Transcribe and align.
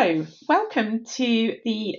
So, 0.00 0.26
welcome 0.48 1.04
to 1.04 1.56
the 1.62 1.96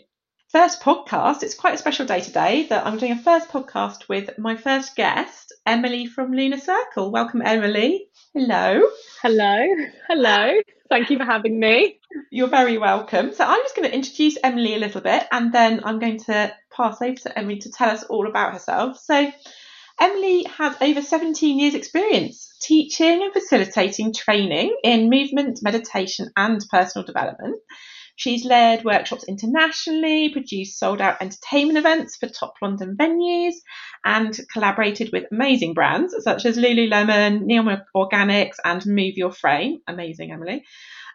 first 0.48 0.82
podcast. 0.82 1.44
It's 1.44 1.54
quite 1.54 1.76
a 1.76 1.78
special 1.78 2.08
day 2.08 2.22
today 2.22 2.66
that 2.70 2.88
I'm 2.88 2.98
doing 2.98 3.12
a 3.12 3.22
first 3.22 3.50
podcast 3.50 4.10
with 4.10 4.40
my 4.40 4.58
first 4.58 4.96
guest, 4.96 5.54
Emily 5.68 6.08
from 6.08 6.32
Lunar 6.32 6.58
Circle. 6.58 7.12
Welcome, 7.12 7.44
Emily. 7.46 8.08
Hello. 8.34 8.82
Hello. 9.22 9.68
Hello. 10.10 10.52
Thank 10.90 11.12
you 11.12 11.20
for 11.20 11.26
having 11.26 11.60
me. 11.60 12.00
You're 12.32 12.48
very 12.48 12.80
welcome. 12.80 13.34
So, 13.34 13.44
I'm 13.44 13.62
just 13.62 13.76
going 13.76 13.88
to 13.88 13.96
introduce 13.96 14.36
Emily 14.44 14.74
a 14.74 14.80
little 14.80 15.02
bit 15.02 15.28
and 15.32 15.54
then 15.54 15.82
I'm 15.84 16.00
going 16.00 16.18
to 16.22 16.52
pass 16.76 17.04
over 17.04 17.18
to 17.18 17.38
Emily 17.38 17.60
to 17.60 17.72
tell 17.72 17.92
us 17.92 18.02
all 18.02 18.28
about 18.28 18.54
herself. 18.54 18.98
So, 18.98 19.32
Emily 20.00 20.48
has 20.58 20.76
over 20.82 21.04
17 21.04 21.60
years' 21.60 21.76
experience 21.76 22.52
teaching 22.62 23.22
and 23.22 23.32
facilitating 23.32 24.12
training 24.14 24.76
in 24.84 25.10
movement, 25.10 25.60
meditation, 25.62 26.32
and 26.36 26.64
personal 26.72 27.06
development. 27.06 27.58
She's 28.22 28.46
led 28.46 28.86
workshops 28.86 29.24
internationally, 29.28 30.30
produced 30.30 30.78
sold 30.78 31.02
out 31.02 31.20
entertainment 31.24 31.80
events 31.80 32.18
for 32.18 32.30
top 32.30 32.54
London 32.62 32.96
venues, 32.96 33.56
and 34.06 34.40
collaborated 34.54 35.10
with 35.12 35.26
amazing 35.32 35.74
brands 35.74 36.14
such 36.24 36.46
as 36.46 36.56
Lululemon, 36.56 37.46
Neom 37.46 37.82
Organics, 37.96 38.58
and 38.64 38.86
Move 38.86 39.18
Your 39.18 39.32
Frame. 39.32 39.80
Amazing, 39.88 40.32
Emily. 40.32 40.64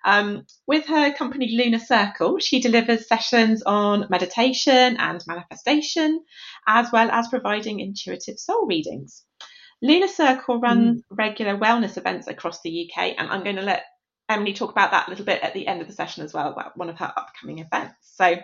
Um, 0.05 0.47
with 0.67 0.86
her 0.86 1.12
company 1.12 1.56
Lunar 1.56 1.78
Circle, 1.78 2.41
she 2.41 2.58
delivers 2.58 3.06
sessions 3.06 3.62
on 3.64 4.08
meditation 4.11 4.97
and 4.97 5.23
manifestation, 5.28 6.25
as 6.67 6.91
well 6.91 7.08
as 7.12 7.28
providing 7.28 7.78
intuitive 7.78 8.41
soul 8.41 8.67
readings. 8.67 9.23
Lunar 9.80 10.08
Circle 10.08 10.58
runs 10.58 11.02
mm. 11.02 11.05
regular 11.11 11.56
wellness 11.56 11.97
events 11.97 12.27
across 12.27 12.62
the 12.62 12.91
UK, 12.91 13.14
and 13.17 13.28
I'm 13.30 13.45
going 13.45 13.56
to 13.56 13.62
let 13.62 13.84
Emily 14.28 14.52
talk 14.52 14.70
about 14.70 14.91
that 14.91 15.06
a 15.06 15.10
little 15.10 15.24
bit 15.24 15.42
at 15.42 15.55
the 15.55 15.66
end 15.66 15.80
of 15.80 15.86
the 15.86 15.92
session 15.92 16.24
as 16.24 16.32
well, 16.32 16.50
about 16.50 16.77
one 16.77 16.88
of 16.91 16.98
her 16.98 17.12
upcoming 17.16 17.58
events. 17.58 17.94
So, 18.00 18.36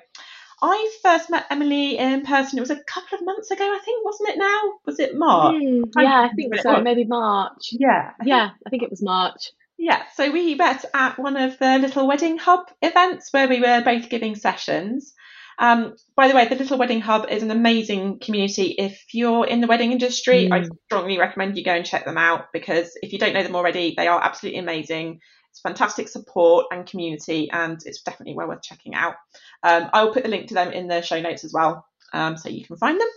I 0.62 0.96
first 1.02 1.28
met 1.28 1.46
Emily 1.50 1.98
in 1.98 2.22
person. 2.22 2.58
It 2.58 2.62
was 2.62 2.70
a 2.70 2.82
couple 2.84 3.18
of 3.18 3.24
months 3.24 3.50
ago, 3.50 3.64
I 3.64 3.80
think, 3.84 4.04
wasn't 4.04 4.28
it? 4.30 4.38
Now 4.38 4.60
was 4.86 5.00
it 5.00 5.16
March? 5.16 5.56
Mm, 5.56 5.82
yeah, 5.98 6.28
I 6.30 6.34
think 6.34 6.54
so. 6.60 6.80
Maybe 6.80 7.04
March. 7.04 7.70
Yeah, 7.72 8.12
I 8.20 8.24
yeah, 8.24 8.48
think, 8.48 8.60
I 8.66 8.70
think 8.70 8.82
it 8.84 8.90
was 8.90 9.02
March. 9.02 9.50
Yeah, 9.76 10.02
so 10.14 10.30
we 10.30 10.54
met 10.54 10.84
at 10.94 11.18
one 11.18 11.36
of 11.36 11.58
the 11.58 11.78
Little 11.78 12.06
Wedding 12.06 12.38
Hub 12.38 12.70
events 12.80 13.32
where 13.32 13.48
we 13.48 13.60
were 13.60 13.82
both 13.84 14.08
giving 14.08 14.36
sessions. 14.36 15.12
Um, 15.58 15.96
by 16.16 16.28
the 16.28 16.34
way, 16.34 16.46
the 16.46 16.54
Little 16.54 16.78
Wedding 16.78 17.00
Hub 17.00 17.26
is 17.28 17.42
an 17.42 17.50
amazing 17.50 18.20
community. 18.20 18.76
If 18.78 19.02
you're 19.12 19.46
in 19.46 19.60
the 19.60 19.66
wedding 19.66 19.90
industry, 19.90 20.48
mm. 20.48 20.52
I 20.52 20.68
strongly 20.86 21.18
recommend 21.18 21.58
you 21.58 21.64
go 21.64 21.74
and 21.74 21.84
check 21.84 22.04
them 22.04 22.18
out 22.18 22.52
because 22.52 22.96
if 23.02 23.12
you 23.12 23.18
don't 23.18 23.34
know 23.34 23.42
them 23.42 23.56
already, 23.56 23.94
they 23.96 24.06
are 24.06 24.22
absolutely 24.22 24.60
amazing. 24.60 25.18
It's 25.52 25.60
fantastic 25.60 26.08
support 26.08 26.66
and 26.72 26.86
community, 26.86 27.50
and 27.50 27.78
it's 27.84 28.00
definitely 28.00 28.34
well 28.34 28.48
worth 28.48 28.62
checking 28.62 28.94
out. 28.94 29.16
Um, 29.62 29.90
I 29.92 30.02
will 30.02 30.14
put 30.14 30.22
the 30.22 30.30
link 30.30 30.48
to 30.48 30.54
them 30.54 30.72
in 30.72 30.88
the 30.88 31.02
show 31.02 31.20
notes 31.20 31.44
as 31.44 31.52
well, 31.52 31.86
um, 32.14 32.38
so 32.38 32.48
you 32.48 32.64
can 32.64 32.76
find 32.76 32.98
them. 32.98 33.08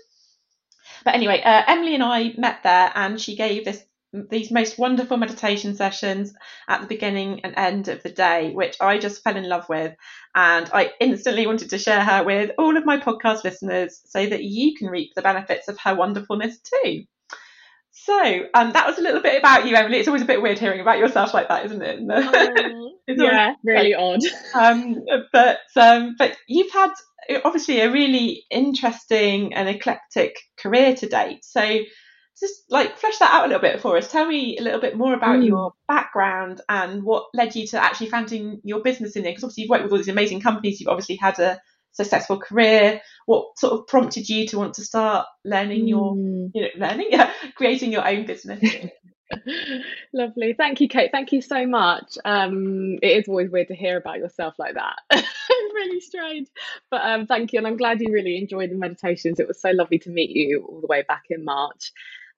But 1.06 1.16
anyway, 1.16 1.42
uh, 1.42 1.64
Emily 1.66 1.96
and 1.96 2.04
I 2.04 2.34
met 2.38 2.62
there, 2.64 2.92
and 2.94 3.20
she 3.20 3.38
gave 3.38 3.64
this 3.64 3.82
these 4.30 4.52
most 4.52 4.78
wonderful 4.78 5.18
meditation 5.18 5.76
sessions 5.76 6.34
at 6.70 6.82
the 6.82 6.88
beginning 6.88 7.42
and 7.44 7.54
end 7.58 7.88
of 7.88 8.02
the 8.04 8.10
day, 8.10 8.52
which 8.52 8.78
I 8.80 8.98
just 8.98 9.24
fell 9.24 9.36
in 9.36 9.48
love 9.48 9.68
with. 9.68 9.96
And 10.34 10.70
I 10.74 10.92
instantly 11.00 11.48
wanted 11.48 11.70
to 11.70 11.78
share 11.78 12.04
her 12.04 12.24
with 12.24 12.52
all 12.58 12.78
of 12.78 12.86
my 12.86 12.98
podcast 12.98 13.44
listeners 13.44 14.02
so 14.06 14.26
that 14.26 14.44
you 14.44 14.76
can 14.76 14.88
reap 14.88 15.14
the 15.16 15.22
benefits 15.22 15.68
of 15.68 15.78
her 15.80 15.96
wonderfulness 15.96 16.60
too. 16.60 17.06
So 17.98 18.48
um, 18.54 18.74
that 18.74 18.86
was 18.86 18.98
a 18.98 19.02
little 19.02 19.22
bit 19.22 19.40
about 19.40 19.66
you, 19.66 19.76
Emily. 19.76 20.00
It's 20.00 20.08
always 20.08 20.22
a 20.22 20.26
bit 20.26 20.42
weird 20.42 20.60
hearing 20.60 20.82
about 20.82 21.00
yourself 21.00 21.34
like 21.34 21.48
that, 21.48 21.66
isn't 21.66 21.82
it? 21.82 22.00
Um, 23.08 23.18
yeah, 23.24 23.54
really 23.64 23.94
odd. 23.94 24.20
Um, 24.56 25.06
but 25.32 25.60
um, 25.76 26.16
but 26.18 26.36
you've 26.48 26.72
had 26.72 26.92
obviously 27.44 27.82
a 27.82 27.92
really 27.92 28.46
interesting 28.50 29.54
and 29.54 29.70
eclectic 29.70 30.36
career 30.58 30.96
to 30.96 31.08
date. 31.08 31.46
So 31.46 31.82
just 32.40 32.54
like 32.70 32.98
flesh 32.98 33.18
that 33.20 33.32
out 33.32 33.46
a 33.46 33.48
little 33.48 33.62
bit 33.62 33.80
for 33.80 33.96
us. 33.96 34.12
Tell 34.12 34.26
me 34.26 34.58
a 34.58 34.62
little 34.62 34.82
bit 34.82 34.98
more 34.98 35.14
about 35.14 35.40
mm. 35.40 35.48
your 35.48 35.74
background 35.88 36.62
and 36.68 37.04
what 37.04 37.28
led 37.34 37.56
you 37.56 37.68
to 37.68 37.82
actually 37.82 38.10
founding 38.10 38.60
your 38.64 38.82
business 38.82 39.16
in 39.16 39.24
there. 39.24 39.32
Because 39.32 39.44
obviously 39.46 39.64
you've 39.64 39.70
worked 39.70 39.84
with 39.84 39.92
all 39.92 40.00
these 40.00 40.08
amazing 40.10 40.42
companies. 40.42 40.82
You've 40.82 40.90
obviously 40.90 41.16
had 41.16 41.40
a 41.40 41.62
successful 41.96 42.40
career. 42.40 43.02
What 43.26 43.58
sort 43.58 43.74
of 43.74 43.88
prompted 43.88 44.30
you 44.30 44.48
to 44.48 44.58
want 44.58 44.76
to 44.76 44.84
start 44.84 45.26
learning 45.44 45.88
your, 45.88 46.14
mm. 46.14 46.52
you 46.54 46.62
know, 46.62 46.88
learning, 46.88 47.08
yeah, 47.10 47.32
creating 47.56 47.92
your 47.92 48.08
own 48.08 48.26
business? 48.26 48.64
Lovely. 50.14 50.54
Thank 50.54 50.82
you, 50.82 50.88
Kate. 50.88 51.10
Thank 51.12 51.32
you 51.32 51.42
so 51.42 51.66
much. 51.66 52.18
Um, 52.24 53.00
it 53.02 53.18
is 53.18 53.28
always 53.28 53.50
weird 53.50 53.70
to 53.70 53.76
hear 53.76 53.98
about 53.98 54.20
yourself 54.20 54.56
like 54.60 54.76
that. 54.76 54.98
it's 55.12 55.74
really 55.74 56.00
strange. 56.00 56.48
But 56.92 57.02
um, 57.02 57.26
thank 57.26 57.54
you. 57.54 57.60
And 57.60 57.68
I'm 57.68 57.78
glad 57.78 58.02
you 58.02 58.14
really 58.14 58.38
enjoyed 58.38 58.70
the 58.70 58.76
meditations. 58.76 59.40
It 59.40 59.48
was 59.48 59.60
so 59.60 59.72
lovely 59.72 60.00
to 60.00 60.10
meet 60.10 60.30
you 60.30 60.66
all 60.70 60.82
the 60.82 60.88
way 60.88 61.04
back 61.08 61.24
in 61.30 61.44
March 61.44 61.92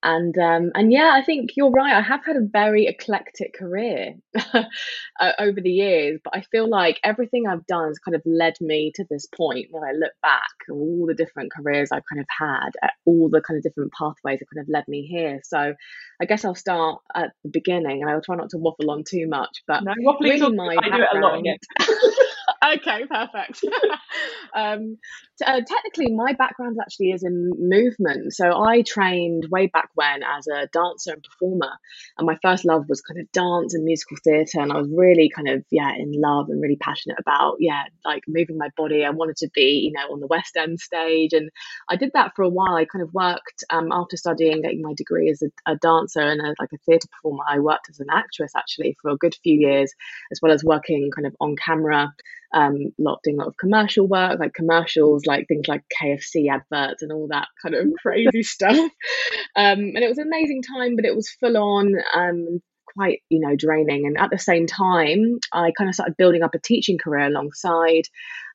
and 0.04 0.38
um, 0.38 0.72
and 0.76 0.92
yeah, 0.92 1.12
I 1.14 1.24
think 1.24 1.52
you're 1.56 1.72
right. 1.72 1.96
I 1.96 2.02
have 2.02 2.24
had 2.24 2.36
a 2.36 2.42
very 2.42 2.86
eclectic 2.86 3.54
career 3.54 4.16
uh, 4.54 5.32
over 5.40 5.60
the 5.60 5.72
years, 5.72 6.20
but 6.24 6.36
I 6.36 6.42
feel 6.52 6.70
like 6.70 7.00
everything 7.04 7.48
I've 7.48 7.66
done 7.66 7.88
has 7.88 7.98
kind 8.00 8.16
of 8.16 8.22
led 8.26 8.54
me 8.62 8.92
to 8.96 9.06
this 9.10 9.26
point 9.26 9.68
when 9.72 9.84
I 9.84 9.94
look 9.94 10.14
back 10.22 10.52
all 10.72 11.06
the 11.08 11.16
different 11.16 11.52
careers 11.52 11.90
I've 11.92 12.04
kind 12.12 12.20
of 12.20 12.28
had, 12.30 12.70
at 12.84 12.92
all 13.06 13.30
the 13.30 13.42
kind 13.42 13.58
of 13.58 13.64
different 13.64 13.92
pathways 13.94 14.40
that 14.40 14.46
kind 14.54 14.64
of 14.64 14.70
led 14.70 14.88
me 14.88 15.08
here. 15.08 15.42
So 15.44 15.74
I 16.22 16.26
guess 16.26 16.46
I'll 16.46 16.56
start 16.56 17.02
at 17.16 17.32
the 17.44 17.50
beginning, 17.50 18.02
and 18.02 18.12
I'll 18.12 18.22
try 18.22 18.36
not 18.36 18.52
to 18.52 18.58
waffle 18.58 18.92
on 18.92 19.04
too 19.04 19.28
much. 19.28 19.64
But 19.68 19.84
no, 19.84 19.94
really 20.22 20.56
my 20.56 20.76
I 20.80 20.90
do 20.96 21.04
it 21.04 21.18
a 21.18 21.20
lot. 21.20 21.44
okay, 22.76 23.06
perfect. 23.10 23.64
um, 24.56 24.98
uh, 25.46 25.62
technically, 25.68 26.14
my 26.14 26.34
background 26.34 26.78
actually 26.82 27.12
is 27.12 27.24
in 27.24 27.52
movement. 27.60 28.34
So 28.34 28.50
I 28.64 28.82
trained 28.82 29.48
way 29.52 29.68
back 29.68 29.90
when 29.94 30.24
as 30.24 30.48
a 30.48 30.68
dancer 30.74 31.14
and 31.14 31.24
performer, 31.24 31.72
and 32.18 32.26
my 32.26 32.38
first 32.42 32.66
love 32.66 32.86
was 32.90 33.02
kind 33.02 33.20
of 33.20 33.32
dance 33.32 33.74
and 33.74 33.84
musical 33.84 34.18
theatre, 34.24 34.62
and 34.62 34.72
I 34.72 34.78
was 34.78 34.90
really 34.92 35.30
kind 35.30 35.48
of 35.48 35.64
yeah 35.70 35.94
in 35.96 36.12
love 36.14 36.50
and 36.50 36.62
really 36.62 36.78
passionate 36.78 37.18
about 37.20 37.58
yeah 37.60 37.84
like 38.04 38.24
moving 38.28 38.58
my 38.58 38.70
body. 38.76 39.06
I 39.06 39.12
wanted 39.12 39.38
to 39.38 39.50
be 39.54 39.90
you 39.90 39.92
know 39.92 40.14
on 40.14 40.20
the 40.20 40.28
West 40.28 40.58
End 40.58 40.80
stage, 40.80 41.34
and 41.34 41.52
I 41.90 41.96
did 41.96 42.12
that 42.14 42.36
for 42.36 42.42
a 42.42 42.50
while. 42.50 42.76
I 42.76 42.86
kind 42.86 43.04
of 43.04 43.14
worked 43.14 43.64
um, 43.70 43.92
after 43.92 44.18
studying, 44.18 44.62
getting 44.62 44.82
my 44.82 44.94
degree 44.96 45.30
as 45.30 45.44
a, 45.44 45.72
a 45.72 45.76
dancer 45.76 46.22
and 46.22 46.42
a, 46.42 46.56
like 46.60 46.74
a 46.74 46.78
theatre 46.86 47.08
performer. 47.12 47.44
I 47.48 47.60
worked 47.60 47.90
as 47.90 48.00
an 48.00 48.08
actress 48.12 48.54
actually 48.56 48.98
for 49.02 49.12
a 49.12 49.18
good 49.18 49.36
few 49.44 49.60
years, 49.60 49.94
as 50.32 50.40
well 50.42 50.52
as 50.52 50.64
working 50.64 51.12
kind 51.16 51.28
of 51.28 51.36
on 51.40 51.56
camera 51.56 52.14
um, 52.58 52.92
lot 52.98 53.20
doing 53.24 53.38
a 53.38 53.40
lot 53.40 53.50
of 53.50 53.58
commercial 53.58 54.08
work, 54.08 54.40
like 54.40 54.54
commercials, 54.54 55.26
like 55.26 55.48
things 55.48 55.68
like 55.68 55.84
KFC 56.02 56.50
adverts 56.52 57.04
and 57.04 57.12
all 57.12 57.28
that 57.30 57.48
kind 57.62 57.76
of 57.76 57.88
crazy 58.02 58.44
stuff. 58.44 58.76
Um, 58.76 59.80
and 59.96 59.98
it 59.98 60.10
was 60.10 60.18
an 60.18 60.28
amazing 60.28 60.64
time, 60.64 60.96
but 60.96 61.06
it 61.06 61.16
was 61.16 61.30
full 61.30 61.58
on, 61.58 61.94
um, 62.16 62.62
quite 62.96 63.20
you 63.30 63.40
know 63.40 63.56
draining. 63.56 64.08
And 64.08 64.18
at 64.18 64.32
the 64.32 64.40
same 64.40 64.66
time, 64.66 65.38
I 65.54 65.72
kind 65.78 65.88
of 65.88 65.94
started 65.94 66.18
building 66.18 66.42
up 66.42 66.56
a 66.56 66.60
teaching 66.60 66.98
career 66.98 67.28
alongside. 67.28 68.06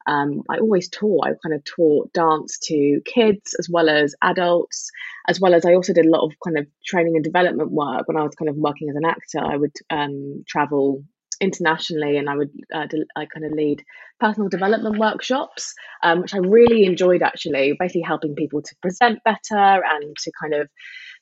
Um, 0.04 0.42
I 0.50 0.58
always 0.58 0.88
taught. 0.88 1.26
I 1.26 1.30
kind 1.46 1.54
of 1.54 1.62
taught 1.62 2.12
dance 2.12 2.58
to 2.64 3.00
kids 3.04 3.54
as 3.60 3.68
well 3.70 3.88
as 3.88 4.16
adults, 4.20 4.90
as 5.28 5.38
well 5.38 5.54
as 5.54 5.64
I 5.64 5.74
also 5.74 5.92
did 5.92 6.06
a 6.06 6.10
lot 6.10 6.26
of 6.26 6.32
kind 6.44 6.58
of 6.58 6.66
training 6.84 7.14
and 7.14 7.22
development 7.22 7.70
work 7.70 8.08
when 8.08 8.16
I 8.16 8.24
was 8.24 8.34
kind 8.34 8.48
of 8.48 8.56
working 8.56 8.90
as 8.90 8.96
an 8.96 9.04
actor. 9.04 9.38
I 9.38 9.56
would 9.56 9.76
um, 9.90 10.42
travel 10.48 11.04
internationally 11.42 12.16
and 12.16 12.30
I 12.30 12.36
would 12.36 12.50
uh, 12.74 12.86
I 13.16 13.26
kind 13.26 13.44
of 13.44 13.52
lead 13.52 13.84
personal 14.20 14.48
development 14.48 14.98
workshops, 14.98 15.74
um, 16.02 16.22
which 16.22 16.34
I 16.34 16.38
really 16.38 16.84
enjoyed 16.84 17.22
actually, 17.22 17.76
basically 17.78 18.02
helping 18.02 18.34
people 18.34 18.62
to 18.62 18.74
present 18.80 19.18
better 19.24 19.82
and 19.84 20.16
to 20.16 20.32
kind 20.40 20.54
of 20.54 20.68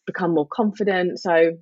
become 0.06 0.34
more 0.34 0.46
confident. 0.46 1.18
So 1.18 1.52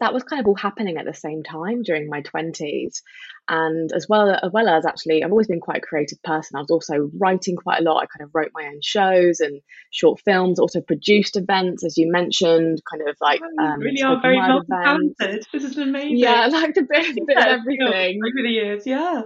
that 0.00 0.14
was 0.14 0.22
kind 0.22 0.40
of 0.40 0.46
all 0.46 0.54
happening 0.54 0.96
at 0.96 1.04
the 1.04 1.14
same 1.14 1.42
time 1.42 1.82
during 1.82 2.08
my 2.08 2.22
20s 2.22 3.02
and 3.48 3.90
as 3.92 4.06
well 4.08 4.30
as 4.30 4.52
well 4.52 4.68
as 4.68 4.84
actually 4.84 5.24
i've 5.24 5.30
always 5.30 5.46
been 5.46 5.60
quite 5.60 5.78
a 5.78 5.80
creative 5.86 6.22
person. 6.22 6.56
I 6.56 6.60
was 6.60 6.70
also 6.70 7.10
writing 7.18 7.56
quite 7.56 7.80
a 7.80 7.82
lot. 7.82 8.02
I 8.02 8.06
kind 8.06 8.22
of 8.22 8.30
wrote 8.34 8.50
my 8.54 8.66
own 8.66 8.80
shows 8.82 9.40
and 9.40 9.60
short 9.90 10.20
films 10.20 10.58
also 10.58 10.80
produced 10.80 11.36
events 11.36 11.84
as 11.84 11.96
you 11.96 12.10
mentioned 12.10 12.80
kind 12.90 13.08
of 13.08 13.16
like 13.20 13.40
oh, 13.42 13.64
um, 13.64 13.80
really 13.80 14.02
are 14.02 14.20
very 14.20 14.38
talented 14.38 15.46
this 15.52 15.64
is 15.64 15.78
amazing. 15.78 16.18
Yeah 16.18 16.46
like 16.52 16.76
a 16.76 16.82
bit, 16.82 17.16
a 17.16 17.24
bit 17.26 17.36
yeah, 17.36 17.54
of 17.54 17.60
everything. 17.60 18.20
Over 18.22 18.42
the 18.42 18.50
years 18.50 18.86
yeah. 18.86 19.22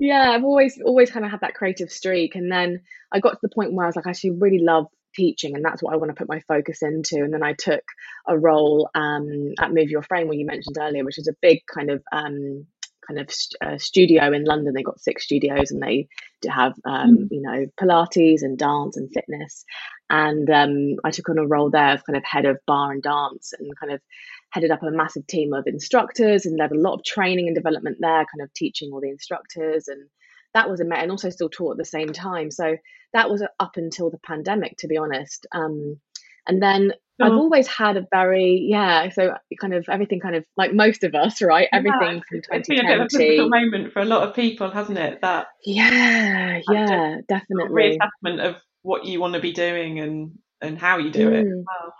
Yeah 0.00 0.30
i've 0.30 0.44
always 0.44 0.80
always 0.84 1.10
kind 1.10 1.24
of 1.24 1.30
had 1.30 1.40
that 1.40 1.54
creative 1.54 1.90
streak. 1.90 2.34
And 2.34 2.50
then 2.50 2.82
i 3.12 3.20
got 3.20 3.32
to 3.32 3.38
the 3.42 3.48
point 3.48 3.72
where 3.72 3.86
i 3.86 3.88
was 3.88 3.96
like 3.96 4.06
i 4.06 4.10
actually 4.10 4.32
really 4.32 4.60
love 4.60 4.86
teaching 5.16 5.54
and 5.54 5.64
that's 5.64 5.82
what 5.82 5.94
I 5.94 5.96
want 5.96 6.10
to 6.10 6.14
put 6.14 6.28
my 6.28 6.40
focus 6.40 6.82
into. 6.82 7.16
And 7.16 7.32
then 7.32 7.42
I 7.42 7.54
took 7.54 7.82
a 8.28 8.38
role 8.38 8.90
um, 8.94 9.54
at 9.58 9.72
Move 9.72 9.90
Your 9.90 10.02
Frame 10.02 10.28
where 10.28 10.36
you 10.36 10.46
mentioned 10.46 10.76
earlier 10.78 11.04
which 11.04 11.18
is 11.18 11.28
a 11.28 11.36
big 11.40 11.60
kind 11.72 11.90
of 11.90 12.02
um, 12.12 12.66
kind 13.06 13.20
of 13.20 13.30
uh, 13.64 13.78
studio 13.78 14.32
in 14.32 14.44
London. 14.44 14.74
They 14.74 14.82
got 14.82 15.00
six 15.00 15.24
studios 15.24 15.70
and 15.70 15.82
they 15.82 16.08
do 16.42 16.48
have 16.50 16.74
um, 16.84 17.16
mm. 17.16 17.28
you 17.30 17.42
know 17.42 17.66
Pilates 17.80 18.42
and 18.42 18.58
dance 18.58 18.96
and 18.96 19.10
fitness. 19.12 19.64
And 20.08 20.48
um, 20.50 20.96
I 21.04 21.10
took 21.10 21.28
on 21.28 21.38
a 21.38 21.46
role 21.46 21.70
there 21.70 21.88
as 21.88 22.02
kind 22.02 22.16
of 22.16 22.24
head 22.24 22.44
of 22.44 22.58
barre 22.66 22.92
and 22.92 23.02
dance 23.02 23.52
and 23.58 23.70
kind 23.78 23.92
of 23.92 24.00
headed 24.50 24.70
up 24.70 24.82
a 24.82 24.90
massive 24.90 25.26
team 25.26 25.52
of 25.52 25.66
instructors 25.66 26.46
and 26.46 26.58
led 26.58 26.72
a 26.72 26.78
lot 26.78 26.94
of 26.94 27.04
training 27.04 27.48
and 27.48 27.56
development 27.56 27.98
there 28.00 28.24
kind 28.24 28.42
of 28.42 28.52
teaching 28.54 28.90
all 28.92 29.00
the 29.00 29.10
instructors 29.10 29.88
and 29.88 30.08
that 30.56 30.70
was 30.70 30.80
a 30.80 30.84
met 30.86 31.02
and 31.02 31.10
also 31.10 31.28
still 31.28 31.50
taught 31.50 31.72
at 31.72 31.76
the 31.76 31.84
same 31.84 32.14
time. 32.14 32.50
So 32.50 32.76
that 33.12 33.28
was 33.28 33.42
up 33.60 33.76
until 33.76 34.10
the 34.10 34.18
pandemic, 34.18 34.78
to 34.78 34.88
be 34.88 34.96
honest. 34.96 35.46
Um, 35.52 36.00
and 36.48 36.62
then 36.62 36.92
I've 37.20 37.32
always 37.32 37.66
had 37.66 37.96
a 37.96 38.06
very 38.10 38.66
yeah, 38.68 39.08
so 39.10 39.34
kind 39.60 39.74
of 39.74 39.86
everything 39.90 40.20
kind 40.20 40.34
of 40.34 40.44
like 40.56 40.72
most 40.72 41.04
of 41.04 41.14
us, 41.14 41.42
right? 41.42 41.68
Everything 41.72 42.00
yeah, 42.00 42.20
from 42.28 42.42
2020. 42.42 42.58
It's 42.58 42.68
been 42.68 42.78
a 42.78 43.06
bit 43.06 43.40
of 43.40 43.46
a 43.46 43.48
moment 43.48 43.92
for 43.92 44.00
a 44.00 44.04
lot 44.04 44.28
of 44.28 44.34
people, 44.34 44.70
hasn't 44.70 44.98
it? 44.98 45.20
That 45.22 45.46
yeah, 45.64 46.60
yeah, 46.70 47.16
definitely 47.28 47.98
reassessment 47.98 48.40
of 48.40 48.56
what 48.82 49.04
you 49.04 49.20
want 49.20 49.34
to 49.34 49.40
be 49.40 49.52
doing 49.52 49.98
and 50.00 50.32
and 50.60 50.78
how 50.78 50.98
you 50.98 51.10
do 51.10 51.30
mm. 51.30 51.40
it. 51.40 51.46
Wow. 51.46 51.92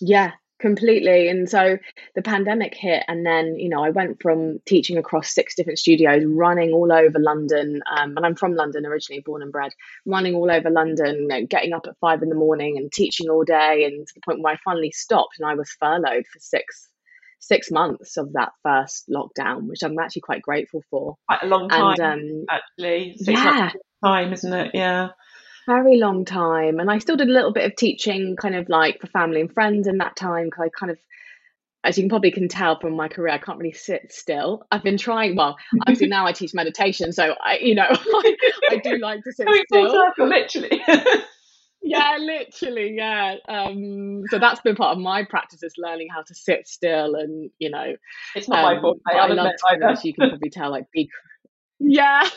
Yeah, 0.00 0.32
completely. 0.58 1.28
And 1.28 1.48
so 1.48 1.78
the 2.14 2.22
pandemic 2.22 2.74
hit 2.74 3.04
and 3.08 3.24
then 3.24 3.56
you 3.56 3.68
know 3.68 3.84
i 3.84 3.90
went 3.90 4.20
from 4.22 4.58
teaching 4.66 4.96
across 4.96 5.32
six 5.34 5.54
different 5.54 5.78
studios 5.78 6.22
running 6.24 6.72
all 6.72 6.92
over 6.92 7.18
london 7.18 7.82
um, 7.96 8.16
and 8.16 8.24
i'm 8.24 8.34
from 8.34 8.54
london 8.54 8.86
originally 8.86 9.20
born 9.20 9.42
and 9.42 9.52
bred 9.52 9.72
running 10.06 10.34
all 10.34 10.50
over 10.50 10.70
london 10.70 11.16
you 11.22 11.26
know, 11.28 11.46
getting 11.46 11.72
up 11.72 11.86
at 11.88 11.98
five 11.98 12.22
in 12.22 12.28
the 12.28 12.34
morning 12.34 12.76
and 12.78 12.92
teaching 12.92 13.28
all 13.28 13.44
day 13.44 13.84
and 13.84 14.06
to 14.06 14.14
the 14.14 14.20
point 14.24 14.42
where 14.42 14.54
i 14.54 14.58
finally 14.64 14.90
stopped 14.90 15.36
and 15.38 15.48
i 15.48 15.54
was 15.54 15.70
furloughed 15.80 16.26
for 16.32 16.38
six 16.38 16.88
six 17.40 17.70
months 17.70 18.16
of 18.16 18.32
that 18.32 18.52
first 18.62 19.08
lockdown 19.08 19.66
which 19.66 19.82
i'm 19.82 19.98
actually 19.98 20.22
quite 20.22 20.40
grateful 20.40 20.82
for. 20.90 21.16
Quite 21.28 21.42
a 21.42 21.46
long 21.46 21.68
time 21.68 21.94
and, 21.98 22.00
um, 22.00 22.44
actually. 22.50 23.16
Six 23.18 23.38
yeah. 23.38 23.70
time 24.02 24.32
isn't 24.32 24.52
it? 24.52 24.70
Yeah 24.72 25.08
very 25.66 25.98
long 25.98 26.24
time. 26.24 26.78
And 26.78 26.90
I 26.90 26.98
still 26.98 27.16
did 27.16 27.28
a 27.28 27.32
little 27.32 27.52
bit 27.52 27.64
of 27.64 27.76
teaching, 27.76 28.36
kind 28.36 28.54
of 28.54 28.68
like 28.68 29.00
for 29.00 29.06
family 29.08 29.40
and 29.40 29.52
friends 29.52 29.86
in 29.86 29.98
that 29.98 30.16
time. 30.16 30.50
Cause 30.50 30.66
I 30.66 30.68
kind 30.78 30.90
of, 30.90 30.98
as 31.84 31.96
you 31.96 32.02
can 32.02 32.08
probably 32.08 32.30
can 32.30 32.48
tell 32.48 32.78
from 32.78 32.96
my 32.96 33.08
career, 33.08 33.32
I 33.32 33.38
can't 33.38 33.58
really 33.58 33.72
sit 33.72 34.12
still. 34.12 34.66
I've 34.70 34.82
been 34.82 34.96
trying. 34.96 35.36
Well, 35.36 35.56
obviously 35.82 36.08
now 36.08 36.26
I 36.26 36.32
teach 36.32 36.54
meditation, 36.54 37.12
so 37.12 37.34
I, 37.42 37.58
you 37.58 37.74
know, 37.74 37.86
I, 37.90 38.36
I 38.70 38.76
do 38.76 38.98
like 38.98 39.22
to 39.24 39.32
sit 39.32 39.46
still. 39.66 39.90
Circle, 39.90 40.28
literally. 40.28 40.82
yeah, 41.82 42.16
literally, 42.18 42.94
yeah. 42.96 43.36
Um, 43.48 44.22
so 44.30 44.38
that's 44.38 44.60
been 44.60 44.76
part 44.76 44.96
of 44.96 45.02
my 45.02 45.24
practice 45.24 45.62
is 45.62 45.74
learning 45.76 46.08
how 46.14 46.22
to 46.22 46.34
sit 46.34 46.66
still, 46.66 47.16
and 47.16 47.50
you 47.58 47.70
know, 47.70 47.94
it's 48.34 48.48
not 48.48 48.64
um, 48.64 48.74
my 48.74 48.80
fault. 48.80 48.98
I, 49.06 49.18
I 49.18 49.26
love 49.28 49.52
to, 49.52 49.86
as 49.86 50.04
you 50.04 50.14
can 50.14 50.30
probably 50.30 50.50
tell, 50.50 50.70
like 50.70 50.90
be. 50.92 51.08
Yeah 51.80 52.28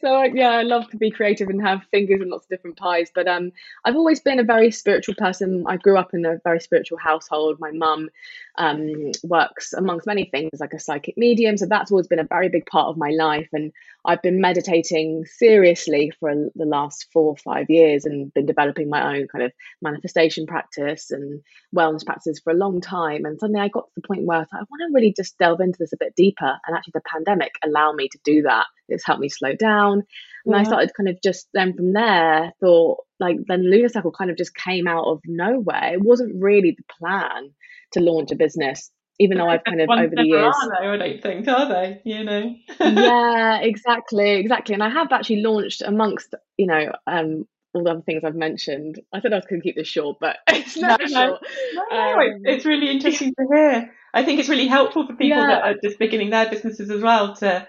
so 0.00 0.22
yeah 0.22 0.50
i 0.50 0.62
love 0.62 0.88
to 0.88 0.96
be 0.96 1.10
creative 1.10 1.48
and 1.48 1.60
have 1.60 1.82
fingers 1.90 2.20
in 2.20 2.30
lots 2.30 2.44
of 2.44 2.48
different 2.48 2.76
pies 2.76 3.10
but 3.14 3.28
um 3.28 3.52
i've 3.84 3.96
always 3.96 4.20
been 4.20 4.38
a 4.38 4.44
very 4.44 4.70
spiritual 4.70 5.14
person 5.14 5.64
i 5.68 5.76
grew 5.76 5.96
up 5.96 6.14
in 6.14 6.24
a 6.24 6.38
very 6.44 6.60
spiritual 6.60 6.98
household 6.98 7.58
my 7.60 7.70
mum 7.70 8.08
um, 8.56 9.12
works 9.22 9.72
amongst 9.72 10.06
many 10.06 10.26
things 10.26 10.50
like 10.58 10.74
a 10.74 10.80
psychic 10.80 11.16
medium 11.16 11.56
so 11.56 11.66
that's 11.66 11.90
always 11.90 12.08
been 12.08 12.18
a 12.18 12.24
very 12.24 12.48
big 12.48 12.66
part 12.66 12.88
of 12.88 12.96
my 12.96 13.10
life 13.10 13.48
and 13.52 13.72
i've 14.04 14.20
been 14.22 14.40
meditating 14.40 15.24
seriously 15.24 16.12
for 16.20 16.50
the 16.54 16.64
last 16.64 17.06
four 17.12 17.28
or 17.28 17.36
five 17.36 17.70
years 17.70 18.04
and 18.04 18.34
been 18.34 18.46
developing 18.46 18.90
my 18.90 19.16
own 19.16 19.28
kind 19.28 19.44
of 19.44 19.52
manifestation 19.80 20.46
practice 20.46 21.10
and 21.10 21.42
wellness 21.74 22.04
practices 22.04 22.40
for 22.40 22.50
a 22.50 22.56
long 22.56 22.80
time 22.80 23.24
and 23.24 23.38
suddenly 23.38 23.60
i 23.60 23.68
got 23.68 23.86
to 23.86 23.92
the 23.96 24.06
point 24.06 24.24
where 24.24 24.38
i 24.38 24.44
thought 24.44 24.60
i 24.60 24.66
want 24.68 24.82
to 24.86 24.94
really 24.94 25.14
just 25.16 25.38
delve 25.38 25.60
into 25.60 25.78
this 25.78 25.92
a 25.92 25.96
bit 25.96 26.14
deeper 26.14 26.58
and 26.66 26.76
actually 26.76 26.92
the 26.92 27.02
pandemic 27.02 27.52
allowed 27.64 27.94
me 27.94 28.08
to 28.08 28.18
do 28.24 28.42
that 28.42 28.66
it's 28.90 29.06
helped 29.06 29.20
me 29.20 29.28
slow 29.28 29.54
down. 29.54 29.89
And 29.92 30.56
I 30.56 30.62
started 30.62 30.92
kind 30.96 31.08
of 31.08 31.20
just 31.22 31.48
then 31.52 31.74
from 31.74 31.92
there 31.92 32.52
thought 32.60 32.98
like 33.18 33.36
then 33.46 33.70
Lunar 33.70 33.88
Circle 33.88 34.12
kind 34.12 34.30
of 34.30 34.36
just 34.36 34.54
came 34.54 34.88
out 34.88 35.04
of 35.04 35.20
nowhere. 35.26 35.92
It 35.92 36.00
wasn't 36.00 36.42
really 36.42 36.76
the 36.76 36.94
plan 36.98 37.50
to 37.92 38.00
launch 38.00 38.30
a 38.32 38.36
business, 38.36 38.90
even 39.18 39.38
though 39.38 39.48
I've 39.48 39.64
kind 39.64 39.80
of 39.80 39.88
over 39.90 40.14
the 40.14 40.24
years. 40.24 40.54
Are 40.54 40.70
they, 40.80 40.86
I 40.86 40.96
don't 40.96 41.22
think, 41.22 41.48
are 41.48 41.68
they? 41.68 42.00
You 42.04 42.24
know. 42.24 42.54
yeah, 42.80 43.60
exactly, 43.60 44.30
exactly. 44.30 44.74
And 44.74 44.82
I 44.82 44.88
have 44.88 45.12
actually 45.12 45.42
launched 45.42 45.82
amongst, 45.82 46.34
you 46.56 46.66
know, 46.66 46.92
um, 47.06 47.46
all 47.74 47.84
the 47.84 47.90
other 47.90 48.02
things 48.02 48.24
I've 48.24 48.34
mentioned. 48.34 49.00
I 49.12 49.20
said 49.20 49.32
I 49.32 49.36
was 49.36 49.46
going 49.46 49.60
to 49.60 49.64
keep 49.64 49.76
this 49.76 49.88
short, 49.88 50.16
but 50.20 50.38
it's 50.48 50.76
not 50.76 51.00
no, 51.00 51.06
short. 51.06 51.40
No, 51.74 51.84
no, 51.90 52.12
um, 52.12 52.40
it's 52.44 52.64
really 52.64 52.90
interesting 52.90 53.34
to 53.34 53.46
hear. 53.52 53.90
I 54.12 54.24
think 54.24 54.40
it's 54.40 54.48
really 54.48 54.66
helpful 54.66 55.06
for 55.06 55.12
people 55.12 55.38
yeah. 55.38 55.46
that 55.46 55.62
are 55.62 55.74
just 55.84 55.98
beginning 55.98 56.30
their 56.30 56.50
businesses 56.50 56.90
as 56.90 57.00
well 57.00 57.36
to 57.36 57.68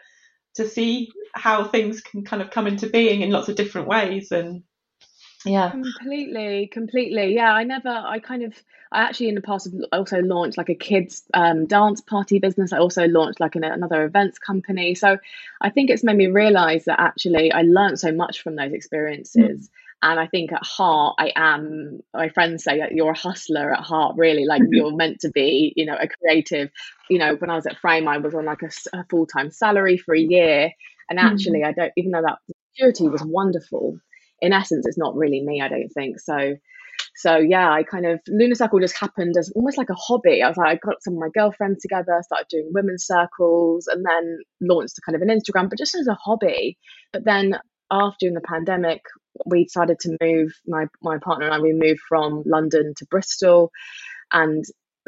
to 0.55 0.67
see 0.67 1.09
how 1.33 1.63
things 1.63 2.01
can 2.01 2.23
kind 2.23 2.41
of 2.41 2.51
come 2.51 2.67
into 2.67 2.89
being 2.89 3.21
in 3.21 3.31
lots 3.31 3.49
of 3.49 3.55
different 3.55 3.87
ways 3.87 4.31
and 4.31 4.63
yeah. 5.45 5.71
Completely 5.71 6.67
completely. 6.67 7.33
Yeah 7.33 7.51
i 7.51 7.63
never 7.63 7.89
i 7.89 8.19
kind 8.19 8.43
of 8.43 8.53
i 8.91 9.01
actually 9.01 9.29
in 9.29 9.35
the 9.35 9.41
past 9.41 9.65
have 9.65 9.73
also 9.91 10.19
launched 10.19 10.57
like 10.57 10.69
a 10.69 10.75
kids 10.75 11.23
um, 11.33 11.65
dance 11.65 12.01
party 12.01 12.39
business. 12.39 12.73
I 12.73 12.77
also 12.77 13.07
launched 13.07 13.39
like 13.39 13.55
an, 13.55 13.63
another 13.63 14.05
events 14.05 14.37
company. 14.37 14.95
So 14.95 15.17
i 15.61 15.69
think 15.69 15.89
it's 15.89 16.03
made 16.03 16.17
me 16.17 16.27
realize 16.27 16.85
that 16.85 16.99
actually 16.99 17.51
i 17.51 17.61
learned 17.63 17.99
so 17.99 18.11
much 18.11 18.41
from 18.41 18.55
those 18.55 18.73
experiences. 18.73 19.69
Mm. 19.69 20.11
and 20.11 20.19
i 20.19 20.27
think 20.27 20.51
at 20.51 20.63
heart 20.63 21.15
i 21.17 21.31
am 21.35 22.01
my 22.13 22.29
friends 22.29 22.63
say 22.63 22.79
that 22.79 22.91
you're 22.91 23.11
a 23.11 23.17
hustler 23.17 23.73
at 23.73 23.83
heart 23.83 24.17
really. 24.17 24.45
Like 24.45 24.61
you're 24.69 24.95
meant 24.95 25.21
to 25.21 25.29
be 25.29 25.73
you 25.75 25.85
know 25.85 25.97
a 25.99 26.07
creative 26.07 26.69
you 27.11 27.19
know 27.19 27.35
when 27.35 27.49
i 27.49 27.55
was 27.55 27.67
at 27.67 27.77
frame 27.77 28.07
i 28.07 28.17
was 28.17 28.33
on 28.33 28.45
like 28.45 28.63
a, 28.63 28.97
a 28.97 29.05
full-time 29.09 29.51
salary 29.51 29.97
for 29.97 30.15
a 30.15 30.19
year 30.19 30.71
and 31.11 31.19
actually, 31.19 31.59
mm. 31.59 31.67
I 31.67 31.73
don't, 31.73 31.91
even 31.97 32.11
though 32.11 32.21
that 32.21 32.39
security 32.71 33.09
was 33.09 33.21
wonderful, 33.21 33.99
in 34.39 34.53
essence, 34.53 34.87
it's 34.87 34.97
not 34.97 35.13
really 35.13 35.41
me, 35.41 35.61
I 35.61 35.67
don't 35.67 35.89
think. 35.89 36.21
So, 36.21 36.55
so 37.17 37.35
yeah, 37.35 37.69
I 37.69 37.83
kind 37.83 38.05
of 38.05 38.21
Lunar 38.29 38.55
Circle 38.55 38.79
just 38.79 38.97
happened 38.97 39.35
as 39.37 39.51
almost 39.53 39.77
like 39.77 39.89
a 39.89 39.95
hobby. 39.95 40.41
I 40.41 40.47
was 40.47 40.55
like, 40.55 40.69
I 40.69 40.75
got 40.75 41.03
some 41.03 41.15
of 41.15 41.19
my 41.19 41.27
girlfriends 41.33 41.81
together, 41.81 42.17
started 42.21 42.47
doing 42.49 42.71
women's 42.73 43.05
circles, 43.05 43.87
and 43.87 44.05
then 44.05 44.37
launched 44.61 44.99
kind 45.05 45.17
of 45.17 45.21
an 45.21 45.27
Instagram, 45.27 45.69
but 45.69 45.77
just 45.77 45.95
as 45.95 46.07
a 46.07 46.13
hobby. 46.13 46.77
But 47.11 47.25
then 47.25 47.59
after 47.91 48.25
in 48.25 48.33
the 48.33 48.39
pandemic, 48.41 49.01
we 49.45 49.65
decided 49.65 49.99
to 49.99 50.17
move. 50.21 50.53
My 50.65 50.85
my 51.03 51.17
partner 51.17 51.47
and 51.47 51.55
I 51.55 51.59
we 51.59 51.73
moved 51.73 51.99
from 52.07 52.43
London 52.45 52.93
to 52.97 53.05
Bristol, 53.07 53.69
and 54.31 54.63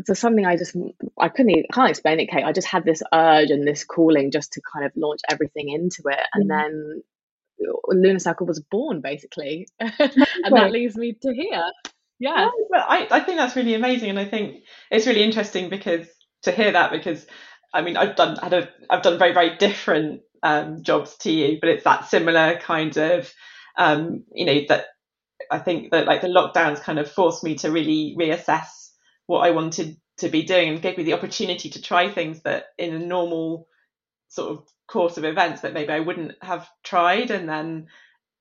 so 0.05 0.13
something 0.13 0.45
I 0.45 0.57
just 0.57 0.75
I 1.19 1.29
couldn't 1.29 1.51
I 1.51 1.73
can't 1.73 1.89
explain 1.89 2.19
it, 2.19 2.29
Kate. 2.29 2.43
I 2.43 2.51
just 2.51 2.67
had 2.67 2.85
this 2.85 3.03
urge 3.13 3.49
and 3.51 3.67
this 3.67 3.83
calling 3.83 4.31
just 4.31 4.53
to 4.53 4.61
kind 4.73 4.85
of 4.85 4.91
launch 4.95 5.21
everything 5.29 5.69
into 5.69 6.03
it, 6.07 6.25
and 6.33 6.49
mm. 6.49 6.49
then 6.49 7.03
Lunar 7.87 8.19
Circle 8.19 8.47
was 8.47 8.59
born 8.59 9.01
basically, 9.01 9.67
and 9.79 9.91
that 10.51 10.71
leads 10.71 10.95
me 10.95 11.13
to 11.21 11.33
here. 11.33 11.71
Yeah, 12.19 12.49
but 12.71 12.85
I 12.87 13.07
I 13.11 13.19
think 13.19 13.37
that's 13.37 13.55
really 13.55 13.75
amazing, 13.75 14.09
and 14.09 14.19
I 14.19 14.25
think 14.25 14.63
it's 14.89 15.07
really 15.07 15.23
interesting 15.23 15.69
because 15.69 16.07
to 16.43 16.51
hear 16.51 16.71
that 16.71 16.91
because 16.91 17.25
I 17.73 17.81
mean 17.81 17.97
I've 17.97 18.15
done 18.15 18.37
had 18.37 18.53
a 18.53 18.69
I've 18.89 19.03
done 19.03 19.19
very 19.19 19.33
very 19.33 19.57
different 19.57 20.21
um, 20.41 20.83
jobs 20.83 21.15
to 21.17 21.31
you, 21.31 21.57
but 21.59 21.69
it's 21.69 21.83
that 21.83 22.07
similar 22.07 22.57
kind 22.57 22.97
of 22.97 23.31
um, 23.77 24.23
you 24.33 24.45
know 24.45 24.61
that 24.69 24.85
I 25.51 25.59
think 25.59 25.91
that 25.91 26.07
like 26.07 26.21
the 26.21 26.27
lockdowns 26.27 26.81
kind 26.81 26.99
of 26.99 27.11
forced 27.11 27.43
me 27.43 27.55
to 27.55 27.71
really 27.71 28.15
reassess 28.19 28.82
what 29.27 29.41
I 29.41 29.51
wanted 29.51 29.97
to 30.17 30.29
be 30.29 30.43
doing 30.43 30.69
and 30.69 30.81
gave 30.81 30.97
me 30.97 31.03
the 31.03 31.13
opportunity 31.13 31.69
to 31.71 31.81
try 31.81 32.09
things 32.09 32.41
that 32.41 32.65
in 32.77 32.93
a 32.93 32.99
normal 32.99 33.67
sort 34.29 34.51
of 34.51 34.67
course 34.87 35.17
of 35.17 35.25
events 35.25 35.61
that 35.61 35.73
maybe 35.73 35.91
I 35.91 35.99
wouldn't 35.99 36.33
have 36.41 36.69
tried 36.83 37.31
and 37.31 37.47
then 37.47 37.87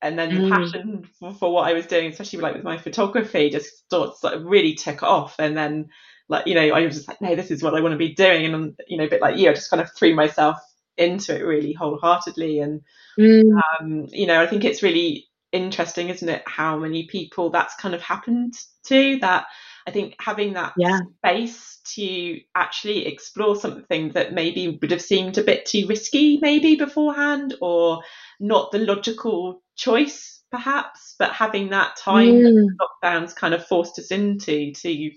and 0.03 0.19
then 0.19 0.31
mm. 0.33 0.43
the 0.43 0.51
passion 0.51 1.09
for, 1.19 1.33
for, 1.33 1.53
what 1.53 1.69
I 1.69 1.75
was 1.75 1.87
doing, 1.87 2.11
especially 2.11 2.41
like 2.41 2.55
with 2.55 2.65
my 2.65 2.77
photography, 2.77 3.51
just 3.51 3.89
sort 3.89 4.17
of 4.25 4.45
really 4.45 4.75
took 4.75 5.05
off. 5.05 5.37
And 5.39 5.57
then, 5.57 5.91
like 6.29 6.49
you 6.49 6.55
know, 6.55 6.75
I 6.75 6.81
was 6.85 6.97
just 6.97 7.09
like, 7.09 7.21
no, 7.21 7.37
this 7.37 7.53
is 7.53 7.63
what 7.63 7.75
I 7.75 7.81
want 7.81 7.93
to 7.93 7.99
be 7.99 8.13
doing. 8.13 8.53
And 8.53 8.77
you 8.89 8.99
know, 8.99 9.05
a 9.05 9.09
bit 9.09 9.23
like 9.23 9.37
you, 9.37 9.49
I 9.49 9.55
just 9.55 9.71
kind 9.71 9.81
of 9.81 9.93
threw 9.95 10.15
myself 10.15 10.59
into 10.97 11.39
it 11.39 11.45
really 11.45 11.73
wholeheartedly. 11.73 12.59
And 12.59 12.81
mm. 13.17 13.45
um, 13.81 14.09
you 14.11 14.27
know, 14.27 14.43
I 14.43 14.49
think 14.49 14.65
it's 14.65 14.83
really 14.83 15.29
interesting, 15.53 16.09
isn't 16.09 16.29
it, 16.29 16.43
how 16.47 16.79
many 16.79 17.07
people 17.07 17.51
that's 17.51 17.77
kind 17.77 17.95
of 17.95 18.03
happened 18.03 18.55
to 18.87 19.19
that 19.21 19.47
I 19.87 19.91
think 19.91 20.15
having 20.21 20.55
that 20.55 20.75
yeah. 20.77 21.01
space 21.19 21.81
to 21.95 22.41
actually 22.55 23.07
explore 23.07 23.57
something 23.57 24.13
that 24.13 24.33
maybe 24.33 24.79
would 24.81 24.91
have 24.91 25.03
seemed 25.03 25.39
a 25.39 25.43
bit 25.43 25.67
too 25.67 25.87
risky, 25.89 26.39
maybe 26.41 26.77
beforehand, 26.77 27.55
or 27.61 28.03
not 28.39 28.71
the 28.71 28.79
logical 28.79 29.63
choice, 29.77 30.43
perhaps, 30.51 31.15
but 31.19 31.33
having 31.33 31.71
that 31.71 31.97
time 31.97 32.35
mm. 32.35 32.43
that 32.43 32.77
lockdowns 32.81 33.35
kind 33.35 33.55
of 33.55 33.67
forced 33.67 33.99
us 33.99 34.11
into 34.11 34.73
to, 34.73 35.11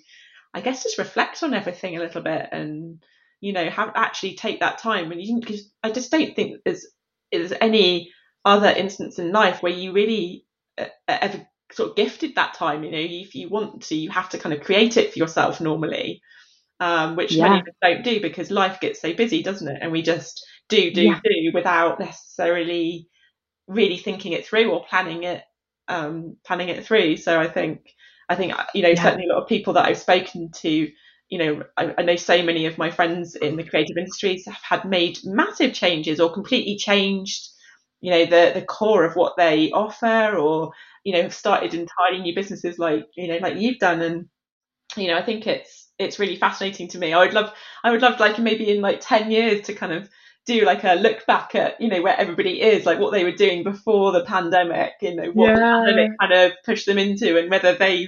I 0.53 0.61
guess, 0.61 0.83
just 0.83 0.97
reflect 0.97 1.43
on 1.43 1.53
everything 1.53 1.95
a 1.95 2.01
little 2.01 2.21
bit 2.21 2.49
and 2.51 3.03
you 3.41 3.53
know 3.53 3.69
have 3.69 3.91
actually 3.95 4.33
take 4.33 4.61
that 4.61 4.77
time 4.77 5.11
and 5.11 5.21
you 5.21 5.39
because 5.39 5.69
I 5.83 5.91
just 5.91 6.09
don't 6.09 6.35
think 6.35 6.61
there's 6.63 6.87
there's 7.31 7.53
any 7.59 8.11
other 8.43 8.69
instance 8.69 9.19
in 9.19 9.31
life 9.31 9.61
where 9.61 9.71
you 9.71 9.91
really 9.91 10.45
uh, 10.77 10.85
ever 11.07 11.45
sort 11.75 11.91
of 11.91 11.95
gifted 11.95 12.35
that 12.35 12.53
time. 12.53 12.83
You 12.83 12.91
know, 12.91 12.97
if 12.97 13.35
you 13.35 13.49
want 13.49 13.83
to, 13.83 13.95
you 13.95 14.09
have 14.09 14.29
to 14.29 14.37
kind 14.37 14.53
of 14.53 14.63
create 14.63 14.97
it 14.97 15.11
for 15.11 15.19
yourself 15.19 15.59
normally, 15.59 16.21
um, 16.79 17.15
which 17.15 17.33
yeah. 17.33 17.49
many 17.49 17.59
of 17.61 17.67
us 17.67 17.73
don't 17.81 18.03
do 18.03 18.21
because 18.21 18.51
life 18.51 18.79
gets 18.79 19.01
so 19.01 19.13
busy, 19.13 19.43
doesn't 19.43 19.67
it? 19.67 19.79
And 19.81 19.91
we 19.91 20.01
just 20.01 20.45
do, 20.69 20.91
do, 20.91 21.03
yeah. 21.03 21.19
do 21.23 21.51
without 21.53 21.99
necessarily 21.99 23.07
really 23.67 23.97
thinking 23.97 24.33
it 24.33 24.45
through 24.45 24.71
or 24.71 24.85
planning 24.85 25.23
it, 25.23 25.43
um, 25.87 26.37
planning 26.45 26.69
it 26.69 26.85
through. 26.85 27.17
So 27.17 27.39
I 27.39 27.47
think, 27.47 27.93
I 28.29 28.35
think, 28.35 28.53
you 28.73 28.81
know, 28.81 28.89
yeah. 28.89 29.03
certainly 29.03 29.27
a 29.27 29.33
lot 29.33 29.43
of 29.43 29.49
people 29.49 29.73
that 29.73 29.85
I've 29.85 29.97
spoken 29.97 30.51
to 30.51 30.89
you 31.29 31.39
know, 31.39 31.63
I, 31.75 31.93
I, 31.97 32.01
know 32.03 32.15
so 32.15 32.43
many 32.43 32.67
of 32.67 32.77
my 32.77 32.91
friends 32.91 33.35
in 33.35 33.55
the 33.55 33.63
creative 33.63 33.97
industries 33.97 34.45
have 34.45 34.61
had 34.61 34.85
made 34.85 35.17
massive 35.23 35.73
changes 35.73 36.19
or 36.19 36.31
completely 36.31 36.77
changed, 36.77 37.49
you 37.99 38.11
know, 38.11 38.25
the 38.25 38.51
the 38.59 38.65
core 38.65 39.03
of 39.03 39.15
what 39.15 39.35
they 39.35 39.71
offer, 39.71 40.37
or 40.37 40.71
you 41.05 41.13
know, 41.13 41.21
have 41.21 41.33
started 41.33 41.73
entirely 41.73 42.21
new 42.21 42.35
businesses 42.35 42.77
like 42.77 43.05
you 43.15 43.29
know, 43.29 43.37
like 43.37 43.57
you've 43.57 43.79
done, 43.79 44.01
and 44.01 44.25
you 44.97 45.07
know, 45.07 45.17
I 45.17 45.23
think 45.23 45.47
it's 45.47 45.89
it's 45.97 46.19
really 46.19 46.35
fascinating 46.35 46.89
to 46.89 46.97
me. 46.97 47.13
I 47.13 47.19
would 47.19 47.33
love, 47.33 47.53
I 47.83 47.91
would 47.91 48.01
love 48.01 48.19
like 48.19 48.37
maybe 48.39 48.69
in 48.69 48.81
like 48.81 48.99
ten 48.99 49.31
years 49.31 49.67
to 49.67 49.73
kind 49.73 49.93
of 49.93 50.09
do 50.45 50.63
like 50.63 50.83
a 50.83 50.95
look 50.95 51.25
back 51.25 51.55
at 51.55 51.79
you 51.81 51.87
know 51.87 52.01
where 52.01 52.17
everybody 52.19 52.61
is 52.61 52.85
like 52.85 52.99
what 52.99 53.11
they 53.11 53.23
were 53.23 53.31
doing 53.31 53.63
before 53.63 54.11
the 54.11 54.23
pandemic 54.25 54.93
you 55.01 55.15
know 55.15 55.31
what 55.31 55.47
yeah. 55.49 55.55
the 55.55 55.59
pandemic 55.59 56.11
kind 56.19 56.33
of 56.33 56.51
pushed 56.63 56.85
them 56.85 56.99
into 56.99 57.37
and 57.37 57.49
whether 57.49 57.73
they 57.73 58.07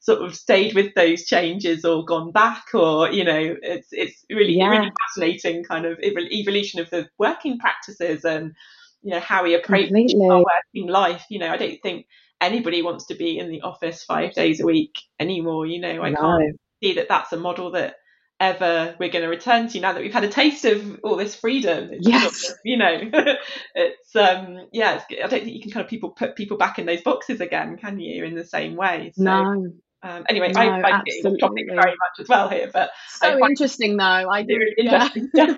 sort 0.00 0.22
of 0.22 0.34
stayed 0.34 0.74
with 0.74 0.94
those 0.94 1.24
changes 1.24 1.84
or 1.84 2.04
gone 2.04 2.30
back 2.30 2.66
or 2.74 3.10
you 3.10 3.24
know 3.24 3.56
it's 3.62 3.88
it's 3.92 4.24
really 4.30 4.58
yeah. 4.58 4.68
really 4.68 4.92
fascinating 5.06 5.64
kind 5.64 5.86
of 5.86 5.98
evolution 6.00 6.78
of 6.78 6.90
the 6.90 7.08
working 7.18 7.58
practices 7.58 8.24
and 8.24 8.54
you 9.02 9.10
know 9.10 9.20
how 9.20 9.42
we 9.42 9.54
approach 9.54 9.86
Completely. 9.86 10.28
our 10.28 10.44
working 10.44 10.90
life 10.90 11.24
you 11.30 11.38
know 11.38 11.50
i 11.50 11.56
don't 11.56 11.80
think 11.82 12.06
anybody 12.40 12.82
wants 12.82 13.06
to 13.06 13.14
be 13.14 13.38
in 13.38 13.50
the 13.50 13.62
office 13.62 14.04
five 14.04 14.32
days 14.34 14.60
a 14.60 14.66
week 14.66 14.98
anymore 15.18 15.66
you 15.66 15.80
know 15.80 16.02
i 16.02 16.10
no. 16.10 16.20
can't 16.20 16.60
see 16.82 16.94
that 16.94 17.08
that's 17.08 17.32
a 17.32 17.36
model 17.36 17.72
that 17.72 17.96
ever 18.40 18.94
we're 19.00 19.10
going 19.10 19.24
to 19.24 19.28
return 19.28 19.68
to 19.68 19.80
now 19.80 19.92
that 19.92 20.00
we've 20.00 20.12
had 20.12 20.24
a 20.24 20.28
taste 20.28 20.64
of 20.64 21.00
all 21.02 21.16
this 21.16 21.34
freedom. 21.34 21.90
It's 21.92 22.06
yes, 22.06 22.54
you 22.64 22.76
know, 22.76 22.98
it's 23.74 24.16
um 24.16 24.68
yeah. 24.72 25.00
It's, 25.08 25.24
I 25.24 25.26
don't 25.26 25.44
think 25.44 25.54
you 25.54 25.62
can 25.62 25.70
kind 25.70 25.84
of 25.84 25.90
people 25.90 26.10
put 26.10 26.36
people 26.36 26.56
back 26.56 26.78
in 26.78 26.86
those 26.86 27.02
boxes 27.02 27.40
again, 27.40 27.76
can 27.76 27.98
you? 27.98 28.24
In 28.24 28.34
the 28.34 28.44
same 28.44 28.76
way. 28.76 29.12
So, 29.14 29.22
no. 29.24 29.72
Um, 30.00 30.24
anyway, 30.28 30.52
no, 30.54 30.60
I, 30.60 30.98
I 30.98 31.02
get 31.02 31.26
off 31.26 31.40
topic 31.40 31.66
very 31.68 31.76
much 31.76 32.20
as 32.20 32.28
well 32.28 32.48
here, 32.48 32.70
but 32.72 32.90
so 33.08 33.44
interesting 33.44 33.96
though. 33.96 34.04
I 34.04 34.44
do. 34.44 34.54
Really 34.54 34.74
yeah. 34.78 35.08
interesting. 35.12 35.56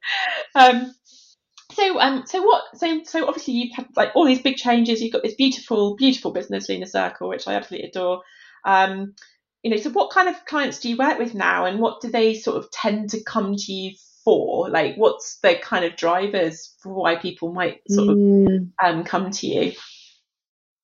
um, 0.56 0.92
so 1.76 2.00
um 2.00 2.24
so 2.26 2.42
what 2.42 2.64
so 2.74 3.02
so 3.04 3.26
obviously 3.26 3.54
you've 3.54 3.74
had 3.74 3.86
like 3.94 4.10
all 4.14 4.24
these 4.24 4.42
big 4.42 4.56
changes. 4.56 5.02
You've 5.02 5.12
got 5.12 5.22
this 5.22 5.34
beautiful 5.34 5.94
beautiful 5.96 6.32
business, 6.32 6.68
Lunar 6.68 6.86
Circle, 6.86 7.28
which 7.28 7.46
I 7.46 7.54
absolutely 7.54 7.90
adore. 7.90 8.22
Um, 8.64 9.14
you 9.62 9.70
know, 9.70 9.76
so 9.76 9.90
what 9.90 10.10
kind 10.10 10.28
of 10.28 10.44
clients 10.44 10.80
do 10.80 10.88
you 10.88 10.96
work 10.96 11.18
with 11.18 11.34
now, 11.34 11.66
and 11.66 11.78
what 11.78 12.00
do 12.00 12.10
they 12.10 12.34
sort 12.34 12.56
of 12.56 12.70
tend 12.70 13.10
to 13.10 13.22
come 13.22 13.56
to 13.56 13.72
you 13.72 13.92
for? 14.24 14.70
Like, 14.70 14.96
what's 14.96 15.38
the 15.40 15.56
kind 15.56 15.84
of 15.84 15.96
drivers 15.96 16.74
for 16.80 16.92
why 16.94 17.16
people 17.16 17.52
might 17.52 17.80
sort 17.88 18.08
mm. 18.08 18.46
of 18.46 18.68
um, 18.82 19.04
come 19.04 19.30
to 19.30 19.46
you? 19.46 19.72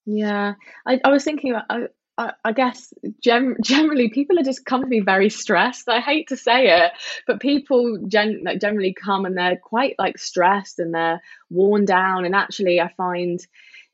Yeah, 0.05 0.55
I, 0.87 1.01
I 1.05 1.11
was 1.11 1.25
thinking 1.25 1.51
about. 1.51 1.65
I, 1.71 1.87
I, 2.19 2.33
I 2.45 2.53
guess 2.53 2.93
generally 3.21 4.11
people 4.11 4.39
are 4.39 4.45
just 4.45 4.65
come 4.65 4.83
to 4.83 4.89
me 4.89 5.01
very 5.01 5.31
stressed. 5.31 5.89
I 5.89 6.01
hate 6.01 6.29
to 6.29 6.37
say 6.37 6.69
it, 6.85 6.93
but 7.27 7.41
people 7.41 7.99
gen- 8.07 8.43
like, 8.45 8.61
generally 8.61 8.95
come 8.95 9.25
and 9.25 9.37
they're 9.37 9.57
quite 9.57 9.95
like 9.99 10.19
stressed 10.19 10.79
and 10.79 10.95
they're 10.95 11.23
worn 11.51 11.85
down. 11.85 12.25
And 12.25 12.35
actually, 12.35 12.81
I 12.81 12.89
find 12.97 13.45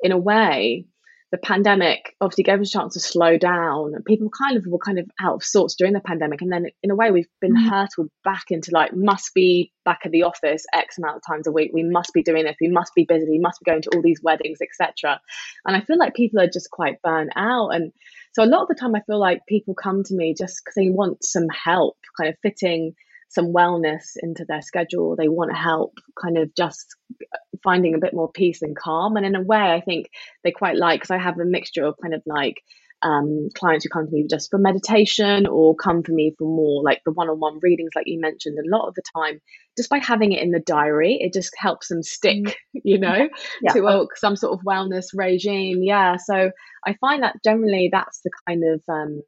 in 0.01 0.13
a 0.13 0.19
way 0.19 0.85
the 1.31 1.39
pandemic 1.39 2.15
obviously 2.21 2.45
gave 2.45 2.61
us 2.61 2.69
a 2.69 2.79
chance 2.79 2.95
to 2.95 3.01
slow 3.01 3.37
down. 3.37 3.93
People 4.07 4.31
kind 4.31 4.57
of 4.57 4.65
were 4.67 4.79
kind 4.79 4.99
of 4.99 5.11
out 5.21 5.35
of 5.35 5.45
sorts 5.45 5.75
during 5.75 5.93
the 5.93 6.01
pandemic, 6.01 6.41
and 6.41 6.51
then 6.51 6.67
in 6.83 6.91
a 6.91 6.95
way 6.95 7.11
we've 7.11 7.29
been 7.41 7.55
mm. 7.55 7.69
hurtled 7.69 8.09
back 8.25 8.45
into 8.51 8.71
like 8.73 8.95
must 8.95 9.35
be 9.35 9.71
back 9.85 10.01
at 10.05 10.13
the 10.13 10.23
office 10.23 10.65
X 10.73 10.97
amount 10.97 11.17
of 11.17 11.23
times 11.27 11.47
a 11.47 11.53
week. 11.53 11.71
We 11.75 11.83
must 11.83 12.15
be 12.15 12.23
doing 12.23 12.45
this. 12.45 12.57
We 12.61 12.69
must 12.69 12.95
be 12.95 13.05
busy. 13.05 13.29
We 13.29 13.39
must 13.39 13.61
be 13.61 13.71
going 13.71 13.83
to 13.83 13.91
all 13.95 14.03
these 14.03 14.23
weddings, 14.23 14.59
etc. 14.63 15.21
And 15.67 15.77
I 15.77 15.83
feel 15.83 15.99
like 15.99 16.15
people 16.15 16.41
are 16.41 16.49
just 16.49 16.71
quite 16.71 17.03
burnt 17.03 17.33
out, 17.37 17.71
and 17.71 17.93
so 18.33 18.43
a 18.43 18.47
lot 18.47 18.63
of 18.63 18.69
the 18.69 18.75
time 18.75 18.95
I 18.95 19.03
feel 19.03 19.21
like 19.21 19.47
people 19.47 19.75
come 19.75 20.05
to 20.05 20.15
me 20.15 20.35
just 20.39 20.63
because 20.65 20.75
they 20.77 20.91
want 20.91 21.25
some 21.25 21.49
help, 21.49 21.99
kind 22.17 22.31
of 22.31 22.39
fitting 22.43 22.95
some 23.29 23.53
wellness 23.53 24.17
into 24.17 24.45
their 24.47 24.63
schedule. 24.63 25.17
They 25.17 25.29
want 25.29 25.57
help 25.57 25.99
kind 26.21 26.39
of 26.39 26.55
just 26.55 26.97
finding 27.63 27.95
a 27.95 27.99
bit 27.99 28.15
more 28.15 28.31
peace 28.31 28.63
and 28.63 28.77
calm. 28.77 29.17
And 29.17 29.27
in 29.27 29.35
a 29.35 29.43
way, 29.43 29.59
I 29.59 29.81
think 29.81 30.11
they 30.45 30.51
quite 30.51 30.77
like 30.77 31.01
because 31.01 31.11
I 31.11 31.19
have 31.19 31.39
a 31.39 31.45
mixture 31.45 31.85
of 31.85 31.97
kind 32.01 32.15
of 32.15 32.23
like 32.27 32.57
um, 33.03 33.49
clients 33.55 33.85
who 33.85 33.91
come 33.91 34.07
to 34.07 34.13
me 34.13 34.27
just 34.29 34.51
for 34.51 34.59
meditation 34.59 35.47
or 35.47 35.77
come 35.77 36.03
for 36.03 36.13
me 36.13 36.35
for 36.37 36.45
more 36.45 36.83
like 36.83 37.01
the 37.05 37.13
one-on-one 37.13 37.61
readings 37.63 37.91
like 37.95 38.07
you 38.09 38.21
mentioned 38.21 38.59
a 38.59 38.77
lot 38.77 38.89
of 38.89 38.95
the 38.95 39.03
time 39.15 39.41
just 39.77 39.89
by 39.89 39.99
having 39.99 40.33
it 40.33 40.43
in 40.43 40.51
the 40.51 40.59
diary 40.59 41.17
it 41.21 41.33
just 41.33 41.55
helps 41.57 41.89
them 41.89 42.03
stick 42.03 42.45
mm. 42.45 42.55
you 42.73 42.99
know 42.99 43.29
yeah. 43.63 43.73
to 43.73 43.87
a, 43.87 44.07
some 44.17 44.35
sort 44.35 44.53
of 44.53 44.65
wellness 44.65 45.07
regime 45.15 45.81
yeah 45.83 46.17
so 46.17 46.51
i 46.87 46.95
find 46.95 47.23
that 47.23 47.37
generally 47.45 47.89
that's 47.93 48.21
the 48.23 48.31
kind 48.49 48.65
of 48.65 48.83
um, 48.89 49.23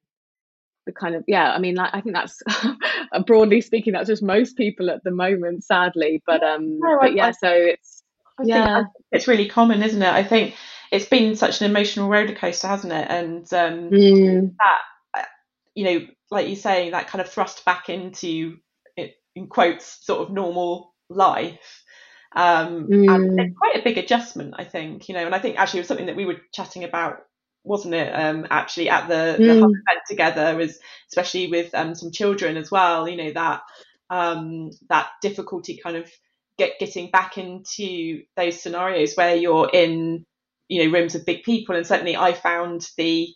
the 0.91 1.01
kind 1.01 1.15
of 1.15 1.25
yeah 1.27 1.53
i 1.53 1.59
mean 1.59 1.75
like, 1.75 1.91
i 1.93 2.01
think 2.01 2.15
that's 2.15 2.43
broadly 3.27 3.61
speaking 3.61 3.93
that's 3.93 4.09
just 4.09 4.23
most 4.23 4.57
people 4.57 4.91
at 4.91 5.03
the 5.05 5.11
moment 5.11 5.65
sadly 5.65 6.23
but 6.27 6.43
um 6.43 6.79
no, 6.79 6.99
but 7.01 7.15
yeah 7.15 7.29
I, 7.29 7.31
so 7.33 7.49
it's 7.51 8.03
I 8.39 8.43
yeah 8.45 8.83
it's 9.13 9.29
really 9.29 9.49
common 9.49 9.83
isn't 9.83 10.03
it 10.03 10.13
i 10.13 10.25
think 10.25 10.55
it's 10.91 11.07
been 11.07 11.37
such 11.37 11.61
an 11.61 11.71
emotional 11.71 12.09
roller 12.09 12.35
coaster 12.35 12.67
hasn't 12.67 12.93
it 12.93 13.07
and 13.09 13.53
um 13.55 13.91
mm. 13.91 14.55
that 14.59 15.21
uh, 15.21 15.27
you 15.75 15.85
know 15.85 16.07
like 16.31 16.49
you 16.49 16.57
say 16.57 16.91
that 16.91 17.09
kind 17.09 17.21
of 17.21 17.29
thrust 17.29 17.65
back 17.65 17.89
into 17.89 18.57
it, 18.97 19.15
in 19.35 19.47
quotes 19.47 20.05
sort 20.05 20.21
of 20.21 20.31
normal 20.31 20.95
life 21.09 21.85
um, 22.33 22.87
mm. 22.87 23.13
and 23.13 23.41
it's 23.41 23.59
quite 23.59 23.75
a 23.75 23.83
big 23.83 23.99
adjustment, 23.99 24.55
I 24.57 24.63
think, 24.63 25.09
you 25.09 25.17
know, 25.17 25.27
and 25.27 25.35
I 25.35 25.41
think 25.41 25.59
actually 25.59 25.81
it 25.81 25.83
was 25.83 25.89
something 25.89 26.07
that 26.07 26.15
we 26.15 26.27
were 26.27 26.37
chatting 26.53 26.85
about 26.85 27.25
wasn't 27.65 27.95
it? 27.95 28.11
Um, 28.13 28.47
actually 28.51 28.89
at 28.89 29.09
the, 29.09 29.37
the 29.39 29.45
mm. 29.45 29.59
event 29.59 30.03
together 30.09 30.57
was 30.57 30.79
especially 31.09 31.49
with 31.49 31.75
um, 31.75 31.95
some 31.95 32.11
children 32.11 32.57
as 32.57 32.71
well. 32.71 33.09
You 33.09 33.17
know 33.17 33.33
that 33.33 33.63
um, 34.09 34.71
that 34.89 35.11
difficulty 35.23 35.79
kind 35.83 35.97
of 35.97 36.11
get 36.59 36.79
getting 36.79 37.11
back 37.11 37.39
into 37.39 38.23
those 38.37 38.61
scenarios 38.61 39.15
where 39.15 39.35
you're 39.35 39.71
in 39.73 40.25
you 40.69 40.85
know 40.85 40.93
rooms 40.93 41.15
of 41.15 41.27
big 41.27 41.43
people, 41.43 41.77
and 41.77 41.87
certainly 41.87 42.17
I 42.17 42.33
found 42.33 42.87
the 42.97 43.29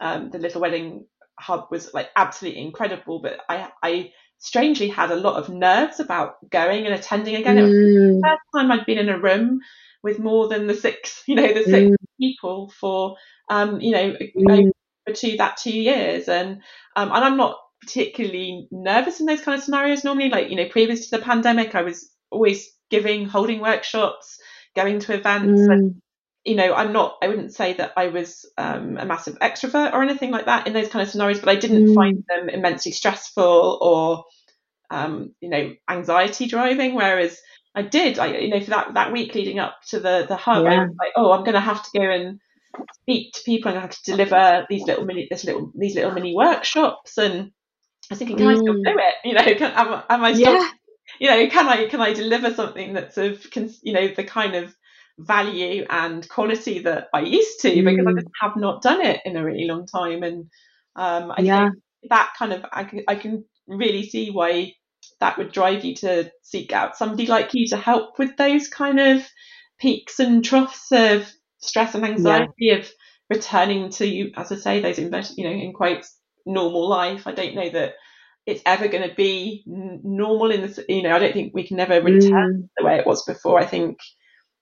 um, 0.00 0.30
the 0.30 0.38
little 0.38 0.60
wedding 0.60 1.06
hub 1.38 1.68
was 1.70 1.92
like 1.94 2.10
absolutely 2.16 2.60
incredible, 2.60 3.20
but 3.20 3.40
I 3.48 3.70
I 3.82 4.12
strangely 4.38 4.88
had 4.88 5.10
a 5.10 5.16
lot 5.16 5.36
of 5.36 5.48
nerves 5.48 6.00
about 6.00 6.34
going 6.50 6.84
and 6.84 6.94
attending 6.94 7.36
again. 7.36 7.56
Mm. 7.56 7.60
It 7.60 7.62
was 7.62 7.72
the 7.72 8.20
mm. 8.20 8.20
first 8.22 8.42
time 8.54 8.70
I'd 8.70 8.86
been 8.86 8.98
in 8.98 9.08
a 9.08 9.18
room 9.18 9.60
with 10.02 10.18
more 10.18 10.48
than 10.48 10.66
the 10.66 10.74
six, 10.74 11.22
you 11.26 11.34
know, 11.34 11.52
the 11.52 11.64
six 11.64 11.90
mm. 11.90 11.96
people 12.20 12.72
for 12.80 13.16
um, 13.48 13.80
you 13.80 13.92
know, 13.92 14.16
mm. 14.36 14.72
over 15.06 15.14
two 15.14 15.36
that 15.36 15.56
two 15.56 15.78
years, 15.78 16.28
and 16.28 16.62
um, 16.96 17.12
and 17.12 17.24
I'm 17.24 17.36
not 17.36 17.58
particularly 17.80 18.68
nervous 18.70 19.20
in 19.20 19.26
those 19.26 19.42
kind 19.42 19.58
of 19.58 19.64
scenarios 19.64 20.04
normally. 20.04 20.30
Like 20.30 20.50
you 20.50 20.56
know, 20.56 20.68
previous 20.68 21.08
to 21.08 21.18
the 21.18 21.24
pandemic, 21.24 21.74
I 21.74 21.82
was 21.82 22.10
always 22.30 22.70
giving, 22.90 23.26
holding 23.26 23.60
workshops, 23.60 24.38
going 24.74 25.00
to 25.00 25.14
events, 25.14 25.60
mm. 25.60 25.72
and 25.72 26.02
you 26.44 26.54
know, 26.54 26.72
I'm 26.74 26.92
not. 26.92 27.16
I 27.22 27.28
wouldn't 27.28 27.54
say 27.54 27.74
that 27.74 27.92
I 27.96 28.08
was 28.08 28.48
um, 28.56 28.96
a 28.96 29.04
massive 29.04 29.38
extrovert 29.40 29.92
or 29.92 30.02
anything 30.02 30.30
like 30.30 30.46
that 30.46 30.66
in 30.66 30.72
those 30.72 30.88
kind 30.88 31.02
of 31.02 31.10
scenarios, 31.10 31.40
but 31.40 31.48
I 31.50 31.56
didn't 31.56 31.88
mm. 31.88 31.94
find 31.94 32.24
them 32.28 32.48
immensely 32.48 32.92
stressful 32.92 33.78
or 33.80 34.24
um, 34.90 35.34
you 35.40 35.48
know, 35.48 35.72
anxiety 35.88 36.46
driving. 36.46 36.94
Whereas 36.94 37.38
I 37.74 37.82
did, 37.82 38.18
I 38.18 38.38
you 38.38 38.48
know, 38.48 38.60
for 38.60 38.70
that 38.70 38.94
that 38.94 39.12
week 39.12 39.34
leading 39.34 39.58
up 39.58 39.76
to 39.88 40.00
the 40.00 40.26
the 40.28 40.36
hub, 40.36 40.64
yeah. 40.64 40.72
I 40.72 40.84
was 40.84 40.96
like, 40.98 41.12
oh, 41.16 41.32
I'm 41.32 41.44
going 41.44 41.54
to 41.54 41.60
have 41.60 41.82
to 41.82 41.98
go 41.98 42.04
and 42.04 42.40
speak 43.02 43.32
to 43.34 43.42
people 43.44 43.70
and 43.70 43.78
I 43.78 43.82
have 43.82 43.90
to 43.90 44.10
deliver 44.10 44.66
these 44.68 44.82
little 44.82 45.04
mini 45.04 45.26
this 45.30 45.44
little 45.44 45.72
these 45.74 45.94
little 45.94 46.12
mini 46.12 46.34
workshops 46.34 47.18
and 47.18 47.50
I 48.10 48.14
was 48.14 48.18
thinking, 48.18 48.36
can 48.36 48.46
mm. 48.46 48.52
I 48.52 48.56
still 48.56 48.74
mm. 48.74 48.84
do 48.84 48.98
it? 48.98 49.14
You 49.24 49.34
know, 49.34 49.44
can, 49.54 49.72
am, 49.72 50.02
am 50.08 50.24
I 50.24 50.34
still, 50.34 50.54
yeah. 50.54 50.70
you 51.18 51.30
know, 51.30 51.48
can 51.48 51.68
I 51.68 51.86
can 51.86 52.00
I 52.00 52.12
deliver 52.12 52.52
something 52.52 52.92
that's 52.94 53.16
of 53.16 53.46
you 53.82 53.92
know 53.92 54.08
the 54.08 54.24
kind 54.24 54.54
of 54.54 54.74
value 55.18 55.86
and 55.88 56.28
quality 56.28 56.80
that 56.80 57.08
I 57.14 57.20
used 57.20 57.60
to 57.60 57.70
mm. 57.70 57.84
because 57.84 58.06
I 58.06 58.10
mm. 58.10 58.16
just 58.16 58.28
have 58.40 58.56
not 58.56 58.82
done 58.82 59.04
it 59.04 59.20
in 59.24 59.36
a 59.36 59.44
really 59.44 59.66
long 59.66 59.86
time 59.86 60.22
and 60.22 60.50
um, 60.96 61.32
I 61.36 61.42
yeah. 61.42 61.70
think 61.70 61.82
that 62.10 62.32
kind 62.38 62.52
of 62.52 62.64
I 62.72 62.84
can, 62.84 63.04
I 63.08 63.14
can 63.14 63.44
really 63.66 64.02
see 64.08 64.30
why 64.30 64.74
that 65.22 65.38
would 65.38 65.52
drive 65.52 65.84
you 65.84 65.94
to 65.94 66.28
seek 66.42 66.72
out 66.72 66.96
somebody 66.96 67.28
like 67.28 67.54
you 67.54 67.68
to 67.68 67.76
help 67.76 68.18
with 68.18 68.36
those 68.36 68.66
kind 68.66 68.98
of 68.98 69.24
peaks 69.78 70.18
and 70.18 70.44
troughs 70.44 70.90
of 70.90 71.30
stress 71.60 71.94
and 71.94 72.04
anxiety 72.04 72.52
yeah. 72.58 72.78
of 72.78 72.90
returning 73.30 73.88
to, 73.90 74.32
as 74.32 74.50
I 74.50 74.56
say, 74.56 74.80
those 74.80 74.98
invest, 74.98 75.38
you 75.38 75.44
know, 75.44 75.52
in 75.52 75.72
quotes, 75.72 76.12
normal 76.44 76.88
life. 76.88 77.28
I 77.28 77.32
don't 77.32 77.54
know 77.54 77.70
that 77.70 77.94
it's 78.46 78.62
ever 78.66 78.88
going 78.88 79.08
to 79.08 79.14
be 79.14 79.62
normal 79.64 80.50
in 80.50 80.62
this, 80.62 80.80
you 80.88 81.04
know, 81.04 81.14
I 81.14 81.20
don't 81.20 81.32
think 81.32 81.54
we 81.54 81.68
can 81.68 81.76
never 81.76 82.02
return 82.02 82.64
mm. 82.64 82.68
the 82.76 82.84
way 82.84 82.98
it 82.98 83.06
was 83.06 83.24
before. 83.24 83.60
I 83.60 83.66
think 83.66 83.98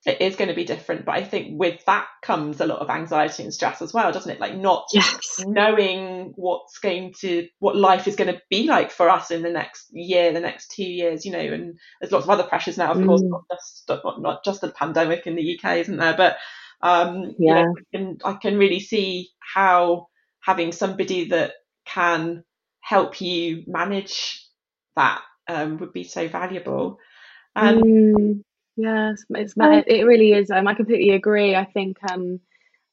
it 0.07 0.21
is 0.21 0.37
going 0.37 0.49
to 0.49 0.54
be 0.54 0.64
different. 0.64 1.04
But 1.04 1.16
I 1.16 1.25
think 1.25 1.59
with 1.59 1.85
that 1.85 2.07
comes 2.23 2.61
a 2.61 2.66
lot 2.66 2.80
of 2.80 2.88
anxiety 2.88 3.42
and 3.42 3.52
stress 3.52 3.83
as 3.83 3.92
well, 3.92 4.12
doesn't 4.12 4.30
it? 4.30 4.40
Like 4.40 4.57
not 4.57 4.87
yes. 4.92 5.42
knowing 5.47 6.33
what's 6.37 6.78
going 6.78 7.14
to, 7.21 7.49
what 7.59 7.76
life 7.76 8.09
is 8.09 8.16
going 8.16 8.33
to 8.33 8.40
be 8.49 8.66
like 8.66 8.90
for 8.90 9.11
us 9.11 9.30
in 9.30 9.42
the 9.42 9.50
next 9.50 9.88
year, 9.92 10.33
the 10.33 10.40
next 10.40 10.71
two 10.71 10.85
years, 10.85 11.26
you 11.26 11.33
know, 11.33 11.38
and 11.38 11.78
there's 12.00 12.12
lots 12.12 12.25
of 12.25 12.30
other 12.30 12.45
pressures 12.45 12.78
now, 12.78 12.92
of 12.92 12.97
mm. 12.97 13.07
course, 13.07 13.23
not 13.23 13.42
just, 13.52 13.85
not, 13.88 14.23
not 14.23 14.45
just 14.45 14.62
the 14.62 14.71
pandemic 14.71 15.26
in 15.26 15.37
the 15.37 15.59
UK, 15.59 15.78
isn't 15.78 15.99
there? 15.99 16.16
But 16.16 16.38
um, 16.83 17.35
yeah. 17.38 17.61
You 17.61 17.64
know, 17.64 17.75
I, 17.76 17.97
can, 17.97 18.19
I 18.25 18.33
can 18.35 18.59
really 18.59 18.80
see 18.80 19.28
how 19.38 20.09
having 20.40 20.73
somebody 20.73 21.28
that 21.28 21.52
can 21.85 22.45
help 22.80 23.21
you 23.21 23.64
manage 23.66 24.47
that 24.97 25.21
um, 25.49 25.78
would 25.78 25.92
be 25.92 26.04
so 26.04 26.28
valuable. 26.28 26.99
Um, 27.54 27.83
mm, 27.83 28.45
yes, 28.81 29.25
it's, 29.31 29.55
it 29.87 30.05
really 30.05 30.33
is. 30.33 30.51
Um, 30.51 30.67
I 30.67 30.75
completely 30.75 31.11
agree. 31.11 31.55
I 31.55 31.65
think, 31.65 31.99
um, 32.11 32.41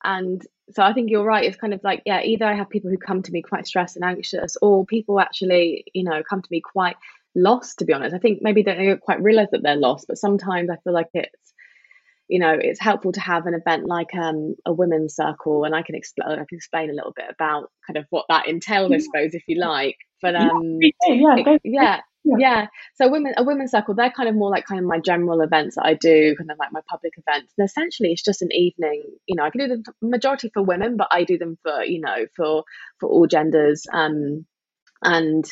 and 0.03 0.41
so 0.71 0.83
I 0.83 0.93
think 0.93 1.09
you're 1.09 1.23
right. 1.23 1.45
It's 1.45 1.57
kind 1.57 1.73
of 1.73 1.81
like, 1.83 2.01
yeah, 2.05 2.21
either 2.23 2.45
I 2.45 2.55
have 2.55 2.69
people 2.69 2.89
who 2.89 2.97
come 2.97 3.23
to 3.23 3.31
me 3.31 3.41
quite 3.41 3.67
stressed 3.67 3.95
and 3.95 4.05
anxious, 4.05 4.57
or 4.61 4.85
people 4.85 5.19
actually, 5.19 5.85
you 5.93 6.03
know, 6.03 6.21
come 6.27 6.41
to 6.41 6.47
me 6.51 6.61
quite 6.61 6.97
lost. 7.35 7.79
To 7.79 7.85
be 7.85 7.93
honest, 7.93 8.15
I 8.15 8.19
think 8.19 8.39
maybe 8.41 8.63
they 8.63 8.75
don't 8.75 9.01
quite 9.01 9.21
realize 9.21 9.49
that 9.51 9.63
they're 9.63 9.75
lost, 9.75 10.05
but 10.07 10.17
sometimes 10.17 10.69
I 10.69 10.77
feel 10.83 10.93
like 10.93 11.09
it's 11.13 11.53
you 12.27 12.39
know 12.39 12.57
it's 12.59 12.79
helpful 12.79 13.11
to 13.13 13.19
have 13.19 13.45
an 13.45 13.53
event 13.53 13.85
like 13.87 14.13
um, 14.13 14.55
a 14.65 14.73
women's 14.73 15.15
circle 15.15 15.63
and 15.63 15.73
i 15.73 15.81
can 15.81 15.95
explain 15.95 16.29
i 16.29 16.35
can 16.35 16.57
explain 16.57 16.89
a 16.89 16.93
little 16.93 17.13
bit 17.15 17.25
about 17.29 17.71
kind 17.85 17.97
of 17.97 18.05
what 18.09 18.25
that 18.29 18.47
entails 18.47 18.91
i 18.91 18.97
suppose 18.97 19.33
if 19.33 19.43
you 19.47 19.57
like 19.59 19.97
but 20.21 20.35
um 20.35 20.77
yeah 21.07 21.35
it, 21.37 21.61
yeah, 21.63 22.01
yeah. 22.27 22.37
yeah. 22.39 22.67
So 22.95 23.09
women 23.09 23.33
a 23.37 23.43
women's 23.43 23.71
circle 23.71 23.93
they're 23.93 24.11
kind 24.11 24.29
of 24.29 24.35
more 24.35 24.49
like 24.49 24.65
kind 24.65 24.79
of 24.79 24.85
my 24.85 24.99
general 24.99 25.41
events 25.41 25.75
that 25.75 25.85
i 25.85 25.93
do 25.93 26.35
kind 26.37 26.51
of 26.51 26.57
like 26.57 26.71
my 26.71 26.81
public 26.89 27.13
events. 27.17 27.53
And 27.57 27.65
essentially 27.65 28.11
it's 28.11 28.23
just 28.23 28.41
an 28.41 28.51
evening 28.51 29.03
you 29.25 29.35
know 29.35 29.43
i 29.43 29.49
can 29.49 29.61
do 29.61 29.67
the 29.67 29.93
majority 30.01 30.49
for 30.53 30.63
women 30.63 30.97
but 30.97 31.07
i 31.11 31.23
do 31.23 31.37
them 31.37 31.57
for 31.63 31.83
you 31.83 32.01
know 32.01 32.25
for 32.35 32.63
for 32.99 33.09
all 33.09 33.27
genders. 33.27 33.85
Um 33.91 34.45
and 35.03 35.45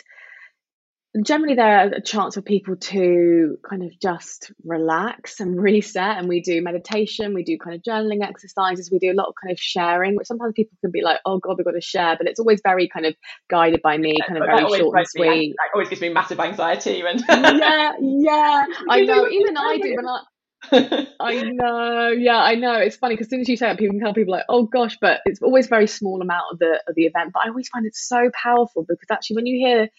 generally 1.24 1.56
there 1.56 1.78
are 1.78 1.88
a 1.88 2.02
chance 2.02 2.36
for 2.36 2.42
people 2.42 2.76
to 2.76 3.58
kind 3.68 3.84
of 3.84 3.92
just 4.00 4.52
relax 4.64 5.40
and 5.40 5.62
reset 5.62 6.18
and 6.18 6.28
we 6.28 6.42
do 6.42 6.62
meditation 6.62 7.34
we 7.34 7.44
do 7.44 7.58
kind 7.58 7.76
of 7.76 7.82
journaling 7.82 8.24
exercises 8.24 8.90
we 8.92 9.00
do 9.00 9.12
a 9.12 9.14
lot 9.14 9.28
of 9.28 9.34
kind 9.42 9.52
of 9.52 9.60
sharing 9.60 10.16
which 10.16 10.28
sometimes 10.28 10.54
people 10.56 10.78
can 10.82 10.92
be 10.92 11.02
like 11.02 11.20
oh 11.26 11.40
god 11.40 11.56
we've 11.58 11.66
got 11.66 11.72
to 11.72 11.82
share 11.82 12.16
but 12.18 12.28
it's 12.28 12.40
always 12.40 12.62
very 12.64 12.88
kind 12.88 13.06
of 13.06 13.16
guided 13.50 13.82
by 13.82 13.98
me 13.98 14.16
kind 14.28 14.38
of 14.38 14.46
very 14.46 14.78
short 14.78 14.98
and 14.98 15.08
sweet 15.08 15.30
me, 15.30 15.56
that 15.58 15.76
always 15.76 15.90
gives 15.90 16.02
me 16.02 16.10
massive 16.10 16.40
anxiety 16.40 17.04
when 17.04 17.20
yeah 17.30 17.92
yeah 18.00 18.66
i 18.90 19.02
know 19.02 19.28
even 19.28 19.58
i 19.58 19.78
do 19.78 19.96
when 19.96 20.08
i 20.08 20.22
I 20.72 21.44
know, 21.44 22.08
yeah, 22.08 22.38
I 22.38 22.56
know. 22.56 22.74
It's 22.74 22.96
funny 22.96 23.14
because 23.14 23.28
as 23.28 23.30
soon 23.30 23.42
as 23.42 23.50
you 23.50 23.56
say 23.56 23.70
it, 23.70 23.78
people 23.78 23.94
can 23.94 24.00
tell 24.00 24.16
people 24.16 24.32
like, 24.32 24.46
"Oh 24.50 24.64
gosh," 24.64 24.98
but 25.00 25.22
it's 25.26 25.40
always 25.40 25.68
very 25.68 25.86
small 25.86 26.20
amount 26.24 26.46
of 26.54 26.58
the 26.58 26.82
of 26.88 26.96
the 26.96 27.04
event. 27.04 27.34
But 27.34 27.44
I 27.46 27.50
always 27.50 27.70
find 27.70 27.86
it 27.86 27.96
so 27.96 28.32
powerful 28.34 28.84
because 28.84 29.06
actually, 29.12 29.36
when 29.36 29.46
you 29.46 29.60
hear 29.60 29.90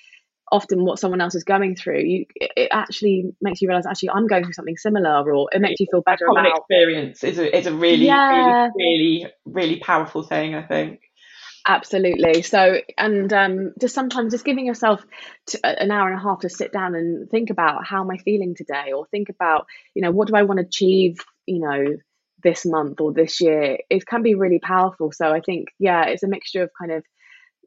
often 0.53 0.85
what 0.85 0.99
someone 0.99 1.21
else 1.21 1.35
is 1.35 1.45
going 1.45 1.75
through 1.75 2.01
you 2.01 2.25
it 2.37 2.69
actually 2.71 3.35
makes 3.41 3.61
you 3.61 3.69
realize 3.69 3.87
actually 3.87 4.11
i'm 4.11 4.27
going 4.27 4.45
through 4.45 4.53
something 4.53 4.77
similar 4.77 5.35
or 5.35 5.49
it 5.53 5.61
makes 5.61 5.81
you 5.81 5.87
feel 5.91 6.03
better 6.03 6.27
common 6.27 6.47
about 6.47 6.59
experience. 6.59 7.25
Is 7.25 7.39
a, 7.39 7.57
is 7.57 7.67
a 7.67 7.75
really 7.75 8.07
yeah. 8.07 8.69
really 8.75 9.25
really 9.25 9.33
really 9.45 9.81
powerful 9.81 10.23
thing 10.23 10.55
i 10.55 10.63
think. 10.63 11.01
Absolutely. 11.69 12.43
So 12.43 12.81
and 12.97 13.33
um, 13.33 13.73
just 13.81 13.93
sometimes 13.93 14.33
just 14.33 14.45
giving 14.45 14.67
yourself 14.67 15.05
an 15.65 15.91
hour 15.91 16.09
and 16.09 16.17
a 16.17 16.23
half 16.23 16.41
to 16.41 16.49
sit 16.49 16.73
down 16.73 16.95
and 16.95 17.29
think 17.29 17.51
about 17.51 17.85
how 17.85 18.03
am 18.03 18.11
i 18.11 18.19
feeling 18.19 18.55
today? 18.55 18.93
or 18.93 19.07
think 19.07 19.31
about 19.31 19.67
you 19.93 20.03
know 20.03 20.13
what 20.13 20.29
do 20.29 20.37
i 20.37 20.45
want 20.45 20.61
to 20.61 20.67
achieve 20.67 21.19
you 21.45 21.59
know 21.59 21.97
this 22.45 22.65
month 22.65 23.01
or 23.01 23.13
this 23.13 23.41
year? 23.41 23.79
It 23.91 24.07
can 24.07 24.23
be 24.23 24.37
really 24.37 24.61
powerful. 24.61 25.11
So 25.11 25.33
i 25.33 25.41
think 25.41 25.69
yeah 25.81 26.05
it's 26.07 26.23
a 26.23 26.29
mixture 26.29 26.63
of 26.63 26.71
kind 26.79 26.93
of 26.93 27.05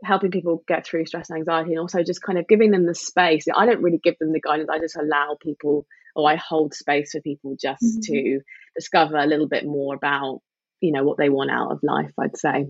helping 0.03 0.31
people 0.31 0.63
get 0.67 0.85
through 0.85 1.05
stress 1.05 1.29
and 1.29 1.39
anxiety 1.39 1.71
and 1.71 1.79
also 1.79 2.03
just 2.03 2.21
kind 2.21 2.39
of 2.39 2.47
giving 2.47 2.71
them 2.71 2.85
the 2.85 2.95
space. 2.95 3.45
I 3.53 3.65
don't 3.65 3.81
really 3.81 3.99
give 4.01 4.17
them 4.19 4.31
the 4.31 4.39
guidance 4.39 4.69
i 4.71 4.79
just 4.79 4.95
allow 4.95 5.37
people 5.41 5.85
or 6.15 6.29
i 6.29 6.35
hold 6.35 6.73
space 6.73 7.11
for 7.11 7.21
people 7.21 7.55
just 7.59 7.83
mm-hmm. 7.83 8.13
to 8.13 8.39
discover 8.75 9.17
a 9.17 9.25
little 9.25 9.47
bit 9.47 9.65
more 9.65 9.95
about 9.95 10.41
you 10.81 10.91
know 10.91 11.03
what 11.03 11.17
they 11.17 11.29
want 11.29 11.51
out 11.51 11.71
of 11.71 11.79
life 11.83 12.11
i'd 12.19 12.37
say. 12.37 12.67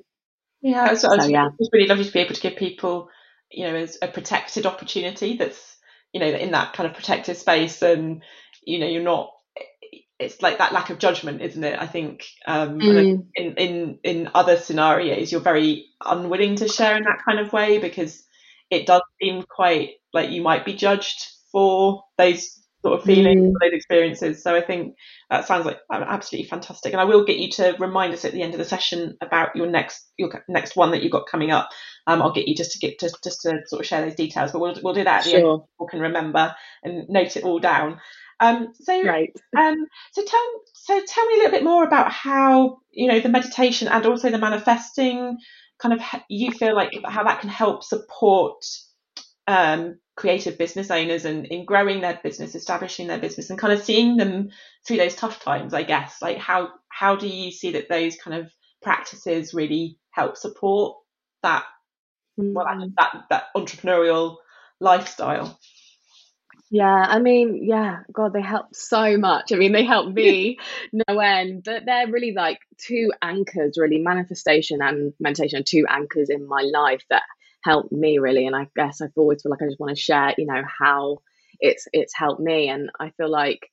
Yeah 0.61 0.93
so, 0.95 1.09
so 1.17 1.27
yeah. 1.27 1.49
it's 1.57 1.69
really 1.71 1.87
lovely 1.87 2.05
to 2.05 2.11
be 2.11 2.19
able 2.19 2.35
to 2.35 2.41
give 2.41 2.57
people 2.57 3.09
you 3.51 3.65
know 3.65 3.75
as 3.75 3.97
a 4.01 4.07
protected 4.07 4.65
opportunity 4.65 5.37
that's 5.37 5.77
you 6.13 6.19
know 6.19 6.27
in 6.27 6.51
that 6.51 6.73
kind 6.73 6.89
of 6.89 6.95
protected 6.95 7.37
space 7.37 7.81
and 7.81 8.23
you 8.63 8.79
know 8.79 8.87
you're 8.87 9.03
not 9.03 9.31
it's 10.19 10.41
like 10.41 10.57
that 10.57 10.73
lack 10.73 10.89
of 10.89 10.99
judgment, 10.99 11.41
isn't 11.41 11.63
it? 11.63 11.79
I 11.79 11.87
think 11.87 12.25
um, 12.45 12.79
mm. 12.79 13.25
in 13.35 13.53
in 13.55 13.99
in 14.03 14.29
other 14.35 14.57
scenarios, 14.57 15.31
you're 15.31 15.41
very 15.41 15.85
unwilling 16.05 16.57
to 16.57 16.67
share 16.67 16.97
in 16.97 17.03
that 17.03 17.23
kind 17.25 17.39
of 17.39 17.53
way 17.53 17.79
because 17.79 18.21
it 18.69 18.85
does 18.85 19.01
seem 19.21 19.43
quite 19.43 19.91
like 20.13 20.29
you 20.29 20.41
might 20.41 20.65
be 20.65 20.73
judged 20.73 21.25
for 21.51 22.03
those 22.17 22.59
sort 22.81 22.99
of 22.99 23.05
feelings, 23.05 23.53
mm. 23.53 23.53
those 23.61 23.73
experiences. 23.73 24.43
So 24.43 24.55
I 24.55 24.61
think 24.61 24.95
that 25.29 25.47
sounds 25.47 25.65
like 25.65 25.79
absolutely 25.91 26.49
fantastic. 26.49 26.93
And 26.93 27.01
I 27.01 27.05
will 27.05 27.25
get 27.25 27.37
you 27.37 27.49
to 27.51 27.75
remind 27.79 28.13
us 28.13 28.25
at 28.25 28.33
the 28.33 28.41
end 28.41 28.53
of 28.53 28.59
the 28.59 28.65
session 28.65 29.17
about 29.21 29.55
your 29.55 29.67
next 29.67 30.05
your 30.17 30.43
next 30.49 30.75
one 30.75 30.91
that 30.91 31.01
you've 31.01 31.13
got 31.13 31.27
coming 31.27 31.51
up. 31.51 31.69
Um, 32.07 32.21
I'll 32.21 32.33
get 32.33 32.47
you 32.47 32.55
just 32.55 32.73
to 32.73 32.79
get 32.79 32.99
just 32.99 33.23
just 33.23 33.41
to 33.41 33.61
sort 33.67 33.81
of 33.81 33.85
share 33.85 34.01
those 34.01 34.15
details, 34.15 34.51
but 34.51 34.59
we'll 34.59 34.75
we'll 34.83 34.93
do 34.93 35.03
that 35.05 35.19
at 35.19 35.23
the 35.23 35.29
sure. 35.31 35.53
end. 35.53 35.61
People 35.73 35.87
can 35.87 35.99
remember 36.01 36.55
and 36.83 37.07
note 37.07 37.37
it 37.37 37.43
all 37.43 37.59
down. 37.59 37.99
Um, 38.39 38.73
so, 38.73 39.03
right. 39.03 39.35
um, 39.57 39.85
so 40.13 40.23
tell 40.23 40.49
so 40.73 41.01
tell 41.05 41.25
me 41.27 41.35
a 41.35 41.37
little 41.37 41.51
bit 41.51 41.63
more 41.63 41.83
about 41.83 42.11
how 42.11 42.79
you 42.91 43.07
know 43.07 43.19
the 43.19 43.29
meditation 43.29 43.87
and 43.87 44.05
also 44.05 44.29
the 44.29 44.37
manifesting 44.37 45.37
kind 45.79 45.93
of 45.93 46.01
you 46.29 46.51
feel 46.51 46.75
like 46.75 46.93
how 47.05 47.23
that 47.23 47.41
can 47.41 47.49
help 47.49 47.83
support 47.83 48.63
um, 49.47 49.97
creative 50.15 50.57
business 50.57 50.91
owners 50.91 51.25
and 51.25 51.45
in 51.47 51.65
growing 51.65 52.01
their 52.01 52.19
business, 52.21 52.53
establishing 52.53 53.07
their 53.07 53.17
business, 53.17 53.49
and 53.49 53.57
kind 53.57 53.73
of 53.73 53.81
seeing 53.81 54.17
them 54.17 54.49
through 54.85 54.97
those 54.97 55.15
tough 55.15 55.43
times. 55.43 55.73
I 55.73 55.83
guess 55.83 56.17
like 56.21 56.37
how 56.37 56.69
how 56.89 57.15
do 57.15 57.27
you 57.27 57.51
see 57.51 57.71
that 57.71 57.89
those 57.89 58.15
kind 58.17 58.37
of 58.37 58.51
practices 58.81 59.53
really 59.53 59.97
help 60.11 60.37
support 60.37 60.97
that 61.41 61.63
mm. 62.39 62.53
well 62.53 62.65
that, 62.65 62.89
that 62.97 63.23
that 63.29 63.43
entrepreneurial 63.55 64.37
lifestyle? 64.79 65.59
Yeah, 66.71 66.85
I 66.85 67.19
mean, 67.19 67.63
yeah, 67.63 68.01
God, 68.13 68.31
they 68.31 68.41
help 68.41 68.75
so 68.75 69.17
much. 69.17 69.51
I 69.51 69.55
mean, 69.55 69.71
they 69.71 69.83
help 69.85 70.13
me 70.13 70.59
no 70.93 71.19
end. 71.19 71.63
But 71.65 71.85
they're 71.85 72.07
really 72.07 72.33
like 72.35 72.59
two 72.77 73.11
anchors, 73.21 73.77
really, 73.77 73.97
manifestation 73.99 74.81
and 74.81 75.13
meditation, 75.19 75.63
two 75.65 75.85
anchors 75.89 76.29
in 76.29 76.47
my 76.47 76.61
life 76.61 77.03
that 77.09 77.23
help 77.63 77.91
me 77.91 78.19
really. 78.19 78.45
And 78.45 78.55
I 78.55 78.67
guess 78.75 79.01
I've 79.01 79.11
always 79.15 79.41
feel 79.41 79.49
like 79.49 79.61
I 79.61 79.65
just 79.65 79.79
want 79.79 79.95
to 79.95 80.01
share, 80.01 80.33
you 80.37 80.45
know, 80.45 80.61
how 80.79 81.17
it's 81.59 81.87
it's 81.91 82.13
helped 82.15 82.39
me. 82.39 82.69
And 82.69 82.91
I 82.99 83.09
feel 83.11 83.29
like 83.29 83.69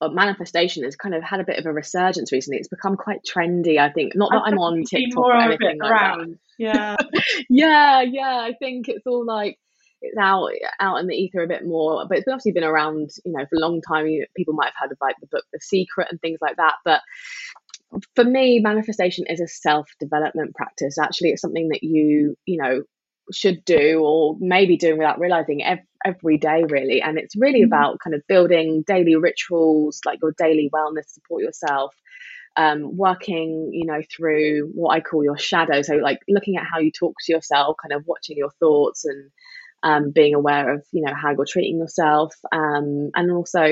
uh, 0.00 0.08
manifestation 0.08 0.84
has 0.84 0.96
kind 0.96 1.14
of 1.14 1.22
had 1.22 1.40
a 1.40 1.44
bit 1.44 1.58
of 1.58 1.66
a 1.66 1.72
resurgence 1.72 2.32
recently. 2.32 2.58
It's 2.58 2.68
become 2.68 2.96
quite 2.96 3.20
trendy. 3.24 3.78
I 3.78 3.90
think 3.90 4.14
not 4.14 4.30
that 4.30 4.42
I'm 4.44 4.58
on 4.58 4.84
TikTok 4.84 5.24
or 5.24 5.36
anything 5.36 5.78
like 5.80 5.90
around. 5.90 6.30
that. 6.30 6.38
Yeah, 6.58 6.96
yeah, 7.50 8.02
yeah. 8.02 8.38
I 8.38 8.54
think 8.58 8.88
it's 8.88 9.06
all 9.06 9.24
like 9.24 9.58
it's 10.06 10.18
out 10.18 10.50
out 10.80 10.98
in 10.98 11.06
the 11.06 11.14
ether 11.14 11.42
a 11.42 11.48
bit 11.48 11.66
more 11.66 12.04
but 12.08 12.18
it's 12.18 12.28
obviously 12.28 12.52
been 12.52 12.64
around 12.64 13.10
you 13.24 13.32
know 13.32 13.44
for 13.48 13.56
a 13.56 13.60
long 13.60 13.80
time 13.80 14.06
people 14.36 14.54
might 14.54 14.66
have 14.66 14.74
heard 14.88 14.92
of 14.92 14.98
like 15.00 15.16
the 15.20 15.26
book 15.26 15.44
the 15.52 15.60
secret 15.60 16.08
and 16.10 16.20
things 16.20 16.38
like 16.40 16.56
that 16.56 16.74
but 16.84 17.00
for 18.14 18.24
me 18.24 18.58
manifestation 18.58 19.24
is 19.28 19.40
a 19.40 19.48
self 19.48 19.88
development 20.00 20.54
practice 20.54 20.98
actually 20.98 21.30
it's 21.30 21.42
something 21.42 21.68
that 21.68 21.82
you 21.82 22.36
you 22.46 22.56
know 22.56 22.82
should 23.32 23.64
do 23.64 24.00
or 24.04 24.36
maybe 24.38 24.76
doing 24.76 24.98
without 24.98 25.18
realizing 25.18 25.62
every, 25.62 25.84
every 26.04 26.38
day 26.38 26.64
really 26.68 27.02
and 27.02 27.18
it's 27.18 27.34
really 27.36 27.60
mm-hmm. 27.60 27.72
about 27.72 27.98
kind 27.98 28.14
of 28.14 28.22
building 28.28 28.84
daily 28.86 29.16
rituals 29.16 30.00
like 30.06 30.18
your 30.22 30.32
daily 30.38 30.70
wellness 30.72 31.08
support 31.08 31.42
yourself 31.42 31.92
um, 32.56 32.96
working, 32.96 33.70
you 33.72 33.86
know, 33.86 34.00
through 34.14 34.70
what 34.74 34.90
I 34.94 35.00
call 35.00 35.22
your 35.22 35.36
shadow. 35.36 35.82
So, 35.82 35.96
like 35.96 36.20
looking 36.28 36.56
at 36.56 36.64
how 36.70 36.78
you 36.78 36.90
talk 36.90 37.14
to 37.24 37.32
yourself, 37.32 37.76
kind 37.82 37.92
of 37.92 38.06
watching 38.06 38.36
your 38.36 38.50
thoughts 38.58 39.04
and 39.04 39.30
um, 39.86 40.10
being 40.10 40.34
aware 40.34 40.74
of 40.74 40.84
you 40.92 41.02
know 41.02 41.14
how 41.14 41.30
you're 41.30 41.46
treating 41.46 41.78
yourself 41.78 42.34
um, 42.50 43.10
and 43.14 43.30
also 43.30 43.64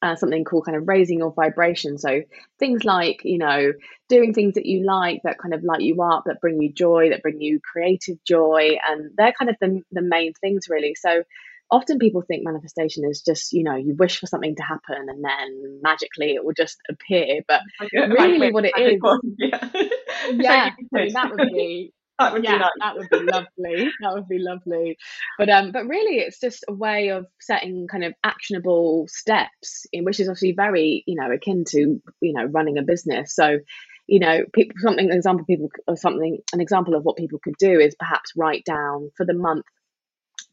uh, 0.00 0.16
something 0.16 0.44
called 0.44 0.64
kind 0.64 0.78
of 0.78 0.88
raising 0.88 1.18
your 1.18 1.32
vibration. 1.32 1.98
So 1.98 2.22
things 2.58 2.84
like 2.84 3.20
you 3.22 3.36
know 3.36 3.72
doing 4.08 4.32
things 4.32 4.54
that 4.54 4.64
you 4.64 4.84
like 4.86 5.20
that 5.24 5.38
kind 5.38 5.52
of 5.52 5.62
light 5.62 5.82
you 5.82 6.00
up 6.02 6.24
that 6.26 6.40
bring 6.40 6.60
you 6.62 6.72
joy 6.72 7.10
that 7.10 7.22
bring 7.22 7.40
you 7.40 7.60
creative 7.60 8.16
joy 8.26 8.78
and 8.88 9.10
they're 9.16 9.34
kind 9.38 9.50
of 9.50 9.56
the, 9.60 9.82
the 9.92 10.02
main 10.02 10.32
things 10.40 10.68
really. 10.70 10.94
So 10.94 11.22
often 11.70 11.98
people 11.98 12.22
think 12.22 12.42
manifestation 12.42 13.04
is 13.04 13.20
just 13.20 13.52
you 13.52 13.62
know 13.62 13.76
you 13.76 13.94
wish 13.98 14.18
for 14.18 14.26
something 14.26 14.56
to 14.56 14.62
happen 14.62 15.06
and 15.08 15.22
then 15.22 15.80
magically 15.82 16.34
it 16.34 16.44
will 16.44 16.54
just 16.56 16.78
appear 16.88 17.40
but 17.48 17.60
really 17.92 18.52
what 18.52 18.64
it 18.64 18.72
is 18.78 19.00
yeah, 19.36 19.68
yeah 20.30 20.70
I 20.94 20.98
mean, 20.98 21.12
that 21.12 21.30
would 21.30 21.48
be 21.52 21.92
that 22.18 22.32
would 22.32 22.44
yeah, 22.44 22.52
be 22.52 22.58
nice. 22.58 22.70
that 22.80 22.96
would 22.96 23.10
be 23.10 23.20
lovely. 23.20 23.90
that 24.00 24.14
would 24.14 24.28
be 24.28 24.38
lovely. 24.38 24.98
But 25.38 25.48
um, 25.48 25.72
but 25.72 25.86
really, 25.86 26.18
it's 26.18 26.40
just 26.40 26.64
a 26.68 26.72
way 26.72 27.08
of 27.08 27.26
setting 27.40 27.86
kind 27.88 28.04
of 28.04 28.14
actionable 28.24 29.06
steps, 29.08 29.86
in 29.92 30.04
which 30.04 30.20
is 30.20 30.28
obviously 30.28 30.52
very 30.52 31.04
you 31.06 31.16
know 31.16 31.30
akin 31.30 31.64
to 31.68 32.00
you 32.20 32.32
know 32.32 32.44
running 32.44 32.78
a 32.78 32.82
business. 32.82 33.34
So 33.34 33.58
you 34.06 34.20
know 34.20 34.44
people 34.52 34.76
something 34.78 35.10
an 35.10 35.16
example 35.16 35.44
people 35.44 35.70
or 35.86 35.96
something 35.96 36.38
an 36.52 36.60
example 36.60 36.94
of 36.94 37.04
what 37.04 37.16
people 37.16 37.38
could 37.42 37.56
do 37.58 37.78
is 37.80 37.94
perhaps 37.98 38.32
write 38.36 38.64
down 38.64 39.10
for 39.16 39.26
the 39.26 39.34
month 39.34 39.64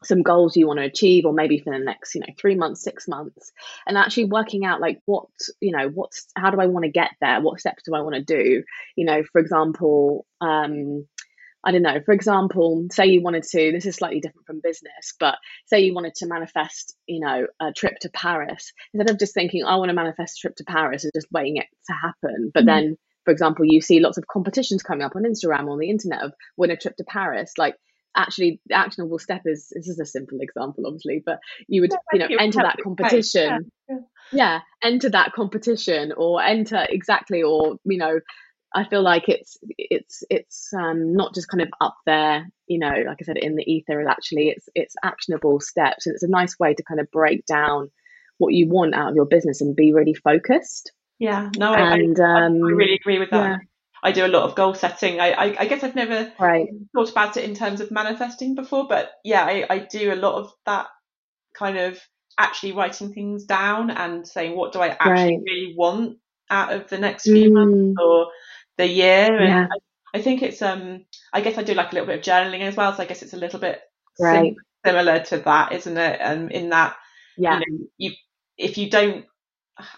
some 0.02 0.22
goals 0.22 0.56
you 0.56 0.66
want 0.66 0.78
to 0.78 0.84
achieve 0.84 1.24
or 1.24 1.32
maybe 1.32 1.58
for 1.58 1.72
the 1.72 1.82
next 1.82 2.14
you 2.14 2.20
know 2.20 2.26
three 2.38 2.54
months 2.56 2.82
six 2.82 3.06
months 3.06 3.52
and 3.86 3.96
actually 3.96 4.24
working 4.24 4.64
out 4.64 4.80
like 4.80 5.00
what 5.06 5.28
you 5.60 5.70
know 5.70 5.88
what's 5.88 6.26
how 6.36 6.50
do 6.50 6.60
i 6.60 6.66
want 6.66 6.84
to 6.84 6.90
get 6.90 7.12
there 7.20 7.40
what 7.40 7.60
steps 7.60 7.84
do 7.84 7.94
i 7.94 8.00
want 8.00 8.14
to 8.14 8.22
do 8.22 8.62
you 8.96 9.04
know 9.04 9.22
for 9.32 9.40
example 9.40 10.26
um 10.40 11.06
I 11.64 11.72
don't 11.72 11.82
know, 11.82 12.00
for 12.04 12.12
example, 12.12 12.86
say 12.92 13.06
you 13.06 13.22
wanted 13.22 13.44
to, 13.44 13.72
this 13.72 13.86
is 13.86 13.96
slightly 13.96 14.20
different 14.20 14.46
from 14.46 14.60
business, 14.62 15.14
but 15.18 15.36
say 15.66 15.80
you 15.80 15.94
wanted 15.94 16.14
to 16.16 16.26
manifest, 16.26 16.94
you 17.06 17.20
know, 17.20 17.46
a 17.60 17.72
trip 17.72 17.98
to 18.00 18.10
Paris, 18.10 18.72
instead 18.92 19.10
of 19.10 19.18
just 19.18 19.34
thinking, 19.34 19.64
I 19.64 19.76
want 19.76 19.88
to 19.88 19.94
manifest 19.94 20.38
a 20.38 20.40
trip 20.42 20.56
to 20.56 20.64
Paris 20.64 21.04
and 21.04 21.12
just 21.14 21.28
waiting 21.32 21.56
it 21.56 21.66
to 21.86 21.94
happen. 21.94 22.50
But 22.52 22.60
mm-hmm. 22.60 22.66
then, 22.66 22.96
for 23.24 23.32
example, 23.32 23.64
you 23.64 23.80
see 23.80 24.00
lots 24.00 24.18
of 24.18 24.26
competitions 24.26 24.82
coming 24.82 25.04
up 25.04 25.16
on 25.16 25.22
Instagram 25.22 25.66
or 25.66 25.72
on 25.72 25.78
the 25.78 25.88
internet 25.88 26.22
of 26.22 26.32
win 26.56 26.70
a 26.70 26.76
trip 26.76 26.96
to 26.96 27.04
Paris. 27.04 27.52
Like, 27.56 27.76
actually, 28.14 28.60
the 28.66 28.76
actionable 28.76 29.18
step 29.18 29.42
is 29.46 29.72
this 29.74 29.88
is 29.88 29.98
a 29.98 30.06
simple 30.06 30.38
example, 30.40 30.86
obviously, 30.86 31.22
but 31.24 31.38
you 31.66 31.80
would, 31.80 31.92
yeah, 32.12 32.26
you 32.28 32.36
know, 32.36 32.42
enter 32.42 32.58
that 32.58 32.76
competition. 32.82 33.70
Yeah. 33.88 33.96
yeah, 34.32 34.60
enter 34.82 35.10
that 35.10 35.32
competition 35.32 36.12
or 36.16 36.42
enter 36.42 36.86
exactly, 36.88 37.42
or, 37.42 37.76
you 37.84 37.98
know, 37.98 38.20
I 38.74 38.84
feel 38.84 39.02
like 39.02 39.28
it's 39.28 39.56
it's 39.78 40.24
it's 40.28 40.72
um, 40.74 41.14
not 41.14 41.34
just 41.34 41.48
kind 41.48 41.62
of 41.62 41.68
up 41.80 41.96
there, 42.06 42.50
you 42.66 42.78
know, 42.78 42.92
like 43.06 43.18
I 43.20 43.24
said, 43.24 43.38
in 43.38 43.54
the 43.54 43.70
ether. 43.70 44.06
Actually 44.08 44.48
it's 44.48 44.68
it's 44.74 44.96
actionable 45.02 45.60
steps, 45.60 46.06
and 46.06 46.14
it's 46.14 46.24
a 46.24 46.28
nice 46.28 46.58
way 46.58 46.74
to 46.74 46.82
kind 46.82 47.00
of 47.00 47.10
break 47.10 47.46
down 47.46 47.90
what 48.38 48.52
you 48.52 48.68
want 48.68 48.94
out 48.94 49.10
of 49.10 49.14
your 49.14 49.26
business 49.26 49.60
and 49.60 49.76
be 49.76 49.92
really 49.92 50.14
focused. 50.14 50.92
Yeah, 51.18 51.50
no, 51.56 51.72
and, 51.72 52.20
I, 52.20 52.24
I, 52.24 52.46
um, 52.46 52.54
I 52.64 52.70
really 52.70 52.94
agree 52.94 53.18
with 53.18 53.30
that. 53.30 53.50
Yeah. 53.50 53.56
I 54.02 54.12
do 54.12 54.26
a 54.26 54.28
lot 54.28 54.42
of 54.42 54.54
goal 54.54 54.74
setting. 54.74 55.18
I, 55.18 55.30
I, 55.30 55.56
I, 55.60 55.66
guess 55.66 55.82
I've 55.82 55.94
never 55.94 56.30
right. 56.38 56.68
thought 56.94 57.10
about 57.10 57.38
it 57.38 57.44
in 57.44 57.54
terms 57.54 57.80
of 57.80 57.90
manifesting 57.90 58.54
before, 58.54 58.86
but 58.86 59.12
yeah, 59.24 59.44
I, 59.44 59.64
I 59.70 59.78
do 59.78 60.12
a 60.12 60.14
lot 60.14 60.34
of 60.34 60.52
that 60.66 60.88
kind 61.56 61.78
of 61.78 61.98
actually 62.36 62.72
writing 62.72 63.14
things 63.14 63.44
down 63.44 63.90
and 63.90 64.28
saying 64.28 64.56
what 64.56 64.72
do 64.72 64.80
I 64.80 64.88
actually 64.88 65.36
right. 65.36 65.42
really 65.46 65.74
want 65.74 66.18
out 66.50 66.72
of 66.74 66.88
the 66.88 66.98
next 66.98 67.24
few 67.24 67.50
mm. 67.50 67.54
months 67.54 68.00
or 68.02 68.26
the 68.76 68.86
year. 68.86 69.36
And 69.36 69.48
yeah. 69.48 69.66
I, 70.14 70.18
I, 70.18 70.22
think 70.22 70.42
it's 70.42 70.62
um 70.62 71.04
I 71.32 71.40
guess 71.40 71.58
I 71.58 71.62
do 71.62 71.74
like 71.74 71.92
a 71.92 71.94
little 71.94 72.06
bit 72.06 72.18
of 72.18 72.24
journaling 72.24 72.60
as 72.60 72.76
well. 72.76 72.94
So 72.94 73.02
I 73.02 73.06
guess 73.06 73.22
it's 73.22 73.34
a 73.34 73.38
little 73.38 73.60
bit 73.60 73.80
right. 74.18 74.54
sim- 74.54 74.56
similar 74.84 75.20
to 75.20 75.38
that, 75.38 75.72
isn't 75.72 75.96
it? 75.96 76.20
Um 76.20 76.48
in 76.50 76.70
that 76.70 76.96
yeah. 77.36 77.60
you 77.60 77.60
know, 77.60 77.86
you 77.98 78.12
if 78.56 78.78
you 78.78 78.90
don't 78.90 79.24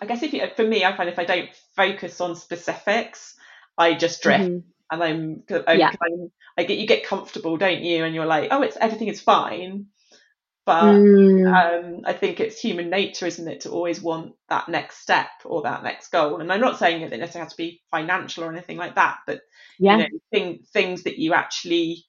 I 0.00 0.06
guess 0.06 0.22
if 0.22 0.32
you 0.32 0.42
for 0.56 0.64
me 0.64 0.84
I 0.84 0.96
find 0.96 1.08
if 1.08 1.18
I 1.18 1.24
don't 1.24 1.50
focus 1.74 2.20
on 2.20 2.36
specifics, 2.36 3.34
I 3.76 3.94
just 3.94 4.22
drift. 4.22 4.44
Mm-hmm. 4.44 4.68
And 4.88 5.02
I'm, 5.02 5.42
I'm, 5.66 5.78
yeah. 5.80 5.90
I'm, 6.00 6.30
I 6.56 6.62
get 6.62 6.78
you 6.78 6.86
get 6.86 7.04
comfortable, 7.04 7.56
don't 7.56 7.82
you? 7.82 8.04
And 8.04 8.14
you're 8.14 8.24
like, 8.24 8.48
oh, 8.52 8.62
it's 8.62 8.76
everything 8.76 9.08
is 9.08 9.20
fine. 9.20 9.86
But 10.66 10.94
mm. 10.94 11.46
um, 11.46 12.00
I 12.04 12.12
think 12.12 12.40
it's 12.40 12.60
human 12.60 12.90
nature, 12.90 13.24
isn't 13.26 13.46
it, 13.46 13.60
to 13.60 13.70
always 13.70 14.02
want 14.02 14.34
that 14.48 14.68
next 14.68 14.98
step 14.98 15.28
or 15.44 15.62
that 15.62 15.84
next 15.84 16.10
goal. 16.10 16.40
And 16.40 16.52
I'm 16.52 16.60
not 16.60 16.80
saying 16.80 17.02
that 17.02 17.12
it 17.12 17.18
necessarily 17.18 17.44
has 17.44 17.52
to 17.52 17.56
be 17.56 17.82
financial 17.92 18.42
or 18.42 18.52
anything 18.52 18.76
like 18.76 18.96
that, 18.96 19.18
but 19.28 19.42
yeah. 19.78 19.96
you 19.96 20.02
know, 20.02 20.08
thing, 20.32 20.64
things 20.72 21.04
that 21.04 21.18
you 21.18 21.34
actually 21.34 22.04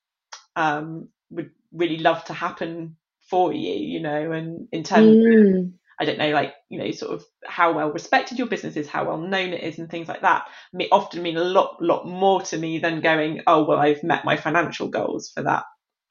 um, 0.56 1.10
would 1.30 1.52
really 1.72 2.00
love 2.00 2.26
to 2.26 2.34
happen 2.34 2.98
for 3.30 3.54
you, 3.54 3.76
you 3.76 4.00
know, 4.00 4.32
and 4.32 4.68
in 4.72 4.84
terms 4.84 5.08
mm. 5.08 5.60
of, 5.60 5.72
I 6.00 6.06
don't 6.06 6.18
know, 6.18 6.32
like, 6.32 6.56
you 6.70 6.80
know, 6.80 6.90
sort 6.92 7.14
of 7.14 7.24
how 7.46 7.74
well 7.74 7.92
respected 7.92 8.40
your 8.40 8.48
business 8.48 8.76
is, 8.76 8.88
how 8.88 9.06
well 9.06 9.20
known 9.20 9.54
it 9.54 9.64
is, 9.64 9.78
and 9.78 9.88
things 9.88 10.08
like 10.08 10.22
that, 10.22 10.48
may 10.74 10.88
often 10.92 11.22
mean 11.22 11.38
a 11.38 11.44
lot, 11.44 11.78
lot 11.80 12.08
more 12.08 12.42
to 12.42 12.58
me 12.58 12.80
than 12.80 13.02
going, 13.02 13.42
oh, 13.46 13.66
well, 13.66 13.78
I've 13.78 14.04
met 14.04 14.26
my 14.26 14.36
financial 14.36 14.88
goals 14.88 15.30
for 15.30 15.44
that, 15.44 15.66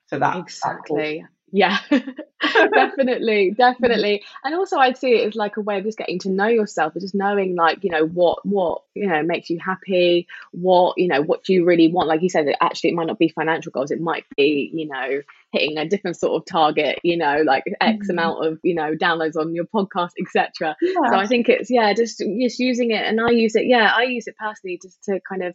for 0.09 0.20
that. 0.20 0.37
Exactly. 0.37 1.24
Yeah, 1.52 1.78
definitely, 2.74 3.52
definitely. 3.52 4.24
And 4.42 4.54
also, 4.54 4.78
I'd 4.78 4.98
see 4.98 5.12
it 5.12 5.28
as 5.28 5.37
like 5.37 5.56
a 5.56 5.61
way 5.61 5.78
of 5.78 5.85
just 5.85 5.96
getting 5.96 6.18
to 6.20 6.28
know 6.28 6.48
yourself, 6.48 6.94
just 6.94 7.14
knowing, 7.14 7.54
like, 7.54 7.85
you 7.85 7.90
know, 7.90 8.04
what 8.04 8.44
what 8.44 8.82
you 8.94 9.06
know 9.06 9.22
makes 9.22 9.48
you 9.48 9.59
happy, 9.61 10.26
what 10.50 10.98
you 10.98 11.06
know, 11.06 11.22
what 11.22 11.44
do 11.44 11.52
you 11.52 11.64
really 11.64 11.90
want. 11.90 12.09
Like 12.09 12.22
you 12.22 12.28
said, 12.28 12.48
it 12.48 12.56
actually 12.61 12.90
it 12.90 12.96
might 12.96 13.06
not 13.06 13.20
be 13.20 13.28
financial 13.28 13.70
goals; 13.70 13.92
it 13.92 14.00
might 14.00 14.24
be, 14.37 14.70
you 14.74 14.88
know, 14.88 15.22
hitting 15.52 15.78
a 15.78 15.88
different 15.88 16.16
sort 16.16 16.40
of 16.40 16.46
target. 16.46 16.98
You 17.04 17.16
know, 17.16 17.42
like 17.46 17.62
X 17.80 18.09
mm. 18.09 18.11
amount 18.11 18.44
of 18.44 18.59
you 18.64 18.74
know 18.74 18.96
downloads 18.96 19.37
on 19.37 19.54
your 19.54 19.66
podcast, 19.66 20.11
etc. 20.20 20.76
Yeah. 20.82 20.94
So 21.11 21.14
I 21.14 21.28
think 21.28 21.48
it's 21.48 21.70
yeah, 21.70 21.94
just 21.94 22.18
just 22.18 22.59
using 22.59 22.90
it, 22.90 23.06
and 23.06 23.20
I 23.20 23.30
use 23.30 23.54
it. 23.54 23.66
Yeah, 23.66 23.92
I 23.94 24.02
use 24.02 24.26
it 24.26 24.37
personally 24.37 24.80
just 24.82 25.04
to 25.04 25.20
kind 25.20 25.44
of 25.44 25.54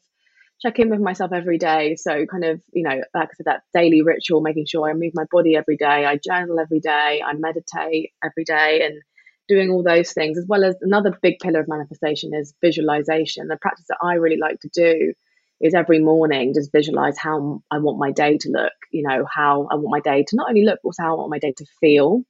check 0.61 0.79
in 0.79 0.89
with 0.89 0.99
myself 0.99 1.31
every 1.33 1.57
day. 1.57 1.95
So 1.95 2.25
kind 2.25 2.43
of, 2.43 2.61
you 2.71 2.83
know, 2.83 3.01
like 3.13 3.29
I 3.29 3.33
said, 3.35 3.45
that 3.45 3.63
daily 3.73 4.01
ritual, 4.01 4.41
making 4.41 4.65
sure 4.67 4.89
I 4.89 4.93
move 4.93 5.13
my 5.15 5.25
body 5.31 5.55
every 5.55 5.77
day, 5.77 6.05
I 6.05 6.17
journal 6.17 6.59
every 6.59 6.79
day, 6.79 7.21
I 7.25 7.33
meditate 7.33 8.11
every 8.23 8.43
day 8.43 8.81
and 8.85 9.01
doing 9.47 9.69
all 9.69 9.83
those 9.83 10.13
things, 10.13 10.37
as 10.37 10.45
well 10.47 10.63
as 10.63 10.75
another 10.81 11.17
big 11.21 11.39
pillar 11.39 11.61
of 11.61 11.67
manifestation 11.67 12.33
is 12.33 12.53
visualization. 12.61 13.47
The 13.47 13.57
practice 13.57 13.85
that 13.89 13.97
I 14.01 14.13
really 14.15 14.37
like 14.37 14.59
to 14.61 14.69
do 14.73 15.13
is 15.59 15.73
every 15.73 15.99
morning 15.99 16.53
just 16.53 16.71
visualize 16.71 17.17
how 17.17 17.61
I 17.69 17.79
want 17.79 17.99
my 17.99 18.11
day 18.11 18.37
to 18.37 18.49
look, 18.49 18.73
you 18.91 19.03
know, 19.07 19.25
how 19.31 19.67
I 19.71 19.75
want 19.75 19.89
my 19.89 19.99
day 19.99 20.23
to 20.27 20.35
not 20.35 20.49
only 20.49 20.63
look, 20.63 20.79
but 20.81 20.89
also 20.89 21.03
how 21.03 21.15
I 21.15 21.17
want 21.17 21.31
my 21.31 21.39
day 21.39 21.53
to 21.57 21.65
feel. 21.79 22.23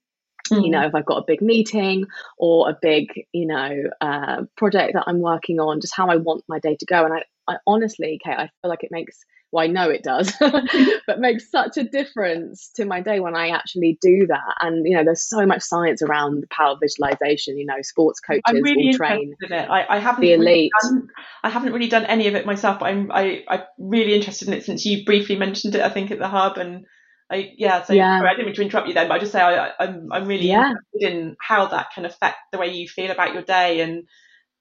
Mm. 0.52 0.66
You 0.66 0.72
know, 0.72 0.86
if 0.86 0.96
I've 0.96 1.06
got 1.06 1.20
a 1.20 1.26
big 1.26 1.42
meeting 1.42 2.06
or 2.38 2.70
a 2.70 2.78
big, 2.82 3.08
you 3.32 3.46
know, 3.46 3.84
uh, 4.02 4.44
project 4.58 4.94
that 4.94 5.04
I'm 5.08 5.22
working 5.22 5.60
on, 5.60 5.80
just 5.80 5.96
how 5.96 6.08
I 6.08 6.18
want 6.18 6.44
my 6.48 6.60
day 6.60 6.76
to 6.78 6.86
go. 6.86 7.06
And 7.06 7.14
I 7.14 7.24
I 7.48 7.58
honestly, 7.68 8.20
Kate, 8.24 8.38
I 8.38 8.50
feel 8.62 8.70
like 8.70 8.84
it 8.84 8.92
makes 8.92 9.26
well, 9.52 9.66
I 9.66 9.68
know 9.68 9.90
it 9.90 10.04
does, 10.04 10.34
but 11.08 11.20
makes 11.20 11.52
such 11.52 11.78
a 11.78 11.84
difference 11.84 12.72
to 12.76 12.86
my 12.86 13.02
day 13.02 13.20
when 13.20 13.36
I 13.36 13.50
actually 13.50 13.98
do 14.02 14.28
that. 14.28 14.56
And 14.62 14.88
you 14.88 14.96
know, 14.96 15.04
there's 15.04 15.28
so 15.28 15.46
much 15.46 15.62
science 15.62 16.02
around 16.02 16.42
the 16.42 16.48
power 16.48 16.72
of 16.72 16.80
visualization. 16.82 17.58
You 17.58 17.66
know, 17.66 17.82
sports 17.82 18.22
coaches 18.22 18.44
I'm 18.46 18.62
really 18.62 18.88
will 18.88 18.94
train 18.94 19.36
in 19.42 19.54
it. 19.54 19.70
I, 19.70 19.98
I 19.98 20.00
haven't 20.00 20.22
the 20.22 20.34
elite. 20.34 20.72
Really 20.84 21.00
done, 21.00 21.08
I 21.44 21.50
haven't 21.50 21.74
really 21.74 21.90
done 21.90 22.06
any 22.06 22.28
of 22.28 22.36
it 22.36 22.46
myself, 22.46 22.80
but 22.80 22.86
I'm 22.86 23.12
I, 23.12 23.44
I'm 23.48 23.64
really 23.78 24.14
interested 24.14 24.48
in 24.48 24.54
it 24.54 24.64
since 24.64 24.86
you 24.86 25.04
briefly 25.04 25.36
mentioned 25.36 25.76
it. 25.76 25.82
I 25.82 25.90
think 25.90 26.12
at 26.12 26.20
the 26.20 26.30
hub 26.30 26.58
and. 26.58 26.86
I, 27.30 27.54
yeah, 27.58 27.82
so 27.82 27.94
yeah. 27.94 28.20
Sorry, 28.20 28.30
I 28.30 28.34
didn't 28.34 28.48
mean 28.48 28.56
to 28.56 28.62
interrupt 28.62 28.90
you 28.90 28.94
then, 28.94 29.08
but 29.08 29.14
I 29.14 29.20
just 29.20 29.32
say 29.32 29.40
I, 29.40 29.68
am 29.68 29.72
I'm, 29.80 30.12
I'm 30.12 30.28
really 30.28 30.50
yeah. 30.50 30.72
interested 30.72 31.18
in 31.18 31.38
how 31.40 31.68
that 31.68 31.88
can 31.96 32.04
affect 32.04 32.36
the 32.52 32.58
way 32.58 32.74
you 32.74 32.90
feel 32.90 33.10
about 33.10 33.34
your 33.34 33.42
day 33.42 33.80
and 33.80 34.04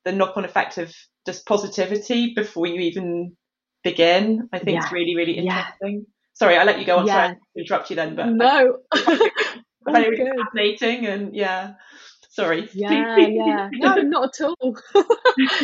the 0.04 0.12
knock-on 0.12 0.44
effect 0.44 0.78
of 0.78 0.94
just 1.26 1.46
positivity 1.46 2.34
before 2.34 2.66
you 2.66 2.80
even 2.80 3.36
begin. 3.84 4.48
I 4.52 4.58
think 4.58 4.76
yeah. 4.76 4.82
it's 4.82 4.92
really, 4.92 5.16
really 5.16 5.36
interesting. 5.36 5.94
Yeah. 5.94 6.12
Sorry, 6.34 6.56
I 6.56 6.64
let 6.64 6.78
you 6.78 6.86
go 6.86 6.98
on. 6.98 7.06
Yeah. 7.06 7.26
Sorry, 7.26 7.34
to 7.34 7.60
interrupt 7.60 7.90
you 7.90 7.96
then, 7.96 8.16
but 8.16 8.26
no, 8.26 8.78
very 9.84 10.16
fascinating 10.44 11.06
and 11.06 11.34
yeah. 11.34 11.74
Sorry. 12.40 12.68
Yeah, 12.72 13.16
yeah. 13.18 13.68
No, 13.72 13.94
not 13.96 14.40
at 14.40 14.46
all. 14.46 14.76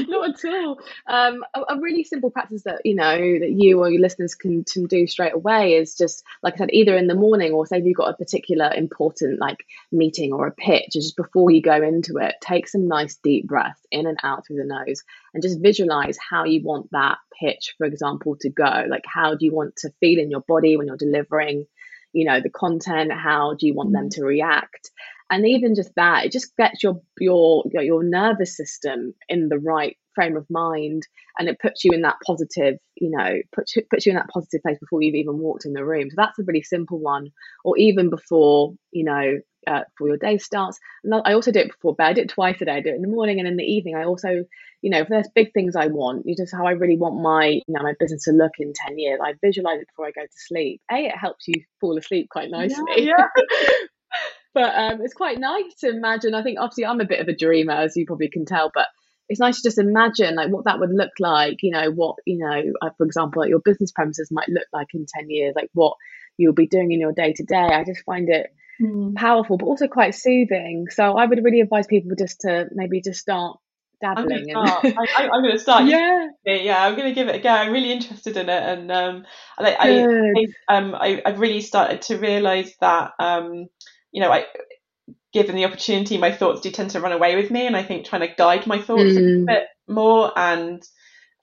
not 0.08 0.30
at 0.30 0.44
all. 0.44 0.78
Um, 1.06 1.44
a, 1.54 1.74
a, 1.74 1.80
really 1.80 2.04
simple 2.04 2.30
practice 2.30 2.62
that 2.62 2.82
you 2.84 2.94
know 2.94 3.16
that 3.16 3.50
you 3.50 3.80
or 3.80 3.90
your 3.90 4.00
listeners 4.00 4.34
can, 4.34 4.64
can 4.64 4.86
do 4.86 5.06
straight 5.06 5.34
away 5.34 5.74
is 5.74 5.96
just 5.96 6.22
like 6.42 6.54
I 6.54 6.58
said, 6.58 6.70
either 6.72 6.96
in 6.96 7.06
the 7.06 7.14
morning 7.14 7.52
or 7.52 7.66
say 7.66 7.78
if 7.78 7.84
you've 7.84 7.96
got 7.96 8.10
a 8.10 8.16
particular 8.16 8.70
important 8.74 9.40
like 9.40 9.64
meeting 9.92 10.32
or 10.32 10.46
a 10.46 10.52
pitch, 10.52 10.90
just 10.92 11.16
before 11.16 11.50
you 11.50 11.62
go 11.62 11.82
into 11.82 12.18
it, 12.18 12.34
take 12.40 12.68
some 12.68 12.88
nice 12.88 13.16
deep 13.16 13.46
breaths 13.46 13.80
in 13.90 14.06
and 14.06 14.18
out 14.22 14.46
through 14.46 14.56
the 14.56 14.64
nose, 14.64 15.02
and 15.34 15.42
just 15.42 15.60
visualize 15.60 16.18
how 16.18 16.44
you 16.44 16.62
want 16.62 16.90
that 16.92 17.18
pitch, 17.40 17.74
for 17.78 17.86
example, 17.86 18.36
to 18.40 18.50
go. 18.50 18.84
Like 18.88 19.04
how 19.06 19.34
do 19.34 19.44
you 19.44 19.54
want 19.54 19.76
to 19.78 19.90
feel 20.00 20.18
in 20.18 20.30
your 20.30 20.42
body 20.42 20.76
when 20.76 20.86
you're 20.86 20.96
delivering? 20.96 21.66
you 22.12 22.24
know 22.24 22.40
the 22.40 22.48
content 22.48 23.12
how 23.12 23.54
do 23.54 23.66
you 23.66 23.74
want 23.74 23.92
them 23.92 24.06
mm. 24.06 24.10
to 24.10 24.24
react 24.24 24.90
and 25.30 25.46
even 25.46 25.74
just 25.74 25.94
that 25.96 26.24
it 26.24 26.32
just 26.32 26.56
gets 26.56 26.82
your 26.82 27.00
your 27.18 27.64
your 27.72 28.02
nervous 28.02 28.56
system 28.56 29.14
in 29.28 29.48
the 29.48 29.58
right 29.58 29.96
frame 30.14 30.36
of 30.36 30.46
mind 30.48 31.02
and 31.38 31.48
it 31.48 31.60
puts 31.60 31.84
you 31.84 31.92
in 31.92 32.02
that 32.02 32.16
positive 32.26 32.78
you 32.96 33.10
know 33.10 33.34
puts, 33.54 33.74
puts 33.90 34.06
you 34.06 34.10
in 34.10 34.16
that 34.16 34.28
positive 34.28 34.62
place 34.62 34.78
before 34.78 35.02
you've 35.02 35.14
even 35.14 35.38
walked 35.38 35.66
in 35.66 35.74
the 35.74 35.84
room. 35.84 36.08
So 36.10 36.14
that's 36.16 36.38
a 36.38 36.44
really 36.44 36.62
simple 36.62 36.98
one. 36.98 37.28
Or 37.64 37.76
even 37.76 38.10
before 38.10 38.74
you 38.90 39.04
know 39.04 39.38
uh, 39.66 39.82
before 39.90 40.08
your 40.08 40.16
day 40.16 40.38
starts. 40.38 40.78
And 41.04 41.14
i 41.24 41.32
also 41.32 41.52
do 41.52 41.60
it 41.60 41.72
before 41.72 41.94
bed. 41.94 42.06
I 42.06 42.12
do 42.14 42.20
it 42.22 42.28
twice 42.28 42.60
a 42.60 42.64
day. 42.64 42.72
I 42.72 42.80
do 42.80 42.90
it 42.90 42.96
in 42.96 43.02
the 43.02 43.08
morning 43.08 43.38
and 43.38 43.48
in 43.48 43.56
the 43.56 43.64
evening. 43.64 43.96
I 43.96 44.04
also 44.04 44.44
you 44.82 44.90
know 44.90 45.00
if 45.00 45.08
there's 45.08 45.28
big 45.34 45.52
things 45.54 45.74
i 45.74 45.86
want 45.86 46.26
you 46.26 46.36
just 46.36 46.54
how 46.54 46.66
i 46.66 46.72
really 46.72 46.98
want 46.98 47.20
my 47.20 47.46
you 47.46 47.62
know 47.68 47.82
my 47.82 47.94
business 47.98 48.24
to 48.24 48.30
look 48.30 48.52
in 48.58 48.74
10 48.74 48.98
years 48.98 49.18
i 49.24 49.32
visualize 49.42 49.80
it 49.80 49.88
before 49.88 50.06
i 50.06 50.10
go 50.10 50.22
to 50.22 50.28
sleep. 50.46 50.80
A 50.92 51.06
it 51.06 51.16
helps 51.16 51.48
you 51.48 51.62
fall 51.80 51.96
asleep 51.96 52.28
quite 52.30 52.50
nicely. 52.50 52.84
yeah, 52.98 53.16
yeah. 53.16 53.26
but 54.56 54.74
um, 54.74 55.02
it's 55.02 55.12
quite 55.12 55.38
nice 55.38 55.74
to 55.80 55.90
imagine. 55.90 56.34
I 56.34 56.42
think 56.42 56.58
obviously 56.58 56.86
I'm 56.86 57.02
a 57.02 57.04
bit 57.04 57.20
of 57.20 57.28
a 57.28 57.36
dreamer, 57.36 57.74
as 57.74 57.94
you 57.94 58.06
probably 58.06 58.30
can 58.30 58.46
tell, 58.46 58.70
but 58.72 58.86
it's 59.28 59.38
nice 59.38 59.56
to 59.56 59.68
just 59.68 59.76
imagine 59.76 60.34
like 60.34 60.48
what 60.48 60.64
that 60.64 60.80
would 60.80 60.94
look 60.94 61.10
like. 61.20 61.58
You 61.60 61.72
know, 61.72 61.90
what 61.90 62.16
you 62.24 62.38
know, 62.38 62.62
uh, 62.80 62.88
for 62.96 63.04
example, 63.04 63.42
like 63.42 63.50
your 63.50 63.60
business 63.60 63.92
premises 63.92 64.30
might 64.30 64.48
look 64.48 64.64
like 64.72 64.88
in 64.94 65.04
ten 65.06 65.28
years, 65.28 65.52
like 65.54 65.68
what 65.74 65.98
you'll 66.38 66.54
be 66.54 66.68
doing 66.68 66.90
in 66.90 67.00
your 67.00 67.12
day 67.12 67.34
to 67.34 67.44
day. 67.44 67.54
I 67.54 67.84
just 67.84 68.02
find 68.06 68.30
it 68.30 68.46
mm. 68.80 69.14
powerful, 69.14 69.58
but 69.58 69.66
also 69.66 69.88
quite 69.88 70.14
soothing. 70.14 70.86
So 70.90 71.18
I 71.18 71.26
would 71.26 71.44
really 71.44 71.60
advise 71.60 71.86
people 71.86 72.12
just 72.18 72.40
to 72.40 72.66
maybe 72.72 73.02
just 73.02 73.20
start 73.20 73.58
dabbling. 74.00 74.56
I'm 74.56 74.64
going 74.64 74.80
to 74.84 74.88
start. 74.88 75.08
I, 75.18 75.24
am 75.24 75.42
going 75.42 75.52
to 75.52 75.58
start. 75.58 75.84
Yeah, 75.86 76.28
yeah. 76.46 76.82
I'm 76.82 76.94
going 76.96 77.08
to 77.08 77.14
give 77.14 77.28
it 77.28 77.34
a 77.34 77.40
go. 77.40 77.50
I'm 77.50 77.74
really 77.74 77.92
interested 77.92 78.38
in 78.38 78.48
it, 78.48 78.62
and 78.62 78.90
um, 78.90 79.26
I, 79.58 79.74
I, 79.74 80.06
I 80.06 80.78
um, 80.78 80.94
I, 80.94 81.20
have 81.26 81.40
really 81.40 81.60
started 81.60 82.00
to 82.02 82.16
realise 82.16 82.74
that 82.80 83.10
um 83.18 83.66
you 84.12 84.20
know, 84.22 84.32
I, 84.32 84.46
given 85.32 85.56
the 85.56 85.64
opportunity, 85.66 86.18
my 86.18 86.32
thoughts 86.32 86.60
do 86.62 86.70
tend 86.70 86.90
to 86.90 87.00
run 87.00 87.12
away 87.12 87.36
with 87.36 87.50
me, 87.50 87.66
and 87.66 87.76
I 87.76 87.82
think 87.82 88.06
trying 88.06 88.28
to 88.28 88.34
guide 88.34 88.66
my 88.66 88.80
thoughts 88.80 89.16
mm. 89.16 89.42
a 89.42 89.46
bit 89.46 89.64
more 89.88 90.32
and 90.36 90.82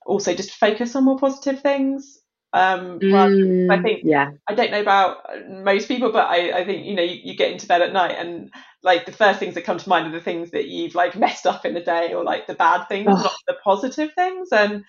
also 0.05 0.33
just 0.35 0.51
focus 0.51 0.95
on 0.95 1.05
more 1.05 1.19
positive 1.19 1.61
things 1.61 2.19
Um, 2.53 2.99
Mm, 3.01 3.71
I 3.71 3.81
think 3.81 4.01
yeah. 4.03 4.31
I 4.49 4.55
don't 4.55 4.71
know 4.71 4.81
about 4.81 5.17
most 5.49 5.87
people, 5.87 6.11
but 6.11 6.27
I, 6.29 6.59
I 6.59 6.65
think 6.65 6.85
you 6.85 6.95
know 6.95 7.03
you, 7.03 7.19
you 7.23 7.37
get 7.37 7.51
into 7.51 7.67
bed 7.67 7.81
at 7.81 7.93
night 7.93 8.15
and 8.19 8.51
like 8.83 9.05
the 9.05 9.11
first 9.11 9.39
things 9.39 9.55
that 9.55 9.65
come 9.65 9.77
to 9.79 9.89
mind 9.89 10.07
are 10.07 10.17
the 10.17 10.23
things 10.23 10.51
that 10.51 10.67
you've 10.67 10.95
like 10.95 11.15
messed 11.17 11.47
up 11.47 11.65
in 11.65 11.73
the 11.73 11.81
day 11.81 12.13
or 12.13 12.23
like 12.23 12.47
the 12.47 12.55
bad 12.55 12.85
things, 12.89 13.23
not 13.23 13.33
the 13.47 13.55
positive 13.63 14.11
things. 14.13 14.49
And 14.51 14.83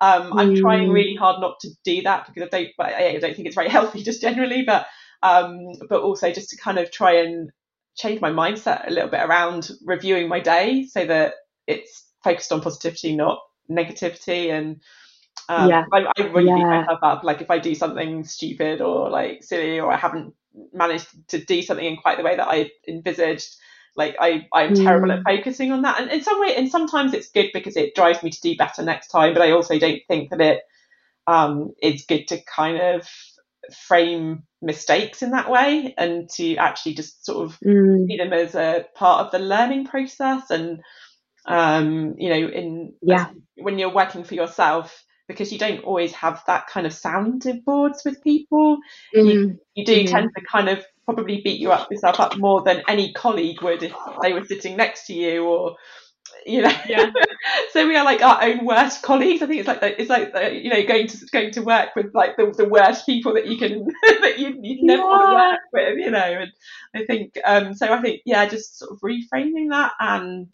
um, 0.00 0.34
I'm 0.36 0.54
trying 0.54 0.88
Mm. 0.88 0.92
really 0.92 1.16
hard 1.16 1.40
not 1.40 1.60
to 1.60 1.70
do 1.84 2.02
that 2.02 2.26
because 2.26 2.44
I 2.44 2.48
don't, 2.56 2.70
I 2.80 3.18
don't 3.20 3.34
think 3.34 3.46
it's 3.46 3.56
very 3.56 3.68
healthy 3.76 4.02
just 4.02 4.20
generally, 4.20 4.62
but 4.62 4.86
um, 5.22 5.72
but 5.88 6.00
also 6.02 6.32
just 6.32 6.50
to 6.50 6.56
kind 6.56 6.78
of 6.78 6.90
try 6.90 7.20
and 7.20 7.50
change 7.96 8.20
my 8.20 8.30
mindset 8.30 8.86
a 8.86 8.90
little 8.90 9.10
bit 9.10 9.20
around 9.20 9.70
reviewing 9.84 10.28
my 10.28 10.40
day 10.40 10.84
so 10.84 11.04
that 11.04 11.34
it's 11.66 12.06
focused 12.22 12.52
on 12.52 12.60
positivity, 12.60 13.16
not 13.16 13.40
negativity. 13.70 14.50
And 14.50 14.80
um, 15.48 15.70
Yeah. 15.70 15.84
I, 15.92 16.06
I 16.16 16.22
really 16.28 16.52
beat 16.52 16.68
myself 16.70 17.00
up. 17.02 17.24
Like 17.24 17.40
if 17.40 17.50
I 17.50 17.58
do 17.58 17.74
something 17.74 18.24
stupid 18.24 18.80
or 18.80 19.10
like 19.10 19.42
silly 19.42 19.80
or 19.80 19.92
I 19.92 19.96
haven't 19.96 20.34
managed 20.72 21.08
to 21.28 21.44
do 21.44 21.62
something 21.62 21.84
in 21.84 21.96
quite 21.96 22.18
the 22.18 22.24
way 22.24 22.36
that 22.36 22.48
I 22.48 22.70
envisaged, 22.86 23.56
like 23.96 24.16
I, 24.20 24.46
I'm 24.52 24.74
terrible 24.74 25.10
at 25.10 25.20
Mm. 25.20 25.24
focusing 25.26 25.72
on 25.72 25.82
that. 25.82 26.00
And 26.00 26.10
in 26.10 26.22
some 26.22 26.40
way, 26.40 26.54
and 26.56 26.70
sometimes 26.70 27.14
it's 27.14 27.30
good 27.30 27.50
because 27.52 27.76
it 27.76 27.94
drives 27.96 28.22
me 28.22 28.30
to 28.30 28.40
do 28.40 28.56
better 28.56 28.82
next 28.82 29.08
time. 29.08 29.34
But 29.34 29.42
I 29.42 29.50
also 29.50 29.78
don't 29.78 30.00
think 30.06 30.30
that 30.30 30.40
it 30.40 30.60
um, 31.26 31.74
is 31.82 32.06
good 32.06 32.28
to 32.28 32.40
kind 32.44 32.80
of 32.80 33.08
frame 33.72 34.42
mistakes 34.62 35.22
in 35.22 35.30
that 35.32 35.50
way 35.50 35.94
and 35.96 36.28
to 36.30 36.56
actually 36.56 36.94
just 36.94 37.24
sort 37.24 37.44
of 37.44 37.58
Mm. 37.64 38.06
see 38.08 38.16
them 38.16 38.32
as 38.32 38.54
a 38.54 38.86
part 38.94 39.26
of 39.26 39.32
the 39.32 39.38
learning 39.38 39.86
process 39.86 40.50
and 40.50 40.80
um, 41.46 42.14
you 42.18 42.28
know 42.28 42.48
in 42.48 42.94
Yeah. 43.02 43.30
when 43.56 43.78
you're 43.78 43.94
working 43.94 44.24
for 44.24 44.34
yourself 44.34 45.04
because 45.28 45.52
you 45.52 45.58
don't 45.58 45.84
always 45.84 46.12
have 46.12 46.42
that 46.46 46.66
kind 46.66 46.86
of 46.86 46.92
sounding 46.92 47.62
boards 47.64 48.02
with 48.04 48.22
people 48.22 48.78
Mm. 49.14 49.58
you 49.74 49.84
do 49.84 50.02
Mhm. 50.02 50.06
tend 50.06 50.30
to 50.36 50.42
kind 50.44 50.68
of 50.68 50.84
probably 51.04 51.40
beat 51.42 51.60
you 51.60 51.72
up 51.72 51.90
yourself 51.90 52.20
up 52.20 52.36
more 52.36 52.62
than 52.64 52.82
any 52.88 53.12
colleague 53.12 53.62
would 53.62 53.82
if 53.82 53.94
they 54.22 54.32
were 54.32 54.44
sitting 54.44 54.76
next 54.76 55.06
to 55.06 55.14
you 55.14 55.44
or 55.44 55.76
you 56.46 56.62
know? 56.62 56.72
Yeah. 56.88 57.10
so 57.72 57.86
we 57.86 57.96
are 57.96 58.04
like 58.04 58.22
our 58.22 58.42
own 58.42 58.64
worst 58.64 59.02
colleagues. 59.02 59.42
I 59.42 59.46
think 59.46 59.60
it's 59.60 59.68
like 59.68 59.80
the, 59.80 60.00
it's 60.00 60.10
like 60.10 60.32
the, 60.32 60.54
you 60.54 60.70
know 60.70 60.84
going 60.86 61.06
to 61.08 61.26
going 61.26 61.50
to 61.52 61.62
work 61.62 61.94
with 61.96 62.14
like 62.14 62.36
the, 62.36 62.52
the 62.56 62.68
worst 62.68 63.06
people 63.06 63.34
that 63.34 63.46
you 63.46 63.58
can 63.58 63.86
that 64.02 64.38
you, 64.38 64.58
you 64.60 64.84
never 64.84 65.02
want 65.02 65.28
to 65.28 65.34
work 65.34 65.60
with 65.72 65.98
you 65.98 66.10
know? 66.10 66.18
And 66.18 66.52
i 66.94 67.04
think 67.04 67.36
um 67.44 67.74
so 67.74 67.92
i 67.92 68.00
think 68.00 68.22
yeah 68.24 68.46
just 68.46 68.78
sort 68.78 68.92
of 68.92 69.00
reframing 69.00 69.70
that 69.70 69.92
and 70.00 70.52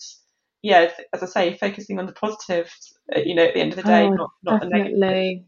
yeah 0.63 0.91
as 1.13 1.23
i 1.23 1.27
say 1.27 1.57
focusing 1.57 1.99
on 1.99 2.07
the 2.07 2.13
positives 2.13 2.95
uh, 3.15 3.21
you 3.21 3.35
know 3.35 3.45
at 3.45 3.55
the 3.55 3.61
end 3.61 3.73
of 3.73 3.77
the 3.77 3.83
day 3.83 4.05
Oh, 4.05 4.11
not 4.11 4.31
not 4.43 4.61
the 4.61 4.69
negative 4.69 5.45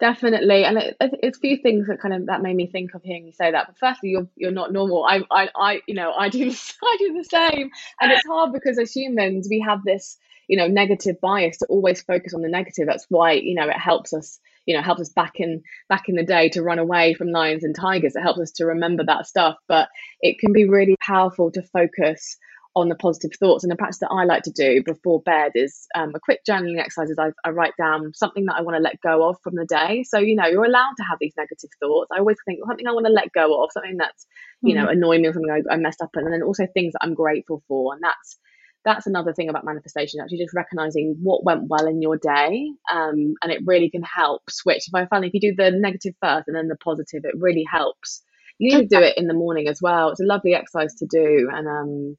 definitely. 0.00 0.64
And 0.64 0.78
it, 0.78 0.96
it- 1.00 1.20
it's 1.22 1.38
a 1.38 1.40
few 1.40 1.56
things 1.58 1.86
that 1.88 2.00
kind 2.00 2.14
of 2.14 2.26
that 2.26 2.42
made 2.42 2.56
me 2.56 2.66
think 2.66 2.94
of 2.94 3.02
hearing 3.02 3.26
you 3.26 3.32
say 3.32 3.50
that. 3.52 3.66
But 3.66 3.78
firstly, 3.78 4.10
you're 4.10 4.28
you're 4.36 4.50
not 4.50 4.72
normal. 4.72 5.04
I 5.04 5.22
I, 5.30 5.48
I 5.54 5.80
you 5.86 5.94
know 5.94 6.12
I 6.12 6.28
do 6.28 6.50
I 6.84 6.96
do 6.98 7.12
the 7.14 7.24
same, 7.24 7.70
and 8.00 8.12
it's 8.12 8.26
hard 8.26 8.52
because 8.52 8.78
as 8.78 8.92
humans 8.92 9.48
we 9.50 9.60
have 9.60 9.84
this 9.84 10.18
you 10.48 10.56
know 10.56 10.66
negative 10.66 11.20
bias 11.20 11.58
to 11.58 11.66
always 11.66 12.02
focus 12.02 12.34
on 12.34 12.42
the 12.42 12.48
negative. 12.48 12.86
That's 12.86 13.06
why 13.08 13.32
you 13.32 13.54
know 13.54 13.68
it 13.68 13.78
helps 13.78 14.12
us 14.12 14.38
you 14.66 14.76
know 14.76 14.82
helps 14.82 15.02
us 15.02 15.08
back 15.10 15.34
in 15.40 15.62
back 15.88 16.08
in 16.08 16.16
the 16.16 16.24
day 16.24 16.48
to 16.50 16.62
run 16.62 16.78
away 16.78 17.14
from 17.14 17.30
lions 17.30 17.64
and 17.64 17.74
tigers. 17.74 18.16
It 18.16 18.22
helps 18.22 18.40
us 18.40 18.50
to 18.52 18.66
remember 18.66 19.04
that 19.04 19.26
stuff, 19.26 19.56
but 19.68 19.88
it 20.20 20.38
can 20.38 20.52
be 20.52 20.68
really 20.68 20.96
powerful 21.00 21.50
to 21.52 21.62
focus 21.62 22.36
on 22.76 22.88
the 22.88 22.94
positive 22.94 23.32
thoughts. 23.38 23.64
And 23.64 23.70
the 23.70 23.76
practice 23.76 23.98
that 23.98 24.10
I 24.12 24.24
like 24.24 24.42
to 24.44 24.52
do 24.52 24.82
before 24.84 25.20
bed 25.22 25.52
is 25.54 25.86
um, 25.94 26.12
a 26.14 26.20
quick 26.20 26.40
journaling 26.48 26.78
exercise. 26.78 27.10
Is 27.10 27.18
I, 27.18 27.30
I 27.44 27.50
write 27.50 27.72
down 27.78 28.12
something 28.14 28.44
that 28.46 28.56
I 28.56 28.62
want 28.62 28.76
to 28.76 28.82
let 28.82 29.00
go 29.00 29.28
of 29.28 29.36
from 29.42 29.56
the 29.56 29.66
day. 29.66 30.04
So 30.04 30.18
you 30.18 30.36
know, 30.36 30.46
you're 30.46 30.64
allowed 30.64 30.94
to 30.98 31.04
have 31.08 31.18
these 31.20 31.34
negative 31.36 31.70
thoughts. 31.80 32.10
I 32.12 32.18
always 32.18 32.36
think 32.46 32.60
something 32.66 32.86
I 32.86 32.92
want 32.92 33.06
to 33.06 33.12
let 33.12 33.32
go 33.32 33.62
of, 33.62 33.70
something 33.72 33.96
that's 33.98 34.26
you 34.62 34.74
know 34.74 34.88
annoying 34.88 35.22
me, 35.22 35.28
or 35.28 35.32
something 35.32 35.50
I, 35.50 35.74
I 35.74 35.76
messed 35.76 36.02
up, 36.02 36.10
in, 36.16 36.24
and 36.24 36.32
then 36.32 36.42
also 36.42 36.66
things 36.72 36.92
that 36.92 37.00
I'm 37.02 37.14
grateful 37.14 37.62
for. 37.68 37.94
And 37.94 38.02
that's 38.02 38.38
that's 38.84 39.06
another 39.06 39.32
thing 39.34 39.48
about 39.48 39.64
manifestation. 39.64 40.20
Actually, 40.20 40.38
just 40.38 40.54
recognizing 40.54 41.16
what 41.22 41.44
went 41.44 41.68
well 41.68 41.86
in 41.86 42.00
your 42.00 42.16
day, 42.16 42.70
um, 42.92 43.34
and 43.42 43.52
it 43.52 43.62
really 43.66 43.90
can 43.90 44.02
help 44.02 44.42
switch. 44.50 44.84
If 44.88 44.94
I 44.94 45.06
find 45.06 45.24
if 45.24 45.34
you 45.34 45.40
do 45.40 45.54
the 45.56 45.70
negative 45.72 46.14
first 46.22 46.48
and 46.48 46.56
then 46.56 46.68
the 46.68 46.76
positive, 46.76 47.22
it 47.24 47.34
really 47.38 47.64
helps. 47.70 48.22
You 48.58 48.76
need 48.78 48.90
to 48.90 48.96
do 48.96 49.02
it 49.04 49.18
in 49.18 49.26
the 49.26 49.34
morning 49.34 49.68
as 49.68 49.80
well. 49.82 50.10
It's 50.10 50.20
a 50.20 50.24
lovely 50.24 50.54
exercise 50.54 50.94
to 50.96 51.06
do, 51.06 51.50
and 51.52 51.68
um, 51.68 52.16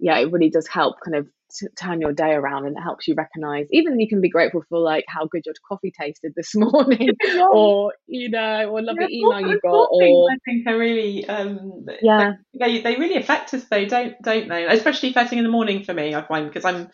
yeah, 0.00 0.18
it 0.18 0.32
really 0.32 0.50
does 0.50 0.66
help 0.68 0.96
kind 1.04 1.16
of 1.16 1.28
t- 1.58 1.66
turn 1.76 2.00
your 2.00 2.12
day 2.12 2.32
around 2.32 2.66
and 2.66 2.76
it 2.76 2.80
helps 2.80 3.06
you 3.08 3.14
recognize 3.14 3.66
even 3.72 4.00
you 4.00 4.08
can 4.08 4.20
be 4.20 4.28
grateful 4.30 4.62
for 4.68 4.78
like 4.78 5.04
how 5.08 5.26
good 5.26 5.42
your 5.46 5.54
coffee 5.68 5.92
tasted 5.98 6.32
this 6.36 6.54
morning 6.56 7.16
or 7.50 7.94
you 8.06 8.30
know 8.30 8.68
or 8.70 8.82
lovely 8.82 9.06
Yeah, 9.06 9.20
email 9.20 9.40
you 9.40 9.58
got 9.62 9.88
or 9.90 10.30
I 10.30 10.36
think 10.44 10.66
are 10.66 10.78
really 10.78 11.28
um 11.28 11.86
yeah 12.00 12.32
they 12.54 12.80
they 12.80 12.96
really 12.96 13.16
affect 13.16 13.54
us 13.54 13.64
though 13.64 13.84
don't 13.86 14.14
don't 14.22 14.48
they 14.48 14.66
especially 14.66 15.12
first 15.12 15.30
thing 15.30 15.38
in 15.38 15.44
the 15.44 15.50
morning 15.50 15.84
for 15.84 15.94
me 15.94 16.14
I 16.14 16.22
find 16.22 16.48
because 16.48 16.64
I'm 16.64 16.88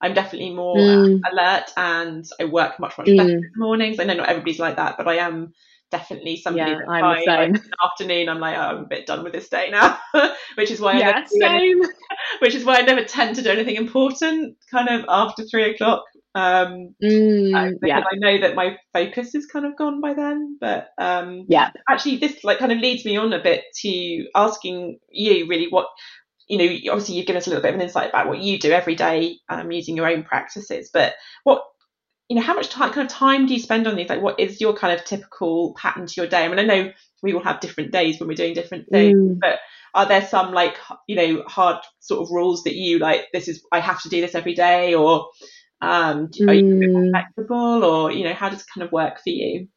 I'm 0.00 0.14
definitely 0.14 0.54
more 0.54 0.86
Mm. 0.86 1.20
alert 1.30 1.70
and 1.76 2.24
I 2.40 2.44
work 2.44 2.78
much 2.80 2.96
much 2.98 3.14
better 3.16 3.30
Mm. 3.30 3.42
in 3.42 3.50
the 3.54 3.64
mornings 3.64 3.98
I 4.00 4.04
know 4.04 4.14
not 4.14 4.28
everybody's 4.28 4.58
like 4.60 4.76
that 4.76 4.96
but 4.96 5.08
I 5.08 5.16
am 5.16 5.52
definitely 5.90 6.36
somebody 6.36 6.70
Yeah, 6.70 6.78
that 6.78 6.88
I'm 6.88 7.00
by 7.00 7.14
the 7.16 7.24
same. 7.24 7.36
like, 7.36 7.48
in 7.48 7.52
the 7.54 7.76
afternoon 7.84 8.28
I'm 8.28 8.40
like 8.40 8.56
oh, 8.56 8.60
I'm 8.60 8.78
a 8.78 8.86
bit 8.86 9.06
done 9.06 9.24
with 9.24 9.32
this 9.32 9.48
day 9.48 9.68
now 9.70 9.98
which 10.56 10.70
is 10.70 10.80
why 10.80 10.94
I 10.94 10.98
yeah 10.98 11.10
never 11.12 11.26
do 11.26 11.44
anything, 11.44 11.82
same. 11.82 11.92
which 12.40 12.54
is 12.54 12.64
why 12.64 12.78
I 12.78 12.82
never 12.82 13.04
tend 13.04 13.36
to 13.36 13.42
do 13.42 13.50
anything 13.50 13.76
important 13.76 14.56
kind 14.70 14.88
of 14.88 15.04
after 15.08 15.44
three 15.44 15.70
o'clock 15.70 16.04
um 16.34 16.94
mm, 17.02 17.50
because 17.50 17.78
yeah. 17.82 17.98
I 18.00 18.16
know 18.16 18.40
that 18.40 18.54
my 18.54 18.76
focus 18.92 19.34
is 19.34 19.46
kind 19.46 19.66
of 19.66 19.76
gone 19.76 20.00
by 20.00 20.14
then 20.14 20.58
but 20.60 20.88
um 20.98 21.46
yeah. 21.48 21.70
actually 21.88 22.18
this 22.18 22.44
like 22.44 22.58
kind 22.58 22.70
of 22.72 22.78
leads 22.78 23.04
me 23.04 23.16
on 23.16 23.32
a 23.32 23.42
bit 23.42 23.64
to 23.82 24.26
asking 24.36 24.98
you 25.10 25.46
really 25.48 25.66
what 25.68 25.86
you 26.48 26.58
know 26.58 26.92
obviously 26.92 27.16
you've 27.16 27.26
given 27.26 27.38
us 27.38 27.46
a 27.46 27.50
little 27.50 27.62
bit 27.62 27.70
of 27.70 27.74
an 27.74 27.80
insight 27.80 28.10
about 28.10 28.28
what 28.28 28.40
you 28.40 28.58
do 28.58 28.70
every 28.70 28.94
day 28.94 29.38
um, 29.48 29.72
using 29.72 29.96
your 29.96 30.06
own 30.08 30.22
practices 30.22 30.90
but 30.92 31.14
what 31.42 31.62
you 32.30 32.36
know 32.36 32.42
how 32.42 32.54
much 32.54 32.70
time 32.70 32.92
kind 32.92 33.06
of 33.06 33.12
time 33.12 33.46
do 33.46 33.54
you 33.54 33.60
spend 33.60 33.88
on 33.88 33.96
these 33.96 34.08
like 34.08 34.22
what 34.22 34.40
is 34.40 34.60
your 34.62 34.74
kind 34.74 34.98
of 34.98 35.04
typical 35.04 35.74
pattern 35.76 36.06
to 36.06 36.14
your 36.22 36.28
day 36.28 36.44
i 36.44 36.48
mean 36.48 36.60
i 36.60 36.64
know 36.64 36.92
we 37.22 37.34
all 37.34 37.42
have 37.44 37.60
different 37.60 37.92
days 37.92 38.20
when 38.20 38.28
we're 38.28 38.34
doing 38.36 38.54
different 38.54 38.90
things 38.92 39.16
Mm. 39.16 39.40
but 39.42 39.58
are 39.94 40.06
there 40.06 40.26
some 40.26 40.52
like 40.54 40.76
you 41.08 41.16
know 41.16 41.44
hard 41.48 41.78
sort 42.00 42.22
of 42.22 42.30
rules 42.30 42.64
that 42.64 42.76
you 42.76 43.00
like 43.00 43.26
this 43.34 43.48
is 43.48 43.62
i 43.72 43.80
have 43.80 44.02
to 44.02 44.10
do 44.10 44.22
this 44.22 44.36
every 44.36 44.54
day 44.54 44.94
or 44.94 45.28
um 45.82 46.30
are 46.48 46.54
you 46.54 46.62
a 46.62 46.78
bit 46.80 46.92
more 46.94 47.06
Mm. 47.06 47.10
flexible 47.10 47.84
or 47.84 48.12
you 48.12 48.24
know 48.24 48.34
how 48.34 48.48
does 48.48 48.60
it 48.62 48.66
kind 48.74 48.86
of 48.86 48.92
work 48.92 49.16
for 49.22 49.30
you 49.30 49.68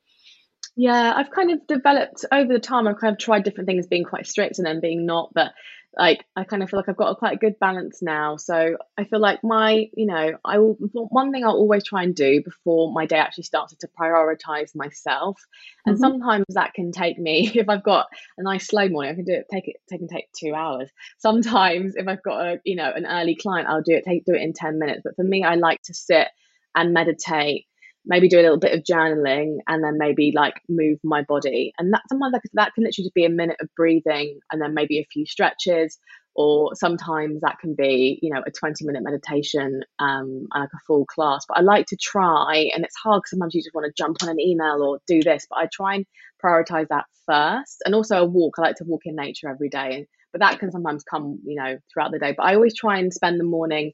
Yeah, 0.76 1.14
I've 1.16 1.30
kind 1.32 1.52
of 1.52 1.68
developed 1.68 2.26
over 2.32 2.52
the 2.52 2.60
time. 2.60 2.88
I've 2.88 3.00
kind 3.00 3.14
of 3.14 3.20
tried 3.20 3.44
different 3.44 3.68
things, 3.68 3.88
being 3.88 4.06
quite 4.06 4.28
strict 4.28 4.58
and 4.58 4.66
then 4.66 4.82
being 4.82 5.06
not. 5.06 5.32
But 5.34 5.54
like, 5.98 6.26
I 6.36 6.44
kind 6.44 6.64
of 6.64 6.70
feel 6.70 6.80
like 6.80 6.90
I've 6.90 6.98
got 6.98 7.12
a 7.12 7.16
quite 7.16 7.34
a 7.36 7.40
good 7.40 7.60
balance 7.60 8.02
now. 8.02 8.38
So 8.38 8.78
I 8.98 9.04
feel 9.04 9.20
like 9.20 9.44
my, 9.44 9.90
you 9.96 10.06
know, 10.08 10.38
I 10.44 10.58
will. 10.60 10.74
One 10.94 11.32
thing 11.32 11.44
I'll 11.46 11.52
always 11.52 11.84
try 11.84 12.04
and 12.04 12.16
do 12.16 12.42
before 12.44 12.92
my 12.92 13.06
day 13.06 13.18
actually 13.18 13.44
starts 13.44 13.74
is 13.74 13.80
to 13.80 13.90
prioritize 14.00 14.76
myself. 14.76 15.40
And 15.86 15.96
Mhm. 15.96 16.00
sometimes 16.00 16.46
that 16.50 16.74
can 16.74 16.92
take 16.92 17.20
me 17.20 17.52
if 17.56 17.70
I've 17.70 17.84
got 17.84 18.08
a 18.38 18.44
nice 18.44 18.68
slow 18.68 18.88
morning, 18.90 19.12
I 19.12 19.16
can 19.16 19.26
do 19.26 19.34
it. 19.34 19.46
Take 19.52 19.68
it. 19.68 19.78
Take 19.90 20.02
and 20.02 20.10
take 20.10 20.30
two 20.34 20.54
hours. 20.56 20.90
Sometimes 21.20 21.96
if 21.96 22.08
I've 22.08 22.24
got 22.24 22.46
a, 22.46 22.60
you 22.64 22.76
know, 22.76 22.92
an 22.94 23.06
early 23.06 23.36
client, 23.36 23.68
I'll 23.70 23.82
do 23.84 23.94
it. 23.96 24.04
Take 24.06 24.26
do 24.26 24.34
it 24.34 24.42
in 24.42 24.54
ten 24.54 24.80
minutes. 24.80 25.02
But 25.04 25.16
for 25.16 25.24
me, 25.24 25.44
I 25.44 25.56
like 25.56 25.82
to 25.84 25.94
sit 25.94 26.28
and 26.76 26.94
meditate 26.94 27.68
maybe 28.06 28.28
do 28.28 28.40
a 28.40 28.42
little 28.42 28.60
bit 28.60 28.74
of 28.74 28.84
journaling 28.84 29.58
and 29.68 29.84
then 29.84 29.98
maybe 29.98 30.34
like 30.36 30.62
move 30.68 31.00
my 31.04 31.22
body. 31.24 31.74
And 31.78 31.94
that 31.94 32.02
sometimes 32.10 32.34
like 32.34 32.42
that 32.54 32.74
can 32.74 32.84
literally 32.84 33.06
just 33.06 33.14
be 33.14 33.26
a 33.26 33.30
minute 33.30 33.58
of 33.62 33.70
breathing 33.76 34.40
and 34.52 34.62
then 34.62 34.74
maybe 34.74 35.00
a 35.00 35.08
few 35.12 35.26
stretches 35.26 35.98
or 36.36 36.74
sometimes 36.76 37.42
that 37.42 37.60
can 37.60 37.76
be 37.76 38.20
you 38.22 38.34
know 38.34 38.42
a 38.46 38.52
20 38.52 38.86
minute 38.86 39.04
meditation 39.04 39.82
um 40.00 40.48
like 40.54 40.70
a 40.74 40.80
full 40.88 41.06
class. 41.06 41.46
But 41.48 41.58
i 41.58 41.62
like 41.62 41.86
to 41.88 41.98
try 41.98 42.70
and 42.74 42.84
it's 42.84 42.96
hard 42.98 43.20
because 43.20 43.32
sometimes 43.32 43.54
you 43.54 43.62
just 43.62 43.76
want 43.76 43.86
to 43.86 43.94
jump 43.96 44.18
on 44.24 44.30
an 44.30 44.40
email 44.40 44.82
or 44.82 45.00
do 45.08 45.22
this 45.22 45.46
but 45.50 45.60
i 45.60 45.68
try 45.72 45.96
and 45.96 46.06
prioritize 46.44 46.88
that 46.90 47.06
first. 47.26 47.84
And 47.86 47.96
also 47.96 48.22
a 48.22 48.26
walk 48.26 48.56
i 48.58 48.64
like 48.64 48.76
to 48.78 48.84
walk 48.86 49.02
in 49.06 49.16
nature 49.16 49.50
every 49.50 49.70
day 49.70 50.08
but 50.32 50.42
that 50.42 50.60
can 50.60 50.72
sometimes 50.72 51.04
come 51.04 51.40
you 51.46 51.56
know 51.56 51.78
throughout 51.94 52.12
the 52.12 52.20
day. 52.20 52.34
But 52.36 52.44
i 52.44 52.56
always 52.56 52.76
try 52.76 52.98
and 53.00 53.14
spend 53.14 53.40
the 53.40 53.46
morning 53.46 53.94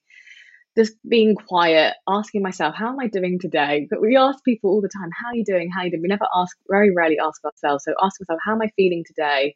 just 0.77 0.93
being 1.07 1.35
quiet, 1.35 1.95
asking 2.07 2.41
myself, 2.41 2.75
how 2.75 2.89
am 2.89 2.99
I 2.99 3.07
doing 3.07 3.39
today? 3.39 3.87
But 3.89 4.01
we 4.01 4.15
ask 4.15 4.43
people 4.43 4.71
all 4.71 4.81
the 4.81 4.89
time, 4.89 5.09
how 5.19 5.29
are 5.29 5.35
you 5.35 5.43
doing? 5.43 5.69
How 5.69 5.81
are 5.81 5.85
you 5.85 5.91
doing? 5.91 6.03
We 6.03 6.07
never 6.07 6.27
ask, 6.33 6.55
very 6.69 6.91
rarely 6.93 7.17
ask 7.23 7.43
ourselves. 7.43 7.83
So 7.83 7.93
ask 8.01 8.19
myself, 8.21 8.39
how 8.43 8.53
am 8.53 8.61
I 8.61 8.69
feeling 8.75 9.03
today? 9.05 9.55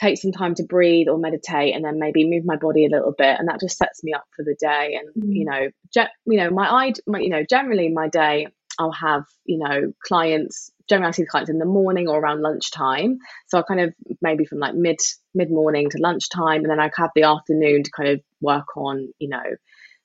Take 0.00 0.18
some 0.18 0.32
time 0.32 0.56
to 0.56 0.64
breathe 0.64 1.06
or 1.08 1.18
meditate, 1.18 1.74
and 1.74 1.84
then 1.84 2.00
maybe 2.00 2.28
move 2.28 2.44
my 2.44 2.56
body 2.56 2.84
a 2.84 2.88
little 2.88 3.14
bit, 3.16 3.38
and 3.38 3.48
that 3.48 3.60
just 3.60 3.78
sets 3.78 4.02
me 4.02 4.12
up 4.12 4.24
for 4.34 4.44
the 4.44 4.56
day. 4.58 4.98
And 4.98 5.24
Mm. 5.24 5.36
you 5.36 5.44
know, 5.44 5.68
ge- 5.94 6.10
you 6.26 6.38
know, 6.38 6.50
my, 6.50 6.68
I, 6.68 6.92
my, 7.06 7.20
you 7.20 7.28
know, 7.28 7.44
generally 7.48 7.88
my 7.90 8.08
day, 8.08 8.48
I'll 8.76 8.90
have, 8.90 9.22
you 9.44 9.58
know, 9.58 9.92
clients. 10.02 10.72
Generally, 10.88 11.08
I 11.08 11.10
see 11.12 11.26
clients 11.26 11.50
in 11.50 11.58
the 11.58 11.64
morning 11.64 12.08
or 12.08 12.18
around 12.18 12.42
lunchtime. 12.42 13.18
So 13.46 13.58
I 13.58 13.62
kind 13.62 13.80
of 13.80 13.94
maybe 14.20 14.44
from 14.46 14.58
like 14.58 14.74
mid 14.74 14.96
mid 15.32 15.50
morning 15.50 15.88
to 15.90 15.98
lunchtime, 16.00 16.62
and 16.62 16.70
then 16.70 16.80
I 16.80 16.90
have 16.96 17.10
the 17.14 17.22
afternoon 17.22 17.84
to 17.84 17.90
kind 17.92 18.08
of 18.08 18.20
work 18.40 18.76
on, 18.76 19.12
you 19.20 19.28
know, 19.28 19.44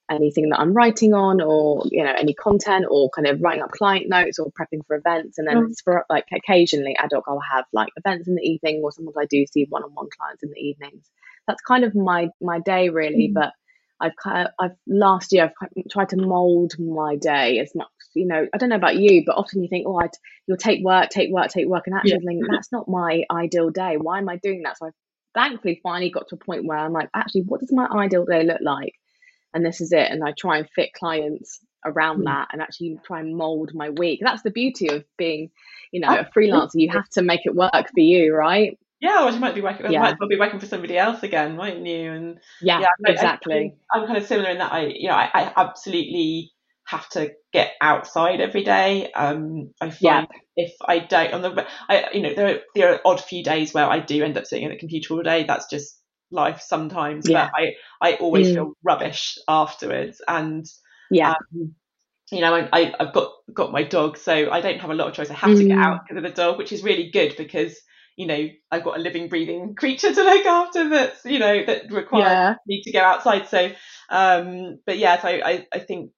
anything 0.10 0.50
that 0.50 0.60
I'm 0.60 0.74
writing 0.74 1.14
on 1.14 1.42
or 1.42 1.84
you 1.92 2.04
know 2.04 2.14
any 2.18 2.34
content 2.34 2.86
or 2.90 3.10
kind 3.10 3.28
of 3.28 3.42
writing 3.42 3.64
up 3.64 3.72
client 3.72 4.10
notes 4.10 4.40
or 4.40 4.52
prepping 4.52 4.86
for 4.88 4.96
events. 4.96 5.38
And 5.38 5.48
then 5.48 5.58
mm. 5.58 5.76
for 5.84 6.06
like 6.10 6.26
occasionally 6.34 6.96
ad 6.98 7.12
hoc 7.14 7.26
I'll 7.28 7.40
have 7.40 7.66
like 7.74 7.90
events 7.96 8.28
in 8.28 8.36
the 8.36 8.42
evening 8.42 8.82
or 8.84 8.92
sometimes 8.92 9.18
I 9.18 9.26
do 9.26 9.46
see 9.46 9.66
one-on-one 9.70 10.08
clients 10.18 10.44
in 10.44 10.50
the 10.50 10.60
evenings. 10.60 11.10
That's 11.48 11.62
kind 11.62 11.84
of 11.84 11.96
my 11.96 12.30
my 12.42 12.60
day 12.60 12.90
really. 12.90 13.30
Mm. 13.30 13.34
but 13.34 13.54
I've 14.02 14.16
kind 14.16 14.48
of, 14.48 14.54
I've 14.60 14.78
last 14.88 15.34
year 15.34 15.46
I've 15.46 15.90
tried 15.92 16.10
to 16.10 16.18
mold 16.18 16.80
my 16.80 17.18
day 17.18 17.60
as 17.60 17.76
much 17.76 17.90
you 18.14 18.26
know 18.26 18.48
I 18.54 18.58
don't 18.58 18.70
know 18.70 18.76
about 18.76 18.96
you 18.96 19.24
but 19.26 19.36
often 19.36 19.62
you 19.62 19.70
think 19.70 19.86
oh 19.88 19.98
I'd, 19.98 20.12
you'll 20.48 20.58
take 20.58 20.84
work 20.84 21.10
take 21.10 21.32
work 21.32 21.50
take 21.50 21.68
work. 21.68 21.84
And 21.86 21.96
actually 21.96 22.12
yeah. 22.12 22.28
think 22.28 22.44
that's 22.50 22.72
not 22.72 22.88
my 22.88 23.24
ideal 23.30 23.70
day. 23.70 23.98
Why 23.98 24.20
am 24.20 24.30
I 24.30 24.38
doing 24.38 24.64
that? 24.64 24.78
So 24.78 24.88
I've 24.88 24.94
thankfully 25.36 25.80
finally 25.84 26.10
got 26.10 26.28
to 26.30 26.36
a 26.36 26.38
point 26.38 26.66
where 26.66 26.78
I'm 26.78 26.94
like 26.94 27.10
actually 27.14 27.42
what 27.42 27.60
does 27.60 27.72
my 27.72 27.88
ideal 27.88 28.26
day 28.26 28.44
look 28.44 28.62
like 28.62 28.94
and 29.54 29.66
this 29.66 29.82
is 29.82 29.92
it 29.92 30.12
and 30.12 30.24
i 30.24 30.34
try 30.38 30.58
and 30.58 30.70
fit 30.76 30.94
clients 30.94 31.60
around 31.86 32.22
mm. 32.22 32.26
that 32.26 32.50
and 32.52 32.62
actually 32.62 33.00
try 33.06 33.20
and 33.20 33.36
mold 33.36 33.72
my 33.74 33.90
week 33.90 34.20
that's 34.22 34.44
the 34.44 34.52
beauty 34.52 34.88
of 34.88 35.04
being 35.18 35.50
you 35.92 36.00
know 36.00 36.10
a 36.10 36.30
freelancer 36.38 36.76
you 36.76 36.90
have 36.90 37.08
to 37.10 37.22
make 37.22 37.42
it 37.46 37.56
work 37.56 37.88
for 37.94 38.00
you 38.02 38.34
right 38.34 38.78
yeah, 39.02 39.26
or 39.26 39.32
you 39.32 39.40
might 39.40 39.56
be 39.56 39.62
working. 39.62 39.92
Yeah. 39.92 40.02
might 40.02 40.20
well 40.20 40.28
be 40.28 40.38
working 40.38 40.60
for 40.60 40.66
somebody 40.66 40.98
else 40.98 41.24
again, 41.24 41.56
mightn't 41.56 41.86
you? 41.86 42.12
And 42.12 42.40
yeah, 42.62 42.82
yeah 42.82 42.88
exactly. 43.08 43.76
I, 43.94 43.98
am 43.98 44.06
kind 44.06 44.18
of 44.18 44.26
similar 44.26 44.50
in 44.50 44.58
that 44.58 44.74
I, 44.74 44.88
you 44.88 45.08
know, 45.08 45.16
I, 45.16 45.30
I, 45.34 45.54
absolutely 45.56 46.52
have 46.86 47.08
to 47.10 47.32
get 47.54 47.74
outside 47.80 48.42
every 48.42 48.64
day. 48.64 49.10
Um, 49.14 49.74
I 49.80 49.90
find 49.90 50.02
yeah. 50.02 50.26
if 50.58 50.74
I 50.86 51.00
don't 51.00 51.34
on 51.34 51.42
the, 51.42 51.68
I, 51.88 52.08
you 52.14 52.22
know, 52.22 52.34
there 52.34 52.48
are, 52.48 52.60
there 52.76 52.94
are 52.94 53.02
odd 53.06 53.22
few 53.22 53.44
days 53.44 53.74
where 53.74 53.86
I 53.86 54.00
do 54.00 54.24
end 54.24 54.38
up 54.38 54.46
sitting 54.46 54.66
at 54.66 54.72
the 54.72 54.78
computer 54.78 55.14
all 55.14 55.24
day. 55.24 55.46
That's 55.46 55.70
just 55.70 55.99
life 56.32 56.62
sometimes, 56.62 57.28
yeah. 57.28 57.50
but 57.52 57.62
I, 57.62 57.74
I 58.02 58.16
always 58.16 58.48
mm. 58.48 58.54
feel 58.54 58.74
rubbish 58.84 59.38
afterwards. 59.48 60.22
And 60.28 60.66
yeah. 61.10 61.34
Um, 61.54 61.76
you 62.32 62.42
know, 62.42 62.54
I, 62.72 62.94
I've 63.00 63.14
got 63.14 63.32
got 63.54 63.72
my 63.72 63.84
dog, 63.84 64.18
so 64.18 64.52
I 64.52 64.62
don't 64.62 64.80
have 64.80 64.92
a 64.92 64.94
lot 64.94 65.08
of 65.08 65.14
choice. 65.16 65.32
I 65.32 65.34
have 65.34 65.52
mm. 65.52 65.58
to 65.58 65.66
get 65.66 65.78
mm. 65.78 65.84
out 65.84 66.02
because 66.04 66.18
of 66.18 66.24
the 66.24 66.36
dog, 66.36 66.58
which 66.58 66.72
is 66.72 66.84
really 66.84 67.10
good 67.10 67.36
because 67.38 67.76
you 68.16 68.28
know 68.28 68.50
I've 68.70 68.84
got 68.84 68.98
a 68.98 69.02
living, 69.02 69.30
breathing 69.30 69.74
creature 69.76 70.14
to 70.14 70.24
look 70.24 70.46
after 70.46 70.90
that's 70.90 71.26
you 71.26 71.40
know 71.40 71.66
that 71.66 71.92
requires 71.92 72.26
yeah. 72.26 72.56
me 72.68 72.84
to 72.84 72.92
go 72.92 73.00
outside. 73.00 73.48
So, 73.48 73.72
um, 74.10 74.80
but 74.86 75.00
yeah, 75.00 75.20
so 75.20 75.28
I, 75.28 75.66
I 75.74 75.80
think 75.80 76.12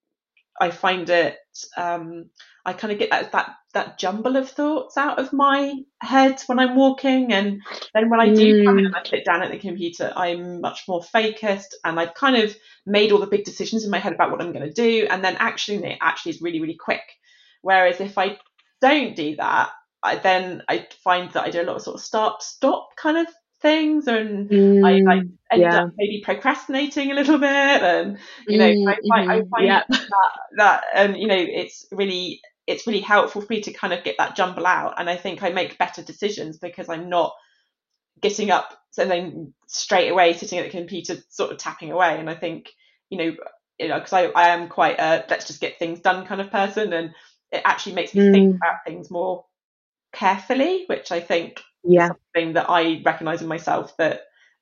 I 0.60 0.72
find 0.72 1.10
it 1.10 1.38
um, 1.78 2.30
I 2.66 2.74
kind 2.74 2.92
of 2.94 3.00
get 3.00 3.10
that, 3.10 3.32
that 3.32 3.56
that 3.74 3.98
jumble 3.98 4.36
of 4.36 4.50
thoughts 4.50 4.98
out 4.98 5.18
of 5.18 5.32
my 5.32 5.74
head 6.02 6.42
when 6.48 6.60
I'm 6.60 6.76
walking, 6.76 7.32
and 7.34 7.62
then 7.94 8.10
when 8.10 8.20
I 8.20 8.34
do 8.34 8.62
mm. 8.62 8.66
come 8.66 8.80
in 8.80 8.86
and 8.86 8.96
I 8.96 9.04
sit 9.04 9.26
down 9.26 9.42
at 9.42 9.52
the 9.52 9.58
computer, 9.58 10.12
I'm 10.16 10.62
much 10.62 10.84
more 10.88 11.02
focused, 11.02 11.78
and 11.84 12.00
I've 12.00 12.14
kind 12.14 12.36
of 12.36 12.56
made 12.86 13.12
all 13.12 13.20
the 13.20 13.28
big 13.28 13.46
decisions 13.46 13.84
in 13.84 13.92
my 13.92 14.00
head 14.00 14.14
about 14.14 14.32
what 14.32 14.42
I'm 14.42 14.54
going 14.54 14.68
to 14.68 14.74
do, 14.74 15.08
and 15.10 15.24
then 15.24 15.38
actually 15.40 15.84
it 15.84 15.98
actually 16.02 16.32
is 16.32 16.42
really 16.42 16.62
really 16.62 16.78
quick. 16.78 17.04
Whereas 17.62 18.00
if 18.00 18.18
I 18.18 18.38
don't 18.82 19.16
do 19.16 19.36
that, 19.38 19.72
I, 20.04 20.16
then 20.16 20.64
I 20.68 20.88
find 21.04 21.32
that 21.32 21.44
I 21.44 21.50
do 21.50 21.62
a 21.62 21.64
lot 21.64 21.76
of 21.76 21.82
sort 21.82 21.96
of 21.96 22.02
start 22.02 22.44
stop 22.44 22.90
kind 22.96 23.18
of 23.18 23.28
things 23.62 24.08
and 24.08 24.50
mm, 24.50 24.86
I 24.86 25.02
like 25.02 25.28
end 25.52 25.62
yeah. 25.62 25.84
up 25.84 25.92
maybe 25.96 26.22
procrastinating 26.26 27.12
a 27.12 27.14
little 27.14 27.38
bit 27.38 27.48
and 27.48 28.18
you 28.48 28.58
know 28.58 28.70
mm, 28.72 28.90
I, 28.90 28.96
find, 29.08 29.30
mm-hmm, 29.30 29.32
I 29.32 29.36
find 29.52 29.68
yeah. 29.68 29.84
that 29.88 30.32
that 30.58 30.84
and 30.96 31.16
you 31.16 31.28
know 31.28 31.38
it's 31.38 31.86
really 31.92 32.42
it's 32.72 32.88
really 32.88 33.02
helpful 33.02 33.42
for 33.42 33.48
me 33.50 33.62
to 33.62 33.74
kind 33.74 33.94
of 33.94 34.04
get 34.04 34.16
that 34.18 34.36
jumble 34.36 34.66
out 34.66 34.96
and 34.98 35.10
I 35.10 35.18
think 35.18 35.44
I 35.44 35.50
make 35.50 35.78
better 35.78 36.02
decisions 36.02 36.58
because 36.58 36.90
I'm 36.90 37.10
not 37.10 37.34
getting 38.22 38.52
up 38.52 38.78
and 38.98 39.10
then 39.10 39.54
straight 39.68 40.10
away 40.10 40.34
sitting 40.34 40.60
at 40.60 40.66
the 40.66 40.78
computer 40.78 41.16
sort 41.30 41.52
of 41.52 41.58
tapping 41.58 41.92
away 41.92 42.20
and 42.20 42.30
I 42.30 42.36
think 42.36 42.70
you 43.10 43.18
know 43.18 43.36
you 43.80 43.88
know 43.88 44.00
because 44.00 44.14
I, 44.14 44.26
I 44.28 44.50
am 44.50 44.70
quite 44.70 45.00
a 45.00 45.26
let's 45.30 45.48
just 45.48 45.62
get 45.62 45.80
things 45.80 46.00
done 46.00 46.26
kind 46.26 46.42
of 46.42 46.52
person 46.52 46.94
and 46.94 47.12
it 47.52 47.62
actually 47.66 47.96
makes 47.96 48.14
me 48.14 48.22
mm. 48.22 48.32
think 48.32 48.56
about 48.56 48.86
things 48.86 49.12
more 49.12 49.46
carefully 50.14 50.86
which 50.88 51.12
I 51.12 51.20
think 51.20 51.62
yeah 51.84 52.10
something 52.10 52.54
that 52.54 52.70
I 52.70 53.02
recognize 53.04 53.42
in 53.42 53.48
myself 53.48 53.96
that 53.98 54.22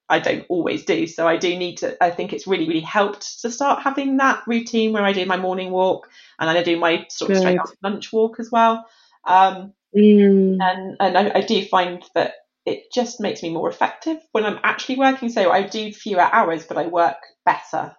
I 0.09 0.19
don't 0.19 0.45
always 0.49 0.85
do. 0.85 1.05
So 1.05 1.27
I 1.27 1.37
do 1.37 1.55
need 1.55 1.77
to, 1.77 2.03
I 2.03 2.09
think 2.09 2.33
it's 2.33 2.47
really, 2.47 2.67
really 2.67 2.79
helped 2.79 3.41
to 3.41 3.51
start 3.51 3.83
having 3.83 4.17
that 4.17 4.41
routine 4.47 4.91
where 4.91 5.03
I 5.03 5.13
do 5.13 5.25
my 5.25 5.37
morning 5.37 5.71
walk 5.71 6.09
and 6.39 6.49
then 6.49 6.57
I 6.57 6.63
do 6.63 6.79
my 6.79 7.05
sort 7.09 7.31
of 7.31 7.35
Good. 7.35 7.41
straight 7.41 7.59
after 7.59 7.77
lunch 7.83 8.11
walk 8.11 8.39
as 8.39 8.49
well. 8.51 8.85
Um, 9.25 9.73
mm. 9.95 10.57
And, 10.59 10.97
and 10.99 11.17
I, 11.17 11.31
I, 11.35 11.41
do 11.41 11.63
find 11.65 12.03
that 12.15 12.33
it 12.65 12.91
just 12.91 13.19
makes 13.19 13.43
me 13.43 13.51
more 13.51 13.69
effective 13.69 14.17
when 14.31 14.45
I'm 14.45 14.59
actually 14.63 14.97
working. 14.97 15.29
So 15.29 15.51
I 15.51 15.63
do 15.63 15.93
fewer 15.93 16.21
hours, 16.21 16.65
but 16.65 16.77
I 16.77 16.87
work 16.87 17.17
better. 17.45 17.95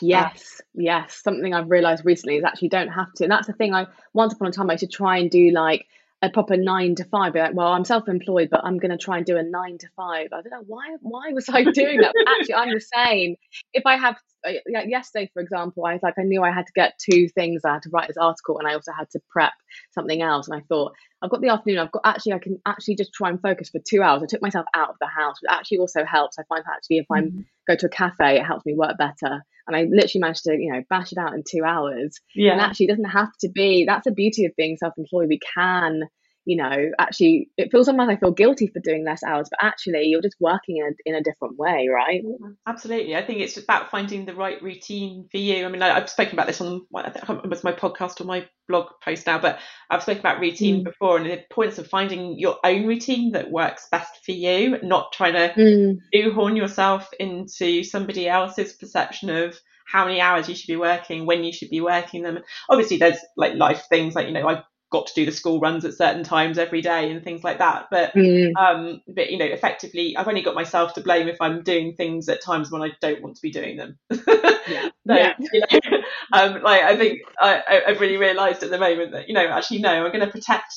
Yes, 0.00 0.60
yes. 0.74 1.20
Something 1.24 1.52
I've 1.54 1.70
realized 1.70 2.04
recently 2.04 2.36
is 2.36 2.44
actually 2.44 2.68
don't 2.68 2.88
have 2.88 3.12
to. 3.14 3.24
And 3.24 3.32
that's 3.32 3.48
the 3.48 3.52
thing 3.52 3.74
I, 3.74 3.86
once 4.12 4.34
upon 4.34 4.48
a 4.48 4.52
time, 4.52 4.70
I 4.70 4.76
to 4.76 4.86
try 4.86 5.18
and 5.18 5.28
do 5.28 5.50
like, 5.50 5.86
a 6.20 6.30
proper 6.30 6.56
nine 6.56 6.94
to 6.96 7.04
five. 7.04 7.32
Be 7.32 7.40
like, 7.40 7.54
well, 7.54 7.68
I'm 7.68 7.84
self-employed, 7.84 8.48
but 8.50 8.64
I'm 8.64 8.78
going 8.78 8.90
to 8.90 8.98
try 8.98 9.18
and 9.18 9.26
do 9.26 9.36
a 9.36 9.42
nine 9.42 9.78
to 9.78 9.88
five. 9.96 10.28
I 10.32 10.42
don't 10.42 10.50
know 10.50 10.64
why. 10.66 10.96
Why 11.00 11.32
was 11.32 11.48
I 11.48 11.64
doing 11.64 12.00
that? 12.00 12.14
Actually, 12.26 12.54
I'm 12.54 12.74
the 12.74 12.80
same. 12.80 13.36
If 13.72 13.86
I 13.86 13.96
have 13.96 14.16
uh, 14.46 14.52
like 14.72 14.88
yesterday, 14.88 15.30
for 15.32 15.42
example, 15.42 15.84
I 15.84 15.94
was 15.94 16.02
like, 16.02 16.14
I 16.18 16.22
knew 16.22 16.42
I 16.42 16.52
had 16.52 16.66
to 16.66 16.72
get 16.74 16.98
two 16.98 17.28
things. 17.28 17.64
I 17.64 17.74
had 17.74 17.82
to 17.82 17.90
write 17.90 18.08
this 18.08 18.16
article, 18.16 18.58
and 18.58 18.66
I 18.66 18.74
also 18.74 18.92
had 18.92 19.10
to 19.10 19.20
prep 19.30 19.52
something 19.92 20.22
else. 20.22 20.48
And 20.48 20.60
I 20.60 20.64
thought, 20.68 20.92
I've 21.22 21.30
got 21.30 21.40
the 21.40 21.48
afternoon. 21.48 21.78
I've 21.78 21.92
got 21.92 22.02
actually, 22.04 22.32
I 22.34 22.38
can 22.38 22.60
actually 22.66 22.96
just 22.96 23.12
try 23.12 23.30
and 23.30 23.40
focus 23.40 23.70
for 23.70 23.80
two 23.80 24.02
hours. 24.02 24.22
I 24.22 24.26
took 24.26 24.42
myself 24.42 24.66
out 24.74 24.90
of 24.90 24.96
the 25.00 25.06
house, 25.06 25.36
which 25.40 25.50
actually 25.50 25.78
also 25.78 26.04
helps. 26.04 26.38
I 26.38 26.44
find 26.48 26.64
that 26.64 26.76
actually, 26.76 26.98
if 26.98 27.06
I 27.10 27.20
mm-hmm. 27.20 27.40
go 27.66 27.76
to 27.76 27.86
a 27.86 27.90
cafe, 27.90 28.38
it 28.38 28.44
helps 28.44 28.66
me 28.66 28.74
work 28.74 28.96
better 28.98 29.44
and 29.68 29.76
I 29.76 29.82
literally 29.82 30.20
managed 30.20 30.44
to, 30.44 30.52
you 30.52 30.72
know, 30.72 30.82
bash 30.90 31.12
it 31.12 31.18
out 31.18 31.34
in 31.34 31.44
two 31.48 31.62
hours. 31.64 32.18
Yeah. 32.34 32.52
And 32.52 32.60
actually, 32.60 32.86
it 32.86 32.90
doesn't 32.90 33.04
have 33.04 33.30
to 33.42 33.48
be. 33.48 33.84
That's 33.86 34.04
the 34.04 34.12
beauty 34.12 34.46
of 34.46 34.56
being 34.56 34.76
self-employed. 34.76 35.28
We 35.28 35.38
can, 35.54 36.02
you 36.48 36.56
know, 36.56 36.92
actually, 36.98 37.50
it 37.58 37.70
feels 37.70 37.84
sometimes 37.84 38.08
I 38.08 38.16
feel 38.16 38.30
guilty 38.30 38.68
for 38.68 38.80
doing 38.80 39.04
less 39.04 39.22
hours, 39.22 39.50
but 39.50 39.62
actually, 39.62 40.04
you're 40.04 40.22
just 40.22 40.38
working 40.40 40.78
in 40.78 40.84
a, 40.84 40.92
in 41.04 41.14
a 41.14 41.22
different 41.22 41.58
way, 41.58 41.88
right? 41.94 42.22
Absolutely. 42.66 43.14
I 43.14 43.22
think 43.22 43.40
it's 43.40 43.58
about 43.58 43.90
finding 43.90 44.24
the 44.24 44.34
right 44.34 44.60
routine 44.62 45.28
for 45.30 45.36
you. 45.36 45.66
I 45.66 45.68
mean, 45.68 45.82
I, 45.82 45.88
have 45.88 46.08
spoken 46.08 46.32
about 46.32 46.46
this 46.46 46.62
on 46.62 46.86
I 46.94 47.10
think 47.10 47.28
it 47.28 47.50
was 47.50 47.64
my 47.64 47.72
podcast 47.72 48.22
or 48.22 48.24
my 48.24 48.48
blog 48.66 48.86
post 49.04 49.26
now, 49.26 49.38
but 49.38 49.58
I've 49.90 50.00
spoken 50.00 50.20
about 50.20 50.40
routine 50.40 50.80
mm. 50.80 50.84
before, 50.84 51.18
and 51.18 51.26
the 51.26 51.44
points 51.50 51.76
of 51.76 51.86
finding 51.86 52.38
your 52.38 52.56
own 52.64 52.86
routine 52.86 53.32
that 53.32 53.50
works 53.50 53.86
best 53.90 54.24
for 54.24 54.32
you, 54.32 54.78
not 54.82 55.12
trying 55.12 55.34
to 55.34 55.52
mm. 55.54 56.32
horn 56.32 56.56
yourself 56.56 57.10
into 57.20 57.84
somebody 57.84 58.26
else's 58.26 58.72
perception 58.72 59.28
of 59.28 59.60
how 59.86 60.06
many 60.06 60.18
hours 60.18 60.48
you 60.48 60.54
should 60.54 60.68
be 60.68 60.76
working, 60.76 61.26
when 61.26 61.44
you 61.44 61.52
should 61.52 61.68
be 61.68 61.82
working 61.82 62.22
them. 62.22 62.38
Obviously, 62.70 62.96
there's 62.96 63.18
like 63.36 63.52
life 63.52 63.84
things 63.90 64.14
like 64.14 64.28
you 64.28 64.32
know 64.32 64.48
I've 64.48 64.64
got 64.90 65.06
to 65.06 65.14
do 65.14 65.26
the 65.26 65.32
school 65.32 65.60
runs 65.60 65.84
at 65.84 65.94
certain 65.94 66.24
times 66.24 66.58
every 66.58 66.80
day 66.80 67.10
and 67.10 67.22
things 67.22 67.44
like 67.44 67.58
that. 67.58 67.88
But 67.90 68.14
mm. 68.14 68.52
um, 68.56 69.02
but 69.06 69.30
you 69.30 69.38
know, 69.38 69.44
effectively, 69.44 70.16
I've 70.16 70.28
only 70.28 70.42
got 70.42 70.54
myself 70.54 70.94
to 70.94 71.00
blame 71.00 71.28
if 71.28 71.40
I'm 71.40 71.62
doing 71.62 71.94
things 71.94 72.28
at 72.28 72.42
times 72.42 72.70
when 72.70 72.82
I 72.82 72.92
don't 73.00 73.22
want 73.22 73.36
to 73.36 73.42
be 73.42 73.50
doing 73.50 73.76
them. 73.76 73.98
yeah. 74.10 74.18
so, 75.06 75.14
yeah. 75.14 75.34
You 75.52 75.60
know, 75.60 75.98
um, 76.32 76.62
like 76.62 76.82
I 76.82 76.96
think 76.96 77.20
I, 77.40 77.82
I've 77.86 78.00
really 78.00 78.16
realised 78.16 78.62
at 78.62 78.70
the 78.70 78.78
moment 78.78 79.12
that 79.12 79.28
you 79.28 79.34
know 79.34 79.46
actually 79.46 79.80
no, 79.80 80.04
I'm 80.04 80.12
going 80.12 80.24
to 80.24 80.32
protect 80.32 80.74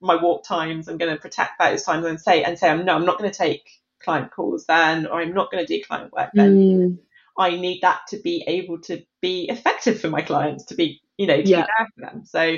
my 0.00 0.16
walk 0.16 0.44
times. 0.44 0.88
I'm 0.88 0.98
going 0.98 1.14
to 1.14 1.20
protect 1.20 1.58
those 1.58 1.82
times 1.82 2.06
and 2.06 2.20
say 2.20 2.42
and 2.42 2.58
say 2.58 2.68
I'm 2.68 2.84
no, 2.84 2.94
I'm 2.94 3.06
not 3.06 3.18
going 3.18 3.30
to 3.30 3.36
take 3.36 3.68
client 4.02 4.30
calls 4.30 4.66
then, 4.66 5.06
or 5.06 5.20
I'm 5.20 5.34
not 5.34 5.50
going 5.50 5.64
to 5.64 5.76
do 5.76 5.82
client 5.84 6.12
work 6.12 6.30
then. 6.34 6.56
Mm. 6.56 6.98
I 7.36 7.56
need 7.56 7.80
that 7.82 8.00
to 8.08 8.18
be 8.18 8.44
able 8.46 8.80
to 8.82 9.02
be 9.20 9.48
effective 9.48 10.00
for 10.00 10.08
my 10.08 10.22
clients, 10.22 10.66
to 10.66 10.74
be, 10.74 11.00
you 11.16 11.26
know, 11.26 11.42
to 11.42 11.48
yeah. 11.48 11.62
be 11.62 11.68
there 11.78 11.88
for 11.94 12.12
them. 12.12 12.24
So, 12.24 12.56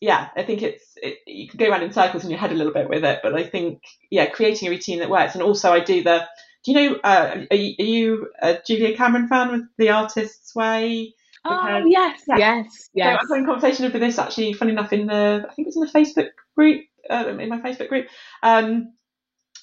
yeah, 0.00 0.28
I 0.36 0.42
think 0.42 0.62
it's 0.62 0.84
it, 0.96 1.18
you 1.26 1.48
can 1.48 1.58
go 1.58 1.70
around 1.70 1.82
in 1.82 1.92
circles 1.92 2.24
in 2.24 2.30
your 2.30 2.38
head 2.38 2.52
a 2.52 2.54
little 2.54 2.72
bit 2.72 2.88
with 2.88 3.04
it, 3.04 3.20
but 3.22 3.34
I 3.34 3.44
think 3.44 3.82
yeah, 4.10 4.26
creating 4.26 4.68
a 4.68 4.70
routine 4.70 4.98
that 5.00 5.10
works. 5.10 5.34
And 5.34 5.42
also, 5.42 5.72
I 5.72 5.80
do 5.80 6.02
the. 6.02 6.26
Do 6.64 6.72
you 6.72 6.90
know? 6.90 6.96
Uh, 7.04 7.44
are, 7.50 7.56
you, 7.56 7.74
are 7.78 7.84
you 7.84 8.28
a 8.42 8.58
Julia 8.66 8.96
Cameron 8.96 9.28
fan 9.28 9.52
with 9.52 9.62
The 9.78 9.90
Artist's 9.90 10.54
Way? 10.54 11.14
oh 11.48 11.84
yes, 11.86 12.22
yeah. 12.28 12.36
yes, 12.38 12.90
yes. 12.92 13.06
So 13.06 13.10
I 13.10 13.14
was 13.14 13.28
having 13.30 13.44
a 13.44 13.46
conversation 13.46 13.84
over 13.86 13.98
this 13.98 14.18
actually. 14.18 14.52
Funny 14.52 14.72
enough, 14.72 14.92
in 14.92 15.06
the 15.06 15.46
I 15.48 15.54
think 15.54 15.68
it's 15.68 15.76
in 15.76 15.82
the 15.82 15.88
Facebook 15.88 16.30
group, 16.56 16.84
uh, 17.08 17.36
in 17.38 17.48
my 17.48 17.60
Facebook 17.60 17.88
group. 17.88 18.06
Um, 18.42 18.92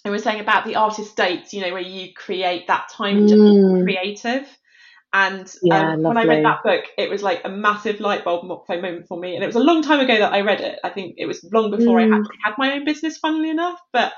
I 0.05 0.09
was 0.09 0.23
saying 0.23 0.41
about 0.41 0.65
the 0.65 0.75
artist 0.75 1.15
dates, 1.15 1.53
you 1.53 1.61
know, 1.61 1.71
where 1.71 1.81
you 1.81 2.13
create 2.13 2.67
that 2.67 2.89
time 2.89 3.27
to 3.27 3.35
mm. 3.35 3.77
be 3.79 3.83
creative. 3.83 4.47
And 5.15 5.53
yeah, 5.61 5.93
um, 5.93 6.01
when 6.01 6.17
I 6.17 6.25
read 6.25 6.43
that 6.43 6.63
book, 6.63 6.85
it 6.97 7.07
was 7.07 7.21
like 7.21 7.41
a 7.45 7.49
massive 7.49 7.99
light 7.99 8.25
bulb 8.25 8.45
moment 8.67 9.07
for 9.07 9.19
me. 9.19 9.35
And 9.35 9.43
it 9.43 9.47
was 9.47 9.55
a 9.55 9.59
long 9.59 9.83
time 9.83 9.99
ago 9.99 10.17
that 10.17 10.33
I 10.33 10.41
read 10.41 10.59
it. 10.59 10.79
I 10.83 10.89
think 10.89 11.15
it 11.17 11.27
was 11.27 11.47
long 11.53 11.69
before 11.69 11.99
mm. 11.99 12.11
I 12.11 12.17
actually 12.17 12.37
had 12.43 12.55
my 12.57 12.73
own 12.73 12.83
business, 12.83 13.19
funnily 13.19 13.51
enough. 13.51 13.79
But 13.91 14.13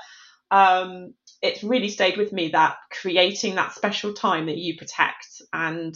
um, 0.50 1.12
it's 1.42 1.62
really 1.62 1.90
stayed 1.90 2.16
with 2.16 2.32
me 2.32 2.48
that 2.48 2.76
creating 2.90 3.56
that 3.56 3.74
special 3.74 4.14
time 4.14 4.46
that 4.46 4.56
you 4.56 4.78
protect 4.78 5.42
and 5.52 5.94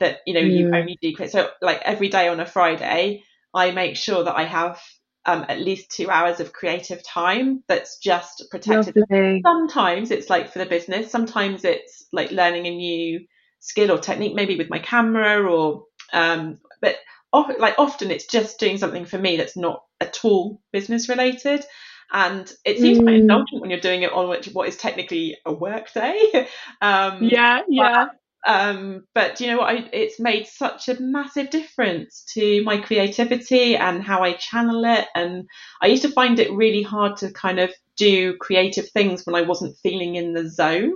that, 0.00 0.18
you 0.26 0.34
know, 0.34 0.40
mm. 0.40 0.52
you 0.52 0.66
only 0.74 0.98
do. 1.00 1.14
Create 1.14 1.30
so, 1.30 1.50
like 1.62 1.82
every 1.84 2.08
day 2.08 2.26
on 2.26 2.40
a 2.40 2.46
Friday, 2.46 3.22
I 3.54 3.70
make 3.70 3.94
sure 3.94 4.24
that 4.24 4.34
I 4.34 4.46
have 4.46 4.82
um, 5.26 5.46
at 5.48 5.60
least 5.60 5.92
two 5.92 6.10
hours 6.10 6.40
of 6.40 6.52
creative 6.52 7.04
time 7.04 7.62
that's 7.68 7.98
just 7.98 8.46
protected. 8.50 8.96
Lovely. 8.96 9.42
Sometimes 9.44 10.10
it's 10.10 10.28
like 10.28 10.52
for 10.52 10.58
the 10.58 10.66
business, 10.66 11.12
sometimes 11.12 11.64
it's 11.64 12.04
like 12.12 12.32
learning 12.32 12.66
a 12.66 12.74
new 12.74 13.24
skill 13.64 13.90
or 13.90 13.98
technique, 13.98 14.34
maybe 14.34 14.56
with 14.56 14.68
my 14.68 14.78
camera 14.78 15.42
or, 15.42 15.84
um, 16.12 16.58
but 16.82 16.96
like 17.58 17.74
often 17.78 18.10
it's 18.10 18.26
just 18.26 18.60
doing 18.60 18.76
something 18.76 19.06
for 19.06 19.18
me 19.18 19.36
that's 19.36 19.56
not 19.56 19.82
at 20.00 20.18
all 20.22 20.60
business 20.70 21.08
related. 21.08 21.64
And 22.12 22.50
it 22.64 22.78
seems 22.78 22.98
mm. 22.98 23.02
quite 23.02 23.16
indulgent 23.16 23.60
when 23.60 23.70
you're 23.70 23.80
doing 23.80 24.02
it 24.02 24.12
on 24.12 24.28
which, 24.28 24.46
what 24.48 24.68
is 24.68 24.76
technically 24.76 25.38
a 25.46 25.52
work 25.52 25.92
day. 25.92 26.46
um, 26.82 27.24
yeah, 27.24 27.62
yeah. 27.68 28.06
But, 28.44 28.52
um, 28.52 29.04
but 29.14 29.40
you 29.40 29.46
know 29.46 29.56
what? 29.56 29.74
I, 29.74 29.88
it's 29.92 30.20
made 30.20 30.46
such 30.46 30.90
a 30.90 31.00
massive 31.00 31.48
difference 31.48 32.24
to 32.34 32.62
my 32.64 32.76
creativity 32.76 33.76
and 33.76 34.02
how 34.02 34.22
I 34.22 34.34
channel 34.34 34.84
it. 34.84 35.06
And 35.14 35.48
I 35.80 35.86
used 35.86 36.02
to 36.02 36.12
find 36.12 36.38
it 36.38 36.52
really 36.52 36.82
hard 36.82 37.16
to 37.18 37.32
kind 37.32 37.58
of 37.58 37.72
do 37.96 38.36
creative 38.36 38.90
things 38.90 39.24
when 39.24 39.34
I 39.34 39.40
wasn't 39.40 39.78
feeling 39.82 40.16
in 40.16 40.34
the 40.34 40.50
zone. 40.50 40.92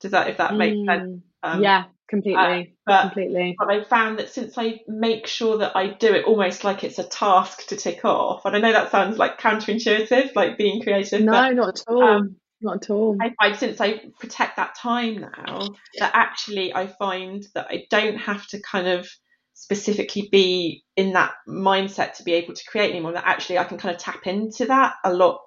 Does 0.00 0.10
that, 0.10 0.28
if 0.28 0.36
that 0.36 0.52
mm. 0.52 0.58
makes 0.58 0.86
sense? 0.86 1.22
Um, 1.42 1.62
yeah, 1.62 1.84
completely. 2.08 2.40
Uh, 2.40 2.64
but, 2.86 3.02
completely. 3.02 3.56
But 3.58 3.70
I 3.70 3.84
found 3.84 4.18
that 4.18 4.30
since 4.30 4.56
I 4.58 4.80
make 4.86 5.26
sure 5.26 5.58
that 5.58 5.76
I 5.76 5.88
do 5.88 6.12
it 6.14 6.24
almost 6.24 6.64
like 6.64 6.84
it's 6.84 6.98
a 6.98 7.04
task 7.04 7.66
to 7.68 7.76
tick 7.76 8.04
off, 8.04 8.44
and 8.44 8.56
I 8.56 8.60
know 8.60 8.72
that 8.72 8.90
sounds 8.90 9.18
like 9.18 9.40
counterintuitive, 9.40 10.34
like 10.34 10.58
being 10.58 10.82
creative. 10.82 11.22
No, 11.22 11.32
but, 11.32 11.54
not 11.54 11.68
at 11.68 11.84
all. 11.88 12.02
Um, 12.02 12.36
not 12.60 12.84
at 12.84 12.90
all. 12.90 13.16
I 13.20 13.34
find 13.40 13.56
since 13.56 13.80
I 13.80 14.00
protect 14.18 14.56
that 14.56 14.74
time 14.74 15.20
now, 15.20 15.68
that 15.98 16.12
actually 16.14 16.74
I 16.74 16.86
find 16.86 17.44
that 17.54 17.66
I 17.68 17.84
don't 17.90 18.16
have 18.16 18.46
to 18.48 18.60
kind 18.60 18.88
of 18.88 19.08
specifically 19.54 20.28
be 20.30 20.84
in 20.96 21.12
that 21.12 21.32
mindset 21.48 22.14
to 22.14 22.24
be 22.24 22.32
able 22.34 22.54
to 22.54 22.64
create 22.66 22.90
anymore. 22.90 23.12
That 23.12 23.26
actually 23.26 23.58
I 23.58 23.64
can 23.64 23.78
kind 23.78 23.94
of 23.94 24.00
tap 24.00 24.26
into 24.26 24.66
that 24.66 24.94
a 25.04 25.12
lot 25.12 25.40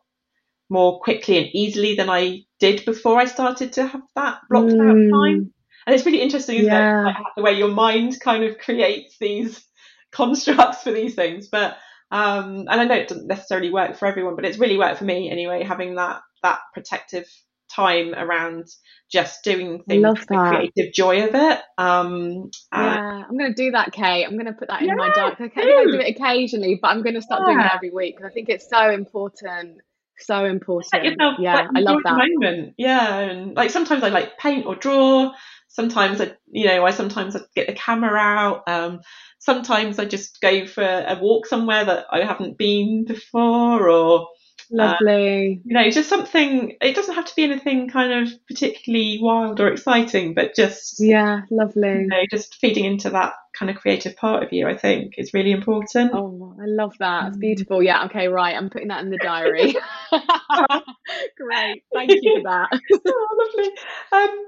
more 0.70 1.00
quickly 1.00 1.38
and 1.38 1.48
easily 1.54 1.96
than 1.96 2.10
I 2.10 2.44
did 2.60 2.84
before 2.86 3.20
I 3.20 3.26
started 3.26 3.74
to 3.74 3.88
have 3.88 4.02
that 4.16 4.40
blocked 4.50 4.72
mm. 4.72 4.82
out 4.82 5.34
time. 5.36 5.54
And 5.88 5.96
it's 5.96 6.06
really 6.06 6.22
interesting, 6.22 6.58
isn't 6.58 6.72
yeah. 6.72 7.00
it? 7.00 7.06
Like 7.06 7.16
the 7.38 7.42
way 7.44 7.54
your 7.54 7.70
mind 7.70 8.20
kind 8.20 8.44
of 8.44 8.58
creates 8.58 9.16
these 9.20 9.66
constructs 10.12 10.84
for 10.84 10.92
these 10.92 11.16
things. 11.16 11.48
But 11.48 11.78
um, 12.12 12.66
and 12.70 12.82
I 12.82 12.84
know 12.84 12.96
it 12.96 13.08
doesn't 13.08 13.28
necessarily 13.28 13.72
work 13.72 13.96
for 13.96 14.06
everyone, 14.06 14.36
but 14.36 14.44
it's 14.44 14.60
really 14.60 14.78
worked 14.78 15.00
for 15.00 15.06
me 15.06 15.32
anyway, 15.32 15.64
having 15.64 15.96
that 15.96 16.22
that 16.44 16.60
protective 16.74 17.26
time 17.74 18.14
around 18.14 18.68
just 19.10 19.44
doing 19.44 19.84
things 19.88 20.04
love 20.04 20.20
that. 20.20 20.28
the 20.28 20.36
creative 20.36 20.94
joy 20.94 21.24
of 21.26 21.36
it. 21.36 21.62
Um, 21.78 22.50
yeah, 22.74 23.24
I'm 23.28 23.38
going 23.38 23.54
to 23.54 23.64
do 23.64 23.72
that, 23.72 23.94
Kate. 23.94 24.26
I'm 24.26 24.34
going 24.34 24.46
to 24.46 24.54
put 24.54 24.68
that 24.68 24.82
in 24.82 24.90
yeah, 24.90 24.96
my 24.96 25.10
diary. 25.10 25.36
Okay, 25.40 25.62
I 25.62 25.86
do 25.86 26.00
it 26.00 26.16
occasionally, 26.18 26.80
but 26.82 26.90
I'm 26.90 27.02
going 27.02 27.16
to 27.16 27.22
start 27.22 27.44
yeah. 27.46 27.54
doing 27.54 27.66
it 27.66 27.72
every 27.74 27.90
week 27.92 28.18
because 28.18 28.30
I 28.30 28.34
think 28.34 28.50
it's 28.50 28.70
so 28.70 28.90
important. 28.90 29.78
So 30.20 30.46
important. 30.46 31.04
Yourself, 31.04 31.36
yeah, 31.40 31.56
like, 31.56 31.68
I 31.76 31.80
love 31.82 32.00
that. 32.04 32.18
Moment. 32.18 32.74
Yeah, 32.78 33.20
and 33.20 33.56
like 33.56 33.70
sometimes 33.70 34.04
I 34.04 34.10
like 34.10 34.38
paint 34.38 34.66
or 34.66 34.76
draw 34.76 35.32
sometimes 35.68 36.22
I, 36.22 36.34
you 36.52 36.66
know, 36.66 36.86
I 36.86 36.92
sometimes 36.92 37.36
I 37.36 37.42
get 37.56 37.68
the 37.68 37.74
camera 37.74 38.20
out. 38.20 38.64
Um, 38.68 39.02
sometimes 39.40 40.00
I 40.00 40.06
just 40.06 40.42
go 40.42 40.66
for 40.66 40.84
a 40.84 41.18
walk 41.22 41.46
somewhere 41.46 41.86
that 41.86 42.06
I 42.12 42.24
haven't 42.24 42.58
been 42.58 43.06
before, 43.06 43.90
or 43.90 44.28
lovely, 44.72 45.60
uh, 45.60 45.62
you 45.64 45.74
know, 45.74 45.90
just 45.90 46.10
something. 46.10 46.78
It 46.82 46.96
doesn't 46.96 47.16
have 47.16 47.26
to 47.26 47.36
be 47.36 47.44
anything 47.44 47.90
kind 47.90 48.14
of 48.14 48.34
particularly 48.48 49.20
wild 49.22 49.60
or 49.60 49.68
exciting, 49.68 50.34
but 50.34 50.56
just 50.56 51.00
yeah, 51.00 51.42
lovely. 51.50 51.90
You 51.90 52.08
know, 52.08 52.24
just 52.30 52.56
feeding 52.56 52.86
into 52.86 53.10
that 53.12 53.34
kind 53.58 53.70
of 53.70 53.78
creative 53.78 54.16
part 54.16 54.44
of 54.44 54.54
you, 54.54 54.68
I 54.68 54.78
think, 54.78 55.16
is 55.18 55.34
really 55.34 55.52
important. 55.52 56.12
Oh, 56.14 56.56
I 56.62 56.66
love 56.66 56.94
that. 57.00 57.30
It's 57.30 57.38
mm. 57.38 57.42
beautiful. 57.42 57.82
Yeah. 57.82 58.06
Okay. 58.06 58.28
Right. 58.28 58.56
I'm 58.56 58.70
putting 58.70 58.90
that 58.90 59.04
in 59.04 59.10
the 59.10 59.18
diary. 59.18 59.76
Great. 61.38 61.84
Thank 61.94 62.12
you 62.12 62.38
for 62.38 62.44
that. 62.44 62.70
oh, 63.08 63.48
lovely. 63.56 63.72
Um, 64.12 64.46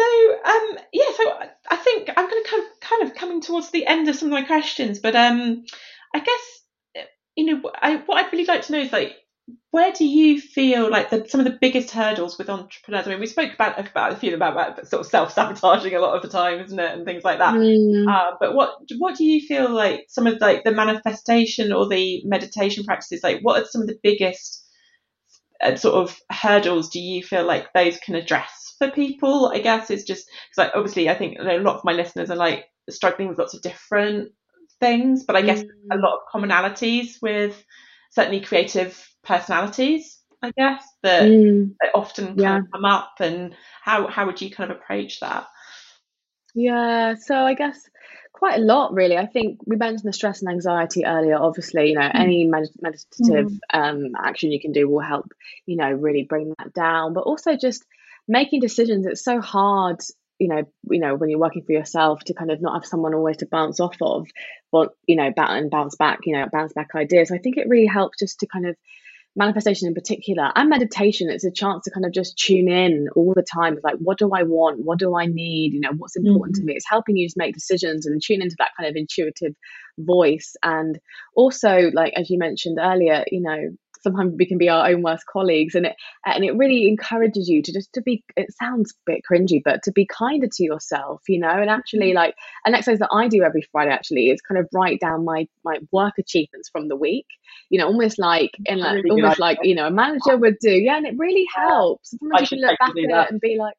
so 0.00 0.50
um, 0.50 0.78
yeah, 0.92 1.10
so 1.16 1.38
I 1.70 1.76
think 1.76 2.10
I'm 2.16 2.28
going 2.28 2.42
to 2.42 2.48
kind 2.50 2.62
of, 2.62 2.80
kind 2.80 3.02
of 3.02 3.14
coming 3.14 3.40
towards 3.40 3.70
the 3.70 3.86
end 3.86 4.08
of 4.08 4.16
some 4.16 4.28
of 4.28 4.32
my 4.32 4.42
questions, 4.42 4.98
but 4.98 5.14
um, 5.14 5.64
I 6.14 6.20
guess 6.20 7.06
you 7.36 7.46
know 7.46 7.70
I, 7.80 7.96
what 7.96 8.24
I'd 8.24 8.32
really 8.32 8.46
like 8.46 8.62
to 8.62 8.72
know 8.72 8.80
is 8.80 8.92
like 8.92 9.16
where 9.72 9.92
do 9.92 10.04
you 10.04 10.40
feel 10.40 10.90
like 10.90 11.10
the, 11.10 11.26
some 11.28 11.40
of 11.40 11.44
the 11.44 11.58
biggest 11.60 11.90
hurdles 11.90 12.38
with 12.38 12.50
entrepreneurs? 12.50 13.06
I 13.06 13.10
mean, 13.10 13.20
we 13.20 13.26
spoke 13.26 13.54
about 13.54 13.78
about 13.78 14.12
a 14.12 14.16
few 14.16 14.34
about, 14.34 14.52
about 14.52 14.86
sort 14.86 15.00
of 15.00 15.06
self 15.06 15.32
sabotaging 15.32 15.94
a 15.94 16.00
lot 16.00 16.16
of 16.16 16.22
the 16.22 16.28
time, 16.28 16.60
isn't 16.60 16.78
it, 16.78 16.92
and 16.92 17.04
things 17.04 17.24
like 17.24 17.38
that. 17.38 17.54
Mm. 17.54 18.08
Uh, 18.08 18.36
but 18.40 18.54
what 18.54 18.74
what 18.98 19.16
do 19.16 19.24
you 19.24 19.46
feel 19.46 19.70
like 19.70 20.06
some 20.08 20.26
of 20.26 20.40
like 20.40 20.64
the 20.64 20.72
manifestation 20.72 21.72
or 21.72 21.88
the 21.88 22.22
meditation 22.24 22.84
practices? 22.84 23.22
Like, 23.22 23.40
what 23.42 23.62
are 23.62 23.66
some 23.66 23.82
of 23.82 23.88
the 23.88 23.98
biggest 24.02 24.64
sort 25.76 25.94
of 25.94 26.18
hurdles 26.30 26.88
do 26.88 27.00
you 27.00 27.22
feel 27.22 27.44
like 27.44 27.72
those 27.72 27.98
can 27.98 28.14
address 28.14 28.74
for 28.78 28.90
people. 28.90 29.48
I 29.54 29.60
guess 29.60 29.90
it's 29.90 30.04
just 30.04 30.26
because 30.26 30.66
like, 30.66 30.72
obviously 30.74 31.08
I 31.08 31.14
think 31.14 31.36
a 31.38 31.58
lot 31.58 31.76
of 31.76 31.84
my 31.84 31.92
listeners 31.92 32.30
are 32.30 32.36
like 32.36 32.64
struggling 32.88 33.28
with 33.28 33.38
lots 33.38 33.54
of 33.54 33.62
different 33.62 34.32
things, 34.80 35.24
but 35.24 35.36
I 35.36 35.42
guess 35.42 35.62
mm. 35.62 35.68
a 35.92 35.96
lot 35.96 36.14
of 36.14 36.20
commonalities 36.34 37.22
with 37.22 37.62
certainly 38.10 38.40
creative 38.40 39.06
personalities. 39.22 40.18
I 40.42 40.52
guess 40.56 40.82
that, 41.02 41.24
mm. 41.24 41.74
that 41.82 41.90
often 41.94 42.38
yeah. 42.38 42.60
come 42.72 42.86
up, 42.86 43.12
and 43.20 43.54
how 43.82 44.06
how 44.06 44.24
would 44.24 44.40
you 44.40 44.50
kind 44.50 44.70
of 44.70 44.78
approach 44.78 45.20
that? 45.20 45.46
Yeah, 46.54 47.14
so 47.20 47.34
I 47.34 47.52
guess 47.52 47.78
quite 48.32 48.58
a 48.58 48.62
lot 48.62 48.92
really 48.92 49.16
i 49.16 49.26
think 49.26 49.58
we 49.66 49.76
mentioned 49.76 50.08
the 50.08 50.12
stress 50.12 50.40
and 50.40 50.50
anxiety 50.50 51.04
earlier 51.04 51.36
obviously 51.36 51.88
you 51.88 51.94
know 51.94 52.00
mm. 52.00 52.14
any 52.14 52.44
med- 52.44 52.70
meditative 52.80 53.50
mm. 53.50 53.58
um, 53.72 54.12
action 54.16 54.52
you 54.52 54.60
can 54.60 54.72
do 54.72 54.88
will 54.88 55.00
help 55.00 55.32
you 55.66 55.76
know 55.76 55.90
really 55.90 56.24
bring 56.24 56.54
that 56.58 56.72
down 56.72 57.12
but 57.12 57.22
also 57.22 57.56
just 57.56 57.84
making 58.28 58.60
decisions 58.60 59.06
it's 59.06 59.24
so 59.24 59.40
hard 59.40 60.00
you 60.38 60.48
know 60.48 60.62
you 60.90 61.00
know 61.00 61.14
when 61.14 61.28
you're 61.28 61.38
working 61.38 61.62
for 61.62 61.72
yourself 61.72 62.20
to 62.24 62.34
kind 62.34 62.50
of 62.50 62.60
not 62.62 62.74
have 62.74 62.86
someone 62.86 63.14
always 63.14 63.36
to 63.36 63.46
bounce 63.46 63.78
off 63.78 63.96
of 64.00 64.26
but 64.72 64.94
you 65.06 65.16
know 65.16 65.32
and 65.36 65.70
bounce 65.70 65.96
back 65.96 66.20
you 66.24 66.34
know 66.34 66.46
bounce 66.50 66.72
back 66.72 66.88
ideas 66.94 67.30
i 67.30 67.38
think 67.38 67.56
it 67.56 67.68
really 67.68 67.86
helps 67.86 68.18
just 68.18 68.40
to 68.40 68.46
kind 68.46 68.66
of 68.66 68.76
manifestation 69.36 69.86
in 69.86 69.94
particular 69.94 70.50
and 70.56 70.68
meditation 70.68 71.30
it's 71.30 71.44
a 71.44 71.52
chance 71.52 71.84
to 71.84 71.90
kind 71.90 72.04
of 72.04 72.12
just 72.12 72.36
tune 72.36 72.68
in 72.68 73.06
all 73.14 73.32
the 73.34 73.44
time 73.44 73.74
it's 73.74 73.84
like 73.84 73.94
what 73.98 74.18
do 74.18 74.30
i 74.34 74.42
want? 74.42 74.80
What 74.82 74.98
do 74.98 75.16
i 75.16 75.26
need? 75.26 75.72
You 75.72 75.80
know 75.80 75.92
what's 75.96 76.16
important 76.16 76.56
mm-hmm. 76.56 76.62
to 76.62 76.66
me? 76.66 76.74
It's 76.74 76.88
helping 76.88 77.16
you 77.16 77.28
to 77.28 77.34
make 77.36 77.54
decisions 77.54 78.06
and 78.06 78.20
tune 78.22 78.42
into 78.42 78.56
that 78.58 78.70
kind 78.76 78.88
of 78.88 78.96
intuitive 78.96 79.54
voice. 79.98 80.56
And 80.62 80.98
also 81.34 81.90
like 81.92 82.12
as 82.16 82.30
you 82.30 82.38
mentioned 82.38 82.78
earlier 82.80 83.24
you 83.30 83.40
know 83.40 83.58
sometimes 84.02 84.34
we 84.38 84.46
can 84.46 84.58
be 84.58 84.68
our 84.68 84.88
own 84.88 85.02
worst 85.02 85.24
colleagues 85.26 85.74
and 85.74 85.86
it 85.86 85.96
and 86.24 86.44
it 86.44 86.56
really 86.56 86.88
encourages 86.88 87.48
you 87.48 87.62
to 87.62 87.72
just 87.72 87.92
to 87.92 88.00
be 88.00 88.22
it 88.36 88.52
sounds 88.52 88.92
a 88.92 89.12
bit 89.12 89.22
cringy 89.30 89.60
but 89.64 89.82
to 89.82 89.92
be 89.92 90.06
kinder 90.06 90.48
to 90.50 90.64
yourself 90.64 91.22
you 91.28 91.38
know? 91.38 91.50
And 91.50 91.68
actually 91.68 92.08
mm-hmm. 92.08 92.16
like 92.16 92.34
an 92.64 92.74
exercise 92.74 93.00
that 93.00 93.10
i 93.12 93.28
do 93.28 93.42
every 93.42 93.62
friday 93.72 93.90
actually 93.90 94.30
is 94.30 94.40
kind 94.40 94.58
of 94.58 94.68
write 94.72 95.00
down 95.00 95.24
my 95.24 95.46
my 95.64 95.78
work 95.92 96.14
achievements 96.18 96.68
from 96.70 96.88
the 96.88 96.96
week 96.96 97.26
you 97.68 97.78
know 97.78 97.86
almost 97.86 98.18
like 98.18 98.50
in 98.66 98.78
like 98.78 99.02
really 99.04 99.10
almost 99.10 99.40
like 99.40 99.58
you 99.62 99.74
know 99.74 99.86
a 99.86 99.90
manager 99.90 100.36
would 100.36 100.56
do 100.60 100.70
yeah 100.70 101.00
and 101.00 101.06
it 101.06 101.14
really 101.18 101.46
helps. 101.54 102.10
Sometimes 102.10 102.50
you 102.50 102.58
can 102.58 102.66
look 102.66 102.78
back 102.78 102.90
at 102.90 102.96
it 102.96 103.30
and 103.30 103.40
be 103.40 103.56
like 103.58 103.74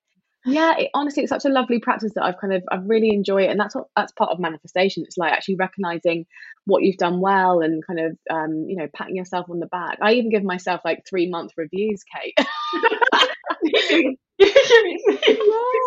yeah 0.46 0.78
it, 0.78 0.90
honestly 0.94 1.24
it's 1.24 1.30
such 1.30 1.46
a 1.46 1.50
lovely 1.50 1.80
practice 1.80 2.12
that 2.16 2.24
i've 2.24 2.38
kind 2.40 2.54
of 2.54 2.64
i've 2.72 2.88
really 2.88 3.10
enjoy 3.10 3.44
it 3.44 3.50
and 3.50 3.60
that's 3.60 3.76
what 3.76 3.86
that's 3.96 4.12
part 4.14 4.32
of 4.32 4.40
manifestation. 4.40 5.04
It's 5.06 5.18
like 5.18 5.34
actually 5.34 5.56
recognizing 5.56 6.26
what 6.66 6.84
you've 6.84 6.98
done 6.98 7.20
well 7.20 7.62
and 7.62 7.86
kind 7.86 8.00
of 8.00 8.18
um, 8.30 8.66
you 8.68 8.76
know 8.76 8.88
patting 8.96 9.16
yourself 9.16 9.48
on 9.50 9.60
the 9.60 9.68
back. 9.68 10.00
I 10.02 10.14
even 10.14 10.32
give 10.32 10.44
myself 10.44 10.82
like 10.84 11.04
three 11.08 11.30
month 11.30 11.52
reviews 11.58 12.04
kate. 12.04 12.38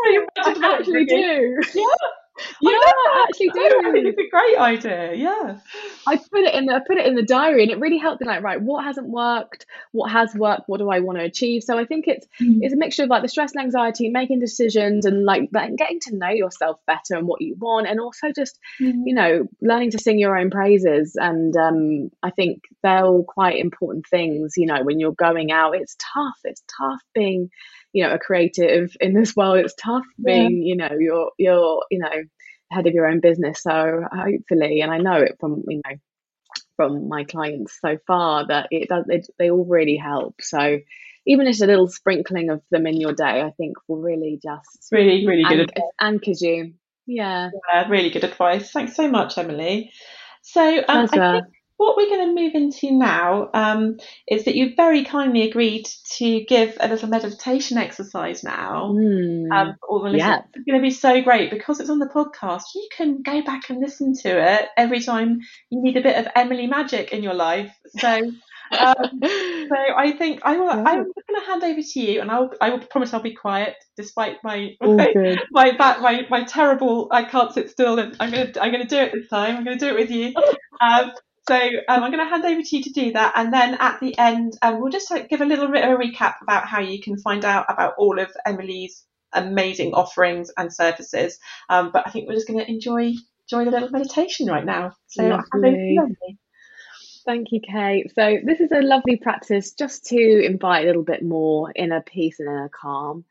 Yeah, 0.06 0.20
I 0.44 0.76
actually 0.78 1.06
do. 1.06 1.58
Yeah, 1.74 1.84
yeah, 2.60 2.70
I 2.70 3.26
actually 3.28 3.48
do. 3.50 3.60
I 3.60 3.92
think 3.92 4.06
it's 4.06 4.18
a 4.18 4.30
great 4.30 4.58
idea. 4.58 5.14
Yeah. 5.14 5.58
I 6.06 6.16
put 6.16 6.40
it 6.40 6.54
in 6.54 6.66
the 6.66 6.74
I 6.74 6.80
put 6.86 6.98
it 6.98 7.06
in 7.06 7.14
the 7.14 7.22
diary 7.22 7.62
and 7.62 7.70
it 7.70 7.78
really 7.78 7.98
helped 7.98 8.20
me 8.20 8.26
like, 8.26 8.42
right, 8.42 8.60
what 8.60 8.84
hasn't 8.84 9.08
worked? 9.08 9.66
What 9.92 10.10
has 10.10 10.34
worked? 10.34 10.62
What 10.66 10.78
do 10.78 10.90
I 10.90 11.00
want 11.00 11.18
to 11.18 11.24
achieve? 11.24 11.62
So 11.62 11.78
I 11.78 11.84
think 11.84 12.06
it's 12.08 12.26
mm. 12.40 12.58
it's 12.60 12.74
a 12.74 12.76
mixture 12.76 13.04
of 13.04 13.08
like 13.08 13.22
the 13.22 13.28
stress 13.28 13.52
and 13.52 13.62
anxiety, 13.62 14.08
making 14.08 14.40
decisions 14.40 15.06
and 15.06 15.24
like 15.24 15.50
getting 15.52 16.00
to 16.00 16.16
know 16.16 16.30
yourself 16.30 16.80
better 16.86 17.16
and 17.16 17.26
what 17.26 17.40
you 17.40 17.56
want 17.58 17.86
and 17.86 18.00
also 18.00 18.32
just, 18.34 18.58
mm. 18.80 19.02
you 19.04 19.14
know, 19.14 19.46
learning 19.60 19.92
to 19.92 19.98
sing 19.98 20.18
your 20.18 20.36
own 20.36 20.50
praises. 20.50 21.16
And 21.16 21.56
um, 21.56 22.10
I 22.22 22.30
think 22.30 22.62
they're 22.82 23.04
all 23.04 23.24
quite 23.24 23.58
important 23.58 24.06
things, 24.08 24.54
you 24.56 24.66
know, 24.66 24.82
when 24.82 24.98
you're 24.98 25.12
going 25.12 25.52
out. 25.52 25.76
It's 25.76 25.96
tough. 26.14 26.38
It's 26.44 26.62
tough 26.78 27.00
being 27.14 27.50
you 27.94 28.04
know 28.04 28.12
a 28.12 28.18
creative 28.18 28.94
in 29.00 29.14
this 29.14 29.34
world. 29.34 29.58
It's 29.58 29.74
tough 29.74 30.04
being 30.22 30.62
yeah. 30.62 30.68
you 30.68 30.76
know 30.76 30.96
you're 30.98 31.30
you're 31.38 31.84
you 31.90 32.00
know 32.00 32.10
head 32.70 32.86
of 32.86 32.92
your 32.92 33.06
own 33.06 33.20
business. 33.20 33.62
So 33.62 34.02
hopefully 34.12 34.80
and 34.80 34.92
i 34.92 34.98
know 34.98 35.16
it 35.16 35.36
from 35.40 35.62
you 35.68 35.80
know 35.86 35.96
from 36.76 37.08
my 37.08 37.24
clients 37.24 37.78
so 37.80 37.96
far 38.06 38.48
that 38.48 38.66
it 38.70 38.88
does 38.88 39.04
it, 39.08 39.26
they 39.38 39.50
all 39.50 39.64
really 39.64 39.96
help. 39.96 40.34
So 40.40 40.78
even 41.26 41.46
just 41.46 41.62
a 41.62 41.66
little 41.66 41.88
sprinkling 41.88 42.50
of 42.50 42.60
them 42.70 42.86
in 42.86 43.00
your 43.00 43.14
day 43.14 43.40
i 43.40 43.50
think 43.56 43.78
will 43.88 44.02
really 44.02 44.38
just 44.42 44.88
really 44.92 45.26
really 45.26 45.44
good 45.44 45.60
advice. 45.60 45.82
anchors 45.98 46.42
you. 46.42 46.74
Yeah. 47.06 47.50
yeah 47.72 47.88
really 47.88 48.10
good 48.10 48.24
advice. 48.24 48.70
Thanks 48.72 48.96
so 48.96 49.08
much 49.08 49.38
emily. 49.38 49.92
So 50.42 50.78
um, 50.78 50.84
I 50.88 51.06
think 51.06 51.44
what 51.76 51.96
we're 51.96 52.08
going 52.08 52.28
to 52.28 52.40
move 52.40 52.54
into 52.54 52.92
now 52.92 53.50
um, 53.52 53.98
is 54.28 54.44
that 54.44 54.54
you've 54.54 54.76
very 54.76 55.04
kindly 55.04 55.42
agreed 55.42 55.88
to 56.16 56.44
give 56.44 56.76
a 56.80 56.88
little 56.88 57.08
meditation 57.08 57.78
exercise 57.78 58.44
now. 58.44 58.92
Mm, 58.94 59.52
um, 59.52 59.76
yeah. 60.14 60.42
It's 60.54 60.64
going 60.64 60.80
to 60.80 60.82
be 60.82 60.90
so 60.90 61.22
great 61.22 61.50
because 61.50 61.80
it's 61.80 61.90
on 61.90 61.98
the 61.98 62.06
podcast. 62.06 62.62
You 62.74 62.88
can 62.96 63.22
go 63.22 63.42
back 63.42 63.70
and 63.70 63.80
listen 63.80 64.14
to 64.22 64.54
it 64.54 64.68
every 64.76 65.00
time 65.00 65.40
you 65.70 65.82
need 65.82 65.96
a 65.96 66.02
bit 66.02 66.16
of 66.16 66.30
Emily 66.36 66.66
magic 66.66 67.12
in 67.12 67.22
your 67.22 67.34
life. 67.34 67.72
So 67.98 68.30
um, 68.78 68.94
so 69.22 69.76
I 69.96 70.14
think 70.18 70.40
I 70.42 70.56
will. 70.56 70.70
I'm 70.70 70.84
going 70.84 71.40
to 71.40 71.46
hand 71.46 71.64
over 71.64 71.80
to 71.80 72.00
you, 72.00 72.20
and 72.20 72.30
I'll. 72.30 72.50
I 72.60 72.70
will 72.70 72.80
promise 72.80 73.12
I'll 73.12 73.20
be 73.20 73.34
quiet, 73.34 73.76
despite 73.96 74.38
my 74.42 74.76
my, 74.80 75.12
my 75.50 75.72
my 75.76 76.26
my 76.30 76.44
terrible. 76.44 77.08
I 77.10 77.24
can't 77.24 77.52
sit 77.52 77.70
still, 77.70 77.98
and 77.98 78.16
I'm 78.20 78.30
gonna 78.30 78.52
I'm 78.60 78.72
gonna 78.72 78.86
do 78.86 78.98
it 78.98 79.12
this 79.12 79.28
time. 79.28 79.56
I'm 79.56 79.64
gonna 79.64 79.78
do 79.78 79.88
it 79.88 79.96
with 79.96 80.10
you. 80.10 80.34
Um, 80.80 81.12
so 81.48 81.54
um, 81.54 82.02
I'm 82.02 82.10
going 82.10 82.24
to 82.24 82.30
hand 82.30 82.44
over 82.44 82.62
to 82.62 82.76
you 82.76 82.82
to 82.82 82.90
do 82.90 83.12
that, 83.12 83.32
and 83.36 83.52
then 83.52 83.74
at 83.74 84.00
the 84.00 84.16
end, 84.18 84.56
um, 84.62 84.80
we'll 84.80 84.92
just 84.92 85.12
give 85.28 85.40
a 85.40 85.46
little 85.46 85.68
bit 85.68 85.84
of 85.84 85.90
a 85.90 86.02
recap 86.02 86.34
about 86.42 86.66
how 86.66 86.80
you 86.80 87.00
can 87.00 87.18
find 87.18 87.44
out 87.44 87.66
about 87.68 87.94
all 87.98 88.18
of 88.18 88.30
Emily's 88.46 89.04
amazing 89.32 89.92
offerings 89.94 90.50
and 90.56 90.72
services. 90.72 91.38
Um, 91.68 91.90
but 91.92 92.06
I 92.06 92.10
think 92.10 92.28
we're 92.28 92.34
just 92.34 92.48
going 92.48 92.60
to 92.60 92.70
enjoy 92.70 93.12
enjoy 93.50 93.64
the 93.66 93.70
little 93.70 93.90
meditation 93.90 94.46
right 94.46 94.64
now. 94.64 94.92
So 95.08 95.22
Lovely. 95.98 96.38
Thank 97.26 97.52
you, 97.52 97.60
Kate. 97.60 98.12
So, 98.14 98.36
this 98.44 98.60
is 98.60 98.70
a 98.70 98.82
lovely 98.82 99.16
practice 99.16 99.72
just 99.72 100.04
to 100.06 100.44
invite 100.44 100.84
a 100.84 100.86
little 100.86 101.02
bit 101.02 101.22
more 101.22 101.72
inner 101.74 102.02
peace 102.02 102.38
and 102.38 102.48
inner 102.48 102.68
calm. 102.68 103.24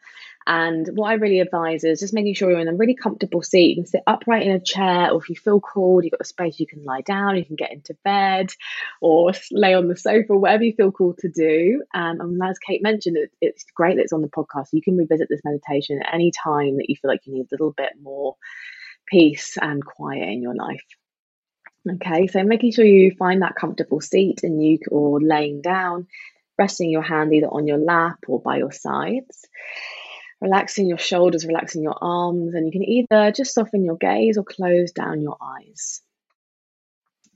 And 0.46 0.88
what 0.94 1.10
I 1.10 1.14
really 1.14 1.40
advise 1.40 1.84
is 1.84 2.00
just 2.00 2.14
making 2.14 2.34
sure 2.34 2.50
you're 2.50 2.60
in 2.60 2.68
a 2.68 2.76
really 2.76 2.96
comfortable 2.96 3.42
seat. 3.42 3.70
You 3.70 3.76
can 3.76 3.86
sit 3.86 4.04
upright 4.06 4.46
in 4.46 4.52
a 4.52 4.60
chair, 4.60 5.12
or 5.12 5.22
if 5.22 5.30
you 5.30 5.36
feel 5.36 5.60
cold, 5.60 6.04
you've 6.04 6.12
got 6.12 6.22
a 6.22 6.26
space 6.26 6.60
you 6.60 6.68
can 6.68 6.84
lie 6.84 7.02
down, 7.02 7.38
you 7.38 7.46
can 7.46 7.56
get 7.56 7.72
into 7.72 7.96
bed, 8.04 8.52
or 9.02 9.32
lay 9.52 9.74
on 9.74 9.88
the 9.88 9.96
sofa, 9.96 10.36
whatever 10.36 10.64
you 10.64 10.74
feel 10.74 10.92
called 10.92 11.18
to 11.20 11.30
do. 11.30 11.84
Um, 11.94 12.20
and 12.20 12.42
as 12.44 12.60
Kate 12.60 12.84
mentioned, 12.84 13.18
it, 13.18 13.32
it's 13.42 13.66
great 13.76 13.96
that 13.96 14.04
it's 14.04 14.14
on 14.14 14.22
the 14.22 14.28
podcast. 14.28 14.70
You 14.74 14.82
can 14.82 14.98
revisit 14.98 15.28
this 15.30 15.42
meditation 15.46 16.02
at 16.02 16.14
any 16.14 16.32
time 16.32 16.78
that 16.78 16.90
you 16.90 16.96
feel 16.96 17.10
like 17.10 17.26
you 17.26 17.34
need 17.34 17.46
a 17.46 17.54
little 17.54 17.72
bit 17.72 17.94
more 18.02 18.36
peace 19.08 19.58
and 19.62 19.84
quiet 19.84 20.28
in 20.30 20.42
your 20.42 20.56
life. 20.56 20.84
Okay, 21.90 22.28
so 22.28 22.44
making 22.44 22.72
sure 22.72 22.86
you 22.86 23.14
find 23.20 23.42
that 23.42 23.56
comfortable 23.56 24.00
seat 24.00 24.44
and 24.44 24.64
you 24.64 24.80
or 24.90 25.20
laying 25.20 25.62
down, 25.62 26.08
resting 26.58 26.90
your 26.90 27.02
hand 27.02 27.34
either 27.34 27.48
on 27.48 27.68
your 27.68 27.78
lap 27.78 28.20
or 28.28 28.40
by 28.40 28.58
your 28.58 28.72
sides, 28.72 29.46
relaxing 30.44 30.88
your 30.88 30.98
shoulders, 30.98 31.46
relaxing 31.46 31.82
your 31.82 31.98
arms, 32.00 32.54
and 32.54 32.66
you 32.66 32.72
can 32.72 32.84
either 32.84 33.32
just 33.32 33.54
soften 33.54 33.86
your 33.86 33.96
gaze 33.96 34.38
or 34.38 34.44
close 34.44 34.92
down 34.92 35.22
your 35.22 35.38
eyes. 35.42 36.02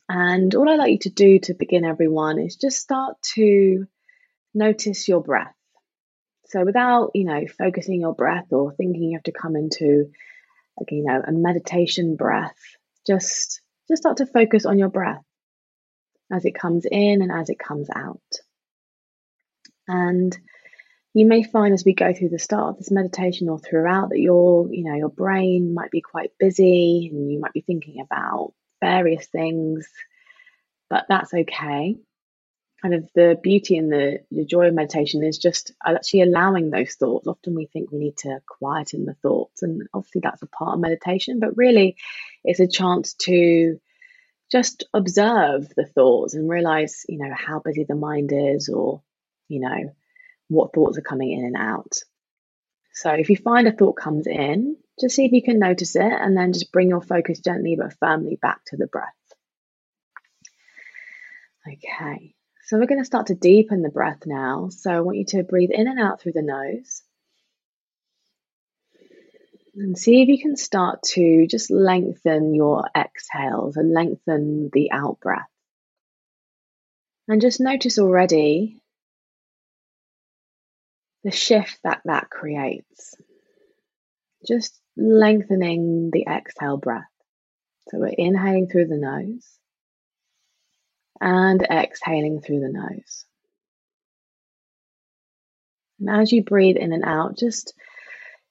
And 0.10 0.54
all 0.54 0.70
I'd 0.70 0.78
like 0.78 0.92
you 0.92 1.00
to 1.00 1.10
do 1.10 1.40
to 1.40 1.54
begin, 1.54 1.86
everyone, 1.86 2.38
is 2.40 2.58
just 2.58 2.78
start 2.78 3.16
to 3.36 3.88
notice 4.54 5.08
your 5.08 5.22
breath. 5.22 5.56
So 6.50 6.64
without, 6.64 7.12
you 7.14 7.24
know, 7.24 7.46
focusing 7.58 8.02
your 8.02 8.14
breath 8.14 8.52
or 8.52 8.74
thinking 8.74 9.04
you 9.04 9.18
have 9.18 9.24
to 9.24 9.32
come 9.32 9.56
into, 9.56 10.12
like, 10.80 10.92
you 10.92 11.04
know, 11.04 11.22
a 11.26 11.32
meditation 11.32 12.18
breath, 12.18 12.58
just 13.06 13.62
just 13.90 14.04
start 14.04 14.18
to 14.18 14.26
focus 14.26 14.66
on 14.66 14.80
your 14.80 14.90
breath 14.90 15.24
as 16.32 16.44
it 16.44 16.56
comes 16.56 16.86
in 16.90 17.22
and 17.22 17.32
as 17.32 17.50
it 17.50 17.58
comes 17.58 17.88
out. 17.94 18.20
And 19.88 20.38
you 21.18 21.26
may 21.26 21.42
find 21.42 21.74
as 21.74 21.84
we 21.84 21.96
go 21.96 22.14
through 22.14 22.30
the 22.30 22.38
start 22.38 22.70
of 22.70 22.78
this 22.78 22.92
meditation 22.92 23.50
or 23.50 23.58
throughout 23.58 24.10
that 24.10 24.20
your, 24.20 24.72
you 24.72 24.84
know, 24.84 24.94
your 24.94 25.10
brain 25.10 25.74
might 25.74 25.90
be 25.90 26.00
quite 26.00 26.30
busy 26.38 27.10
and 27.12 27.32
you 27.32 27.40
might 27.40 27.54
be 27.54 27.62
thinking 27.62 28.02
about 28.02 28.54
various 28.82 29.26
things, 29.26 29.88
but 30.92 31.06
that's 31.10 31.34
okay. 31.34 31.98
Kind 32.84 32.94
of 32.94 33.10
the 33.16 33.36
beauty 33.42 33.78
and 33.78 33.92
the, 33.92 34.20
the 34.30 34.46
joy 34.46 34.68
of 34.68 34.76
meditation 34.76 35.24
is 35.24 35.40
just 35.40 35.72
actually 35.84 36.22
allowing 36.22 36.70
those 36.70 36.94
thoughts. 36.94 37.26
Often 37.26 37.56
we 37.56 37.66
think 37.66 37.92
we 37.92 37.98
need 37.98 38.18
to 38.18 38.40
quieten 38.46 39.06
the 39.06 39.16
thoughts, 39.16 39.64
and 39.64 39.88
obviously 39.96 40.22
that's 40.24 40.44
a 40.44 40.48
part 40.48 40.76
of 40.76 40.82
meditation, 40.82 41.40
but 41.40 41.58
really 41.58 41.98
it's 42.44 42.60
a 42.60 42.68
chance 42.68 43.16
to 43.22 43.80
just 44.52 44.84
observe 44.94 45.68
the 45.76 45.88
thoughts 45.88 46.36
and 46.36 46.48
realize, 46.48 47.06
you 47.10 47.18
know, 47.18 47.34
how 47.34 47.60
busy 47.60 47.86
the 47.86 47.96
mind 47.96 48.32
is 48.32 48.70
or, 48.70 49.02
you 49.48 49.62
know, 49.62 49.96
what 50.48 50.74
thoughts 50.74 50.98
are 50.98 51.02
coming 51.02 51.32
in 51.32 51.46
and 51.46 51.56
out. 51.58 51.98
So 52.94 53.12
if 53.12 53.30
you 53.30 53.38
find 53.38 53.68
a 53.68 53.72
thought 53.72 53.94
comes 53.94 54.26
in, 54.28 54.78
just 55.00 55.16
see 55.16 55.26
if 55.26 55.32
you 55.32 55.44
can 55.44 55.60
notice 55.60 55.96
it 55.96 56.02
and 56.02 56.36
then 56.36 56.54
just 56.54 56.72
bring 56.72 56.90
your 56.90 57.02
focus 57.02 57.40
gently 57.40 57.78
but 57.80 57.94
firmly 58.00 58.38
back 58.42 58.62
to 58.68 58.78
the 58.78 58.88
breath. 58.88 59.14
Okay, 61.68 62.34
so 62.66 62.78
we're 62.78 62.88
going 62.88 63.02
to 63.02 63.06
start 63.06 63.28
to 63.28 63.36
deepen 63.36 63.82
the 63.82 63.90
breath 63.90 64.22
now. 64.26 64.70
So 64.70 64.92
I 64.92 65.02
want 65.02 65.18
you 65.18 65.26
to 65.26 65.44
breathe 65.44 65.72
in 65.72 65.88
and 65.88 66.00
out 66.00 66.22
through 66.22 66.32
the 66.32 66.42
nose. 66.42 67.04
And 69.76 69.96
see 69.96 70.24
if 70.24 70.28
you 70.28 70.42
can 70.42 70.56
start 70.56 71.04
to 71.14 71.46
just 71.46 71.70
lengthen 71.70 72.56
your 72.56 72.90
exhales 72.98 73.78
and 73.78 73.94
lengthen 73.94 74.72
the 74.74 74.92
out 74.92 75.20
breath. 75.20 75.46
And 77.28 77.42
just 77.42 77.60
notice 77.60 78.00
already 78.00 78.82
the 81.28 81.36
shift 81.36 81.78
that 81.84 82.00
that 82.06 82.30
creates. 82.30 83.14
Just 84.48 84.80
lengthening 84.96 86.10
the 86.10 86.26
exhale 86.26 86.78
breath. 86.78 87.04
So 87.90 87.98
we're 87.98 88.14
inhaling 88.18 88.70
through 88.70 88.88
the 88.88 88.96
nose 88.96 89.46
and 91.20 91.62
exhaling 91.70 92.40
through 92.40 92.62
the 92.62 92.70
nose. 92.70 93.26
And 96.00 96.10
as 96.22 96.32
you 96.32 96.44
breathe 96.44 96.78
in 96.78 96.94
and 96.94 97.04
out, 97.04 97.38
just 97.38 97.74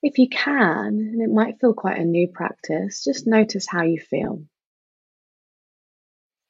if 0.03 0.19
you 0.19 0.29
can, 0.29 0.87
and 0.87 1.23
it 1.23 1.31
might 1.31 1.59
feel 1.59 1.73
quite 1.73 1.99
a 1.99 2.05
new 2.05 2.29
practice, 2.29 3.03
just 3.03 3.27
notice 3.27 3.67
how 3.67 3.85
you 3.85 3.99
feel. 3.99 4.43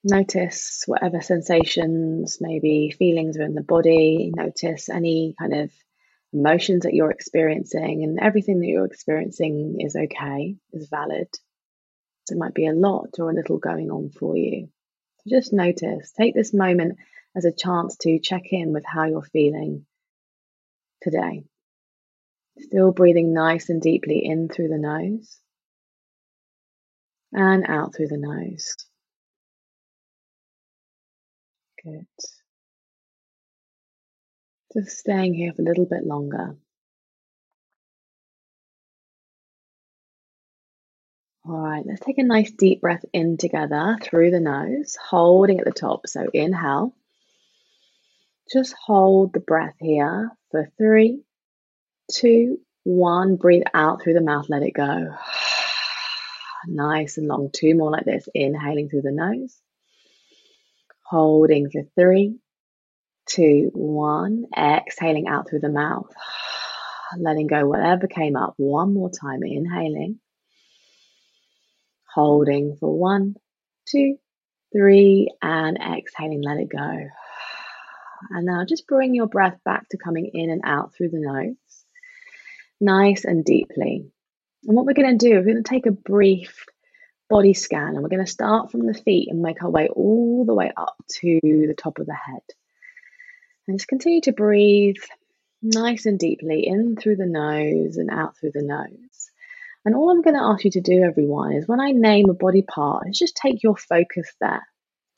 Notice 0.03 0.83
whatever 0.87 1.21
sensations, 1.21 2.39
maybe 2.41 2.93
feelings 2.99 3.37
are 3.37 3.45
in 3.45 3.55
the 3.55 3.63
body. 3.63 4.33
Notice 4.35 4.89
any 4.89 5.37
kind 5.39 5.55
of 5.55 5.71
emotions 6.37 6.83
that 6.83 6.95
you're 6.95 7.11
experiencing, 7.11 8.05
and 8.05 8.21
everything 8.21 8.61
that 8.61 8.67
you're 8.67 8.87
experiencing 8.87 9.79
is 9.81 9.97
okay, 9.97 10.57
is 10.73 10.89
valid. 10.89 11.29
It 12.31 12.37
might 12.37 12.55
be 12.55 12.67
a 12.67 12.73
lot 12.73 13.19
or 13.19 13.31
a 13.31 13.35
little 13.35 13.59
going 13.59 13.91
on 13.91 14.11
for 14.11 14.37
you. 14.37 14.69
So 15.19 15.31
just 15.31 15.53
notice, 15.53 16.13
take 16.13 16.35
this 16.35 16.53
moment 16.53 16.99
as 17.35 17.45
a 17.45 17.53
chance 17.53 17.97
to 17.99 18.19
check 18.19 18.43
in 18.51 18.73
with 18.73 18.85
how 18.85 19.05
you're 19.05 19.23
feeling 19.23 19.87
today. 21.03 21.45
Still 22.59 22.93
breathing 22.93 23.33
nice 23.33 23.69
and 23.69 23.81
deeply 23.81 24.25
in 24.25 24.49
through 24.49 24.69
the 24.69 24.79
nose 24.79 25.39
and 27.33 27.65
out 27.69 27.95
through 27.95 28.09
the 28.09 28.17
nose. 28.17 28.75
Good. 31.85 32.07
Just 34.77 34.99
staying 34.99 35.33
here 35.33 35.55
for 35.55 35.63
a 35.63 35.65
little 35.65 35.87
bit 35.87 36.05
longer. 36.05 36.55
All 41.49 41.59
right, 41.59 41.85
let's 41.87 42.01
take 42.01 42.19
a 42.19 42.25
nice 42.25 42.51
deep 42.51 42.83
breath 42.83 43.05
in 43.13 43.39
together 43.39 43.97
through 44.03 44.33
the 44.33 44.41
nose, 44.41 44.99
holding 45.01 45.61
at 45.61 45.65
the 45.65 45.71
top. 45.71 46.07
So 46.07 46.27
inhale. 46.35 46.95
Just 48.53 48.75
hold 48.85 49.33
the 49.33 49.41
breath 49.41 49.77
here 49.81 50.31
for 50.51 50.71
three, 50.77 51.23
two, 52.13 52.59
one. 52.83 53.37
Breathe 53.37 53.63
out 53.73 54.03
through 54.03 54.15
the 54.15 54.21
mouth, 54.21 54.47
let 54.49 54.63
it 54.63 54.73
go. 54.73 55.15
Nice 56.69 57.17
and 57.17 57.29
long. 57.29 57.51
Two 57.53 57.77
more 57.77 57.93
like 57.93 58.05
this. 58.05 58.29
Inhaling 58.35 58.89
through 58.89 59.03
the 59.03 59.13
nose. 59.13 59.57
Holding 61.05 61.71
for 61.71 61.83
three, 61.95 62.41
two, 63.27 63.71
one. 63.75 64.47
Exhaling 64.57 65.27
out 65.29 65.49
through 65.49 65.61
the 65.61 65.69
mouth. 65.69 66.11
Letting 67.19 67.47
go 67.47 67.67
whatever 67.67 68.07
came 68.07 68.37
up. 68.37 68.55
One 68.57 68.95
more 68.95 69.11
time. 69.11 69.43
Inhaling. 69.43 70.19
Holding 72.13 72.77
for 72.81 72.99
one, 72.99 73.35
two, 73.87 74.17
three, 74.73 75.29
and 75.43 75.79
exhaling. 75.79 76.43
Let 76.43 76.59
it 76.59 76.69
go. 76.69 77.09
And 78.31 78.47
now 78.47 78.65
just 78.65 78.87
bring 78.87 79.15
your 79.15 79.27
breath 79.27 79.59
back 79.63 79.91
to 79.91 79.99
coming 79.99 80.31
in 80.33 80.49
and 80.49 80.63
out 80.65 80.95
through 80.95 81.11
the 81.11 81.21
nose 81.21 81.55
nice 82.81 83.25
and 83.25 83.45
deeply. 83.45 84.11
And 84.65 84.77
what 84.77 84.87
we're 84.87 84.95
going 84.95 85.19
to 85.19 85.29
do, 85.29 85.35
we're 85.35 85.45
going 85.45 85.63
to 85.63 85.63
take 85.63 85.87
a 85.87 85.93
brief 85.93 86.65
body 87.29 87.55
scan 87.55 87.95
and 87.95 88.03
we're 88.03 88.09
going 88.09 88.25
to 88.25 88.31
start 88.31 88.71
from 88.71 88.87
the 88.87 88.95
feet 88.95 89.29
and 89.31 89.41
make 89.41 89.63
our 89.63 89.71
way 89.71 89.89
all 89.89 90.45
the 90.45 90.55
way 90.55 90.73
up 90.77 90.97
to 91.21 91.41
the 91.43 91.75
top 91.77 91.99
of 91.99 92.07
the 92.07 92.15
head. 92.15 92.43
And 93.69 93.79
just 93.79 93.89
continue 93.89 94.21
to 94.23 94.33
breathe 94.33 94.97
nice 95.63 96.07
and 96.07 96.19
deeply 96.19 96.67
in 96.67 96.97
through 96.97 97.17
the 97.17 97.27
nose 97.27 97.97
and 97.97 98.11
out 98.11 98.37
through 98.37 98.53
the 98.55 98.63
nose. 98.63 99.31
And 99.85 99.95
all 99.95 100.11
I'm 100.11 100.23
going 100.23 100.37
to 100.37 100.43
ask 100.43 100.65
you 100.65 100.71
to 100.73 100.81
do, 100.81 101.03
everyone, 101.03 101.53
is 101.53 101.69
when 101.69 101.81
I 101.81 101.93
name 101.93 102.29
a 102.29 102.35
body 102.35 102.63
part, 102.63 103.09
is 103.09 103.19
just 103.19 103.37
take 103.37 103.63
your 103.63 103.77
focus 103.77 104.33
there. 104.41 104.67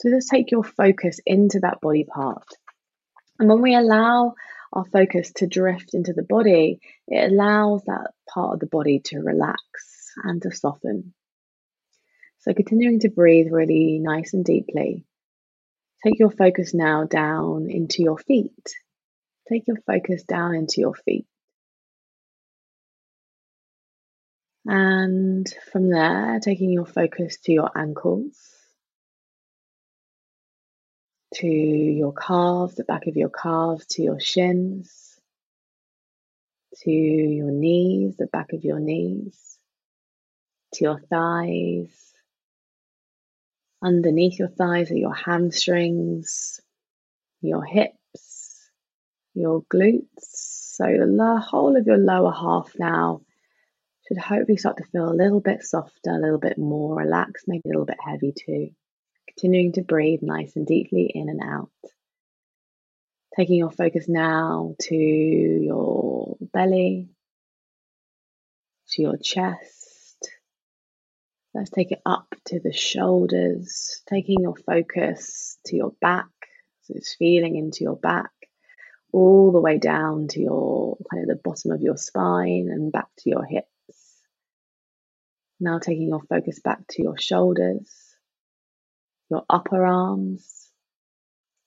So 0.00 0.10
just 0.10 0.28
take 0.30 0.50
your 0.50 0.62
focus 0.62 1.20
into 1.26 1.60
that 1.60 1.80
body 1.80 2.04
part. 2.04 2.46
And 3.38 3.48
when 3.48 3.62
we 3.62 3.74
allow 3.74 4.34
our 4.72 4.84
focus 4.84 5.32
to 5.36 5.46
drift 5.46 5.94
into 5.94 6.12
the 6.12 6.22
body, 6.22 6.80
it 7.06 7.32
allows 7.32 7.82
that 7.84 8.12
part 8.28 8.54
of 8.54 8.60
the 8.60 8.66
body 8.66 9.00
to 9.06 9.20
relax 9.20 9.58
and 10.22 10.42
to 10.42 10.50
soften. 10.50 11.14
So 12.40 12.52
continuing 12.54 13.00
to 13.00 13.08
breathe 13.08 13.48
really 13.50 13.98
nice 14.00 14.34
and 14.34 14.44
deeply. 14.44 15.04
Take 16.04 16.18
your 16.18 16.30
focus 16.30 16.74
now 16.74 17.04
down 17.04 17.68
into 17.70 18.02
your 18.02 18.18
feet. 18.18 18.74
Take 19.48 19.66
your 19.66 19.78
focus 19.86 20.22
down 20.22 20.54
into 20.54 20.80
your 20.80 20.94
feet. 20.94 21.26
And 24.64 25.46
from 25.72 25.90
there, 25.90 26.38
taking 26.40 26.70
your 26.70 26.86
focus 26.86 27.38
to 27.44 27.52
your 27.52 27.70
ankles, 27.76 28.36
to 31.34 31.46
your 31.46 32.12
calves, 32.12 32.74
the 32.74 32.84
back 32.84 33.06
of 33.06 33.16
your 33.16 33.30
calves, 33.30 33.86
to 33.92 34.02
your 34.02 34.20
shins, 34.20 35.18
to 36.82 36.90
your 36.90 37.50
knees, 37.50 38.16
the 38.18 38.26
back 38.26 38.52
of 38.52 38.62
your 38.62 38.78
knees, 38.78 39.58
to 40.74 40.84
your 40.84 41.00
thighs. 41.00 42.07
Underneath 43.82 44.38
your 44.38 44.48
thighs 44.48 44.90
are 44.90 44.96
your 44.96 45.14
hamstrings, 45.14 46.60
your 47.40 47.64
hips, 47.64 48.70
your 49.34 49.62
glutes. 49.62 50.06
So 50.18 50.84
the 50.84 51.40
whole 51.40 51.76
of 51.76 51.86
your 51.86 51.98
lower 51.98 52.32
half 52.32 52.72
now 52.78 53.22
should 54.06 54.18
hopefully 54.18 54.56
start 54.56 54.78
to 54.78 54.84
feel 54.84 55.10
a 55.10 55.14
little 55.14 55.40
bit 55.40 55.62
softer, 55.62 56.10
a 56.10 56.18
little 56.20 56.38
bit 56.38 56.58
more 56.58 56.96
relaxed, 56.96 57.46
maybe 57.46 57.62
a 57.66 57.68
little 57.68 57.84
bit 57.84 57.98
heavy 58.04 58.32
too. 58.32 58.70
Continuing 59.28 59.72
to 59.72 59.82
breathe 59.82 60.20
nice 60.22 60.56
and 60.56 60.66
deeply 60.66 61.10
in 61.14 61.28
and 61.28 61.40
out. 61.42 61.70
Taking 63.36 63.56
your 63.56 63.70
focus 63.70 64.08
now 64.08 64.74
to 64.82 64.96
your 64.96 66.36
belly, 66.40 67.10
to 68.90 69.02
your 69.02 69.16
chest. 69.16 69.77
Let's 71.58 71.70
take 71.70 71.90
it 71.90 72.02
up 72.06 72.36
to 72.46 72.60
the 72.60 72.72
shoulders, 72.72 74.00
taking 74.08 74.42
your 74.42 74.54
focus 74.54 75.58
to 75.66 75.74
your 75.74 75.92
back. 76.00 76.28
So 76.82 76.94
it's 76.94 77.16
feeling 77.16 77.56
into 77.56 77.82
your 77.82 77.96
back, 77.96 78.30
all 79.12 79.50
the 79.50 79.58
way 79.58 79.78
down 79.78 80.28
to 80.28 80.40
your 80.40 80.96
kind 81.10 81.24
of 81.24 81.28
the 81.28 81.42
bottom 81.42 81.72
of 81.72 81.80
your 81.80 81.96
spine 81.96 82.68
and 82.70 82.92
back 82.92 83.08
to 83.18 83.30
your 83.30 83.44
hips. 83.44 83.66
Now 85.58 85.80
taking 85.80 86.06
your 86.06 86.22
focus 86.28 86.60
back 86.60 86.86
to 86.90 87.02
your 87.02 87.18
shoulders, 87.18 87.92
your 89.28 89.42
upper 89.50 89.84
arms, 89.84 90.70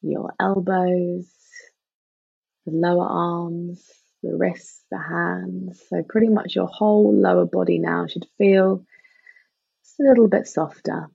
your 0.02 0.34
elbows, 0.40 1.28
the 2.66 2.72
lower 2.72 3.08
arms, 3.08 3.86
the 4.24 4.38
wrists, 4.38 4.86
the 4.90 5.00
hands. 5.00 5.82
So 5.90 6.02
pretty 6.02 6.30
much 6.30 6.56
your 6.56 6.68
whole 6.68 7.14
lower 7.14 7.46
body 7.46 7.78
now 7.78 8.08
should 8.08 8.26
feel 8.38 8.86
just 9.92 10.00
a 10.00 10.10
little 10.10 10.28
bit 10.28 10.48
softer. 10.48 11.10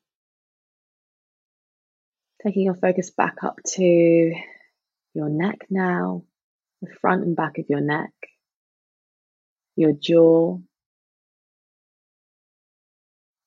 Taking 2.42 2.64
your 2.64 2.74
focus 2.74 3.10
back 3.10 3.36
up 3.42 3.58
to 3.74 4.34
your 5.14 5.28
neck 5.28 5.66
now, 5.70 6.22
the 6.82 6.92
front 7.00 7.24
and 7.24 7.34
back 7.34 7.58
of 7.58 7.66
your 7.68 7.80
neck, 7.80 8.12
your 9.76 9.92
jaw, 9.92 10.58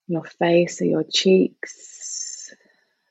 your 0.07 0.23
face 0.23 0.81
or 0.81 0.85
your 0.85 1.03
cheeks, 1.03 2.53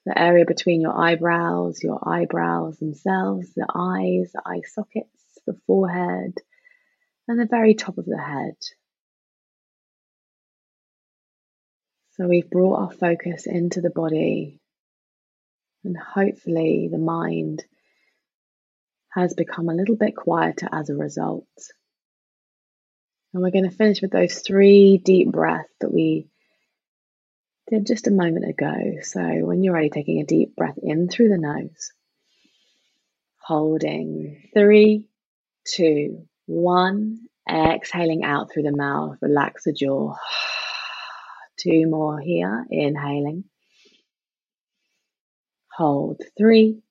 the 0.05 0.19
area 0.19 0.45
between 0.45 0.81
your 0.81 0.99
eyebrows, 0.99 1.83
your 1.83 2.01
eyebrows 2.07 2.79
themselves, 2.79 3.55
the 3.55 3.67
eyes, 3.73 4.33
the 4.33 4.43
eye 4.45 4.63
sockets, 4.67 5.39
the 5.47 5.57
forehead, 5.67 6.35
and 7.29 7.39
the 7.39 7.47
very 7.47 7.75
top 7.75 7.99
of 7.99 8.07
the 8.07 8.19
head. 8.19 8.57
So 12.19 12.27
we've 12.27 12.51
brought 12.51 12.81
our 12.81 12.91
focus 12.91 13.47
into 13.47 13.81
the 13.81 13.91
body, 13.91 14.59
and 15.85 15.97
hopefully 15.97 16.89
the 16.91 16.99
mind 16.99 17.65
has 19.11 19.35
become 19.35 19.69
a 19.69 19.75
little 19.75 19.95
bit 19.95 20.17
quieter 20.17 20.69
as 20.73 20.91
a 20.91 20.97
result. 20.97 21.47
And 23.33 23.41
we're 23.41 23.53
going 23.53 23.71
to 23.71 23.77
finish 23.77 24.03
with 24.03 24.11
those 24.11 24.41
three 24.41 24.99
deep 24.99 25.31
breaths 25.31 25.73
that 25.81 25.93
we 25.93 26.27
did 27.71 27.87
just 27.87 28.09
a 28.09 28.11
moment 28.11 28.49
ago. 28.49 28.97
So, 29.03 29.21
when 29.21 29.63
you're 29.63 29.75
ready, 29.75 29.91
taking 29.91 30.21
a 30.21 30.27
deep 30.27 30.57
breath 30.57 30.79
in 30.83 31.09
through 31.09 31.29
the 31.29 31.39
nose, 31.39 31.93
holding 33.41 34.43
three, 34.55 35.05
two, 35.65 36.27
one, 36.47 37.29
exhaling 37.49 38.25
out 38.25 38.51
through 38.51 38.65
the 38.65 38.77
mouth, 38.77 39.19
relax 39.23 39.63
the 39.63 39.73
jaw. 39.73 40.17
Two 41.59 41.89
more 41.89 42.21
here, 42.21 42.67
inhaling. 42.71 43.45
Hold 45.77 46.21
three, 46.37 46.83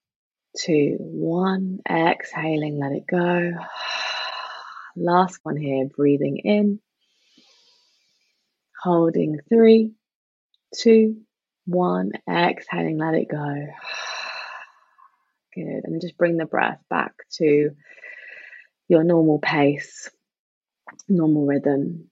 two, 0.58 0.98
one, 1.00 1.80
exhaling, 1.90 2.80
let 2.80 2.92
it 2.92 3.06
go. 3.08 3.52
Last 4.96 5.40
one 5.44 5.58
here, 5.58 5.88
breathing 5.96 6.38
in, 6.38 6.80
holding 8.82 9.40
three, 9.50 9.92
two, 10.76 11.22
one. 11.66 12.12
Exhaling, 12.30 12.98
let 12.98 13.14
it 13.14 13.30
go. 13.30 13.38
Good. 15.56 15.82
And 15.84 16.02
just 16.02 16.18
bring 16.18 16.38
the 16.38 16.46
breath 16.46 16.80
back 16.90 17.14
to 17.38 17.72
your 18.88 19.04
normal 19.04 19.40
pace, 19.40 20.10
normal 21.08 21.46
rhythm. 21.46 22.10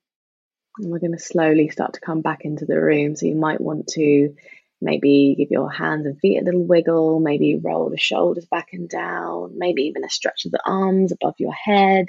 And 0.78 0.92
we're 0.92 1.00
going 1.00 1.14
to 1.14 1.20
slowly 1.20 1.70
start 1.70 1.94
to 1.94 2.02
come 2.02 2.22
back 2.22 2.42
into 2.44 2.66
the 2.66 2.80
room. 2.80 3.16
So 3.16 3.26
you 3.26 3.36
might 3.36 3.62
want 3.62 3.88
to 3.94 4.36
maybe 4.82 5.36
give 5.38 5.52
your 5.52 5.72
hands 5.72 6.06
and 6.06 6.20
feet 6.20 6.42
a 6.42 6.44
little 6.44 6.66
wiggle, 6.66 7.20
maybe 7.20 7.60
roll 7.64 7.90
the 7.90 7.98
shoulders 7.98 8.46
back 8.46 8.70
and 8.74 8.90
down, 8.90 9.58
maybe 9.58 9.84
even 9.84 10.04
a 10.04 10.10
stretch 10.10 10.46
of 10.46 10.52
the 10.52 10.62
arms 10.66 11.12
above 11.12 11.36
your 11.40 11.54
head, 11.54 12.08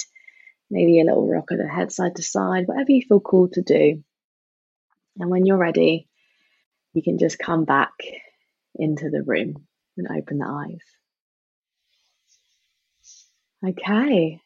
maybe 0.70 1.00
a 1.00 1.04
little 1.04 1.28
rock 1.28 1.50
of 1.52 1.58
the 1.58 1.68
head 1.68 1.92
side 1.92 2.16
to 2.16 2.22
side, 2.22 2.66
whatever 2.66 2.90
you 2.90 3.02
feel 3.02 3.20
called 3.20 3.52
to 3.52 3.62
do. 3.62 4.02
And 5.18 5.30
when 5.30 5.46
you're 5.46 5.56
ready, 5.56 6.08
you 6.92 7.02
can 7.02 7.18
just 7.18 7.38
come 7.38 7.64
back 7.64 7.92
into 8.74 9.10
the 9.10 9.22
room 9.22 9.66
and 9.96 10.08
open 10.10 10.38
the 10.38 10.46
eyes. 10.46 10.82
Okay. 13.70 14.40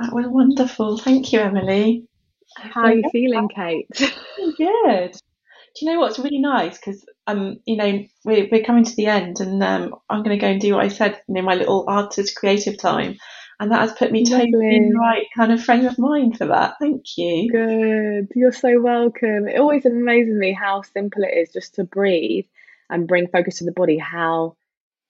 That 0.00 0.12
was 0.12 0.26
wonderful. 0.26 0.98
Thank 0.98 1.32
you, 1.32 1.40
Emily. 1.40 2.08
How 2.56 2.82
are 2.82 2.94
you 2.94 3.08
feeling, 3.10 3.48
Kate? 3.48 3.88
Good. 4.56 5.12
Do 5.12 5.86
you 5.86 5.92
know 5.92 5.98
what's 6.00 6.18
really 6.18 6.38
nice? 6.38 6.78
Because 6.78 7.04
um, 7.26 7.60
you 7.64 7.76
know, 7.76 8.04
we're 8.24 8.48
we're 8.50 8.64
coming 8.64 8.84
to 8.84 8.96
the 8.96 9.06
end, 9.06 9.40
and 9.40 9.62
um, 9.62 9.94
I'm 10.08 10.22
going 10.22 10.38
to 10.38 10.40
go 10.40 10.48
and 10.48 10.60
do 10.60 10.74
what 10.74 10.84
I 10.84 10.88
said, 10.88 11.20
you 11.28 11.34
know, 11.34 11.42
my 11.42 11.54
little 11.54 11.84
artist 11.88 12.36
creative 12.36 12.78
time, 12.78 13.16
and 13.58 13.72
that 13.72 13.80
has 13.80 13.92
put 13.92 14.12
me 14.12 14.24
totally 14.24 14.76
in 14.76 14.90
the 14.90 14.98
right 14.98 15.26
kind 15.36 15.52
of 15.52 15.62
frame 15.64 15.86
of 15.86 15.98
mind 15.98 16.38
for 16.38 16.46
that. 16.46 16.76
Thank 16.80 17.04
you. 17.16 17.50
Good. 17.50 18.28
You're 18.36 18.52
so 18.52 18.80
welcome. 18.80 19.48
It 19.48 19.58
always 19.58 19.84
amazes 19.84 20.36
me 20.36 20.52
how 20.52 20.82
simple 20.82 21.24
it 21.24 21.36
is 21.36 21.52
just 21.52 21.74
to 21.76 21.84
breathe 21.84 22.46
and 22.90 23.08
bring 23.08 23.28
focus 23.28 23.58
to 23.58 23.64
the 23.64 23.72
body, 23.72 23.98
how 23.98 24.56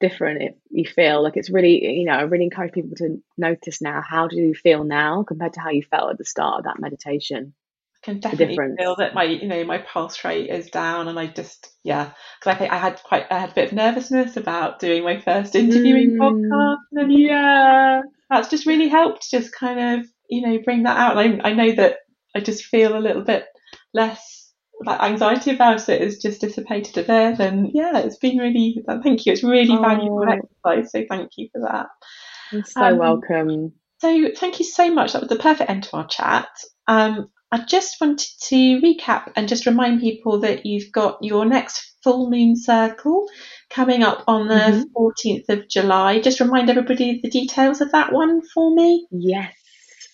different 0.01 0.43
it, 0.43 0.59
you 0.71 0.85
feel. 0.85 1.23
Like 1.23 1.37
it's 1.37 1.51
really, 1.51 1.85
you 1.85 2.05
know, 2.05 2.13
I 2.13 2.23
really 2.23 2.45
encourage 2.45 2.73
people 2.73 2.97
to 2.97 3.23
notice 3.37 3.81
now 3.81 4.03
how 4.07 4.29
do 4.29 4.37
you 4.37 4.55
feel 4.55 4.85
now 4.85 5.23
compared 5.23 5.55
to 5.55 5.61
how 5.61 5.71
you 5.71 5.83
felt 5.83 6.11
at 6.11 6.19
the 6.19 6.25
start 6.25 6.59
of 6.59 6.65
that 6.65 6.81
meditation. 6.81 7.55
I 8.03 8.07
can 8.07 8.21
definitely 8.21 8.59
feel 8.79 8.97
that 8.97 9.15
my, 9.15 9.25
you 9.25 9.49
know, 9.49 9.65
my 9.65 9.79
pulse 9.79 10.23
rate 10.25 10.51
is 10.51 10.69
down, 10.69 11.09
and 11.09 11.19
I 11.19 11.27
just, 11.27 11.71
yeah, 11.83 12.11
because 12.39 12.55
I 12.55 12.59
think 12.59 12.71
I 12.71 12.77
had 12.77 13.03
quite, 13.03 13.25
I 13.31 13.39
had 13.39 13.53
a 13.53 13.55
bit 13.55 13.69
of 13.69 13.73
nervousness 13.73 14.37
about 14.37 14.79
doing 14.79 15.05
my 15.05 15.23
first 15.23 15.55
interviewing 15.55 16.11
mm, 16.11 16.19
podcast. 16.19 16.77
And 16.93 17.19
yeah, 17.19 18.03
that's 18.29 18.51
just 18.51 18.67
really 18.67 18.89
helped 18.89 19.31
just 19.31 19.55
kind 19.55 20.01
of, 20.01 20.07
you 20.29 20.43
know, 20.43 20.59
bring 20.63 20.83
that 20.83 20.99
out. 20.99 21.17
And 21.17 21.41
I, 21.41 21.49
I 21.49 21.53
know 21.55 21.73
that 21.73 21.97
I 22.35 22.41
just 22.41 22.65
feel 22.67 22.95
a 22.95 23.01
little 23.01 23.23
bit 23.23 23.47
less 23.95 24.44
like 24.83 25.01
anxiety 25.01 25.53
about 25.53 25.89
it 25.89 26.01
has 26.01 26.19
just 26.19 26.41
dissipated 26.41 26.99
a 26.99 27.03
bit. 27.03 27.41
And 27.41 27.71
yeah, 27.73 27.99
it's 27.99 28.19
been 28.19 28.39
really, 28.39 28.83
thank 29.03 29.27
you. 29.27 29.33
It's 29.33 29.45
really 29.45 29.77
oh. 29.77 29.83
valuable 29.83 30.25
exercise. 30.29 30.93
So 30.93 31.05
thank 31.09 31.33
you 31.37 31.49
for 31.53 31.63
that. 31.63 31.87
You're 32.53 32.65
so 32.65 32.83
um, 32.83 32.99
welcome. 32.99 33.73
So 34.01 34.29
thank 34.37 34.59
you 34.59 34.65
so 34.65 34.93
much. 34.93 35.13
That 35.13 35.23
was 35.23 35.31
the 35.31 35.37
perfect 35.37 35.71
end 35.71 35.85
to 35.85 35.97
our 35.97 36.07
chat. 36.07 36.49
Um, 36.87 37.31
I 37.51 37.65
just 37.65 38.01
wanted 38.01 38.29
to 38.49 38.81
recap 38.81 39.33
and 39.37 39.49
just 39.49 39.67
remind 39.67 40.01
people 40.01 40.41
that 40.41 40.67
you've 40.67 40.91
got 40.93 41.19
your 41.23 41.45
next 41.45 41.95
full 42.03 42.29
moon 42.29 42.57
circle 42.57 43.29
coming 43.71 44.03
up 44.03 44.25
on 44.27 44.49
the 44.49 44.55
mm-hmm. 44.55 44.97
14th 44.97 45.49
of 45.49 45.69
July. 45.69 46.21
Just 46.21 46.41
remind 46.41 46.69
everybody 46.69 47.21
the 47.23 47.31
details 47.31 47.81
of 47.81 47.93
that 47.93 48.13
one 48.13 48.43
for 48.53 48.75
me. 48.75 49.07
Yes. 49.11 49.55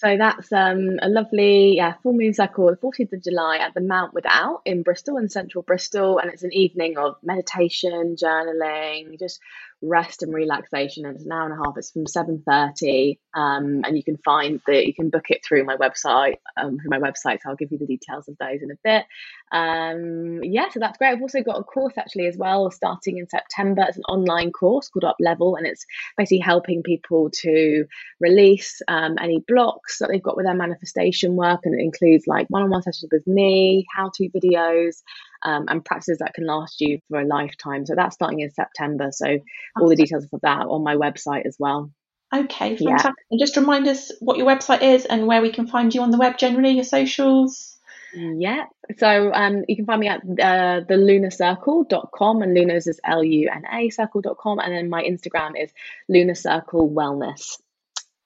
So 0.00 0.16
that's 0.16 0.50
um, 0.50 0.98
a 1.02 1.10
lovely, 1.10 1.76
yeah, 1.76 1.92
full 2.02 2.14
moon 2.14 2.32
circle, 2.32 2.70
the 2.70 2.76
14th 2.78 3.12
of 3.12 3.22
July 3.22 3.58
at 3.58 3.74
the 3.74 3.82
Mount 3.82 4.14
Without 4.14 4.62
in 4.64 4.82
Bristol, 4.82 5.18
in 5.18 5.28
central 5.28 5.60
Bristol. 5.60 6.18
And 6.18 6.32
it's 6.32 6.42
an 6.42 6.54
evening 6.54 6.96
of 6.96 7.16
meditation, 7.22 8.16
journaling, 8.16 9.18
just 9.18 9.40
rest 9.82 10.22
and 10.22 10.34
relaxation 10.34 11.06
and 11.06 11.16
it's 11.16 11.24
an 11.24 11.32
hour 11.32 11.44
and 11.44 11.54
a 11.54 11.64
half 11.64 11.76
it's 11.76 11.90
from 11.90 12.04
7.30 12.04 13.18
um, 13.34 13.82
and 13.84 13.96
you 13.96 14.04
can 14.04 14.18
find 14.18 14.60
the 14.66 14.86
you 14.86 14.94
can 14.94 15.08
book 15.08 15.30
it 15.30 15.44
through 15.44 15.64
my 15.64 15.76
website 15.76 16.36
um, 16.56 16.78
through 16.78 16.90
my 16.90 16.98
website 16.98 17.38
so 17.40 17.48
i'll 17.48 17.56
give 17.56 17.72
you 17.72 17.78
the 17.78 17.86
details 17.86 18.28
of 18.28 18.36
those 18.38 18.62
in 18.62 18.70
a 18.70 18.74
bit. 18.84 19.04
Um, 19.52 20.40
yeah 20.44 20.68
so 20.70 20.80
that's 20.80 20.98
great. 20.98 21.08
I've 21.08 21.22
also 21.22 21.42
got 21.42 21.58
a 21.58 21.64
course 21.64 21.94
actually 21.96 22.26
as 22.26 22.36
well 22.36 22.70
starting 22.70 23.18
in 23.18 23.28
september. 23.28 23.84
It's 23.88 23.96
an 23.96 24.04
online 24.04 24.52
course 24.52 24.88
called 24.88 25.04
up 25.04 25.16
level 25.18 25.56
and 25.56 25.66
it's 25.66 25.84
basically 26.16 26.38
helping 26.40 26.82
people 26.82 27.30
to 27.42 27.86
release 28.20 28.82
um, 28.88 29.16
any 29.20 29.42
blocks 29.46 29.98
that 29.98 30.08
they've 30.10 30.22
got 30.22 30.36
with 30.36 30.46
their 30.46 30.54
manifestation 30.54 31.36
work 31.36 31.60
and 31.64 31.78
it 31.78 31.82
includes 31.82 32.26
like 32.26 32.46
one-on-one 32.48 32.82
sessions 32.82 33.10
with 33.10 33.26
me 33.26 33.86
how 33.94 34.10
to 34.14 34.28
videos 34.30 35.02
um, 35.42 35.66
and 35.68 35.84
practices 35.84 36.18
that 36.18 36.34
can 36.34 36.46
last 36.46 36.80
you 36.80 37.00
for 37.08 37.20
a 37.20 37.26
lifetime. 37.26 37.86
So 37.86 37.94
that's 37.94 38.14
starting 38.14 38.40
in 38.40 38.50
September. 38.50 39.08
So 39.12 39.38
all 39.80 39.88
the 39.88 39.96
details 39.96 40.26
of 40.32 40.40
that 40.42 40.66
on 40.66 40.82
my 40.84 40.96
website 40.96 41.46
as 41.46 41.56
well. 41.58 41.90
Okay, 42.32 42.76
fantastic. 42.76 42.86
Yeah. 42.86 43.12
And 43.30 43.40
just 43.40 43.56
remind 43.56 43.88
us 43.88 44.12
what 44.20 44.38
your 44.38 44.46
website 44.46 44.82
is 44.82 45.04
and 45.04 45.26
where 45.26 45.42
we 45.42 45.50
can 45.50 45.66
find 45.66 45.92
you 45.94 46.02
on 46.02 46.10
the 46.10 46.18
web 46.18 46.38
generally, 46.38 46.70
your 46.72 46.84
socials. 46.84 47.76
Yeah, 48.12 48.64
so 48.98 49.32
um, 49.32 49.64
you 49.68 49.76
can 49.76 49.86
find 49.86 50.00
me 50.00 50.08
at 50.08 50.20
uh, 50.22 50.84
thelunacircle.com 50.84 52.42
and 52.42 52.54
Luna's 52.54 52.88
is 52.88 53.00
L 53.04 53.22
U 53.22 53.48
N 53.48 53.64
A 53.72 53.90
circle.com. 53.90 54.58
And 54.58 54.74
then 54.74 54.90
my 54.90 55.02
Instagram 55.02 55.52
is 55.60 55.70
Luna 56.08 56.34
Circle 56.34 56.90
Wellness. 56.90 57.60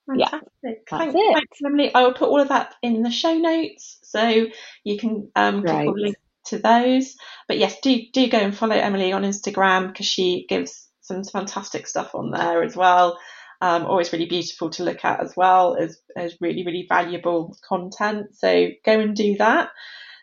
Fantastic. 0.06 0.42
Yeah, 0.62 0.98
thanks, 0.98 1.14
thanks, 1.14 1.58
Emily. 1.64 1.94
I 1.94 2.02
will 2.02 2.14
put 2.14 2.28
all 2.28 2.40
of 2.40 2.48
that 2.48 2.74
in 2.82 3.02
the 3.02 3.10
show 3.10 3.34
notes 3.34 3.98
so 4.02 4.46
you 4.84 4.98
can 4.98 5.30
um, 5.36 5.62
click 5.62 5.74
on 5.74 5.86
the 5.86 5.92
link 5.92 6.16
to 6.46 6.58
those. 6.58 7.14
But 7.48 7.58
yes, 7.58 7.76
do 7.82 8.00
do 8.12 8.28
go 8.28 8.38
and 8.38 8.56
follow 8.56 8.76
Emily 8.76 9.12
on 9.12 9.22
Instagram 9.22 9.88
because 9.88 10.06
she 10.06 10.46
gives 10.48 10.88
some 11.00 11.24
fantastic 11.24 11.86
stuff 11.86 12.14
on 12.14 12.30
there 12.30 12.62
as 12.62 12.76
well. 12.76 13.18
Um, 13.60 13.86
always 13.86 14.12
really 14.12 14.26
beautiful 14.26 14.70
to 14.70 14.84
look 14.84 15.04
at 15.04 15.20
as 15.20 15.34
well 15.36 15.76
as, 15.76 15.98
as 16.16 16.36
really 16.40 16.64
really 16.64 16.86
valuable 16.88 17.56
content. 17.66 18.36
So 18.36 18.68
go 18.84 19.00
and 19.00 19.14
do 19.14 19.36
that. 19.38 19.70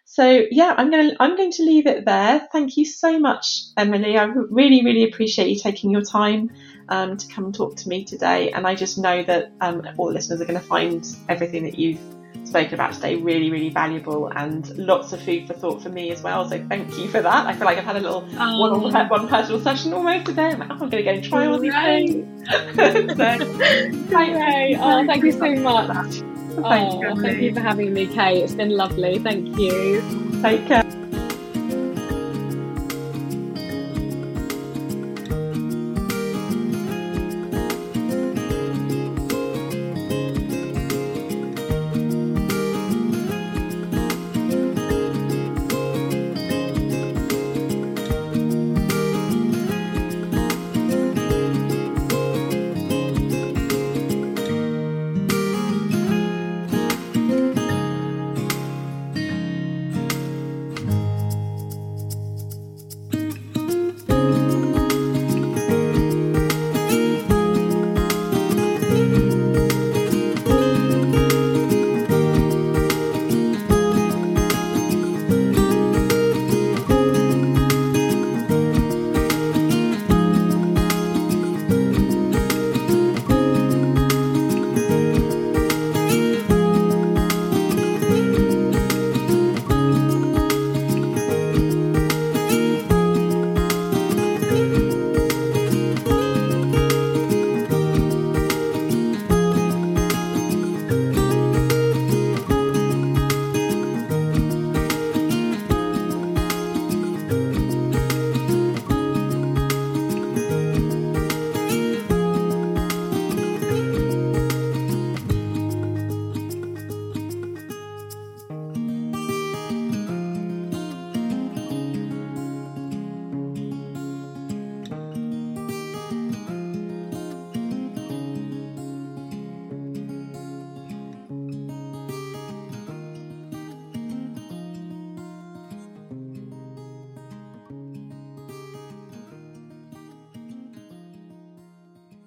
So 0.06 0.44
yeah, 0.52 0.74
I'm 0.78 0.92
going 0.92 1.12
to 1.12 1.16
I'm 1.20 1.38
going 1.38 1.54
to 1.54 1.64
leave 1.64 1.88
it 1.88 2.06
there. 2.06 2.48
Thank 2.52 2.76
you 2.76 2.86
so 2.86 3.18
much, 3.20 3.62
Emily. 3.78 4.18
I 4.18 4.26
really 4.26 4.84
really 4.84 5.06
appreciate 5.06 5.50
you 5.50 5.60
taking 5.60 5.92
your 5.92 6.04
time 6.04 6.52
um, 6.90 7.18
to 7.18 7.28
come 7.28 7.54
talk 7.54 7.78
to 7.78 7.90
me 7.90 8.04
today. 8.04 8.52
And 8.52 8.68
I 8.68 8.76
just 8.76 8.98
know 8.98 9.24
that 9.24 9.54
um, 9.62 9.88
all 9.98 10.12
listeners 10.12 10.42
are 10.42 10.46
going 10.46 10.60
to 10.60 10.66
find 10.66 11.08
everything 11.30 11.64
that 11.64 11.80
you've 11.80 12.02
spoken 12.52 12.74
about 12.74 12.94
today 12.94 13.16
really, 13.16 13.50
really 13.50 13.70
valuable 13.70 14.28
and 14.28 14.78
lots 14.78 15.14
of 15.14 15.22
food 15.22 15.48
for 15.48 15.54
thought 15.54 15.82
for 15.82 15.90
me 15.90 16.12
as 16.12 16.22
well. 16.22 16.48
So 16.48 16.64
thank 16.68 16.98
you 16.98 17.08
for 17.08 17.22
that. 17.22 17.48
I 17.48 17.54
feel 17.54 17.66
like 17.66 17.78
I've 17.78 17.86
had 17.86 17.96
a 17.96 18.02
little 18.02 18.24
um, 18.38 18.60
one 18.60 18.94
on 18.94 19.10
one 19.10 19.28
personal 19.28 19.60
session 19.62 19.94
almost 19.94 20.26
today. 20.28 20.50
I'm 20.50 20.60
like, 20.60 20.70
oh, 20.70 20.74
I'm 20.74 20.90
going 20.90 20.92
to 20.92 21.04
go 21.04 21.12
and 21.12 21.24
try 21.24 21.48
all 21.48 21.60
these 21.60 21.74
things. 21.74 22.50
so, 22.76 24.20
Yay. 24.20 24.78
Oh, 24.80 25.06
thank 25.08 25.24
you 25.24 25.32
so 25.32 25.56
much. 25.56 26.22
Thank, 26.52 26.94
oh, 26.94 27.02
you, 27.02 27.22
thank 27.22 27.42
you 27.42 27.54
for 27.54 27.62
having 27.62 27.94
me, 27.94 28.08
Kate. 28.08 28.44
It's 28.44 28.54
been 28.54 28.72
lovely. 28.72 29.20
Thank 29.20 29.58
you. 29.58 30.02
Take 30.42 30.68
care. 30.68 31.01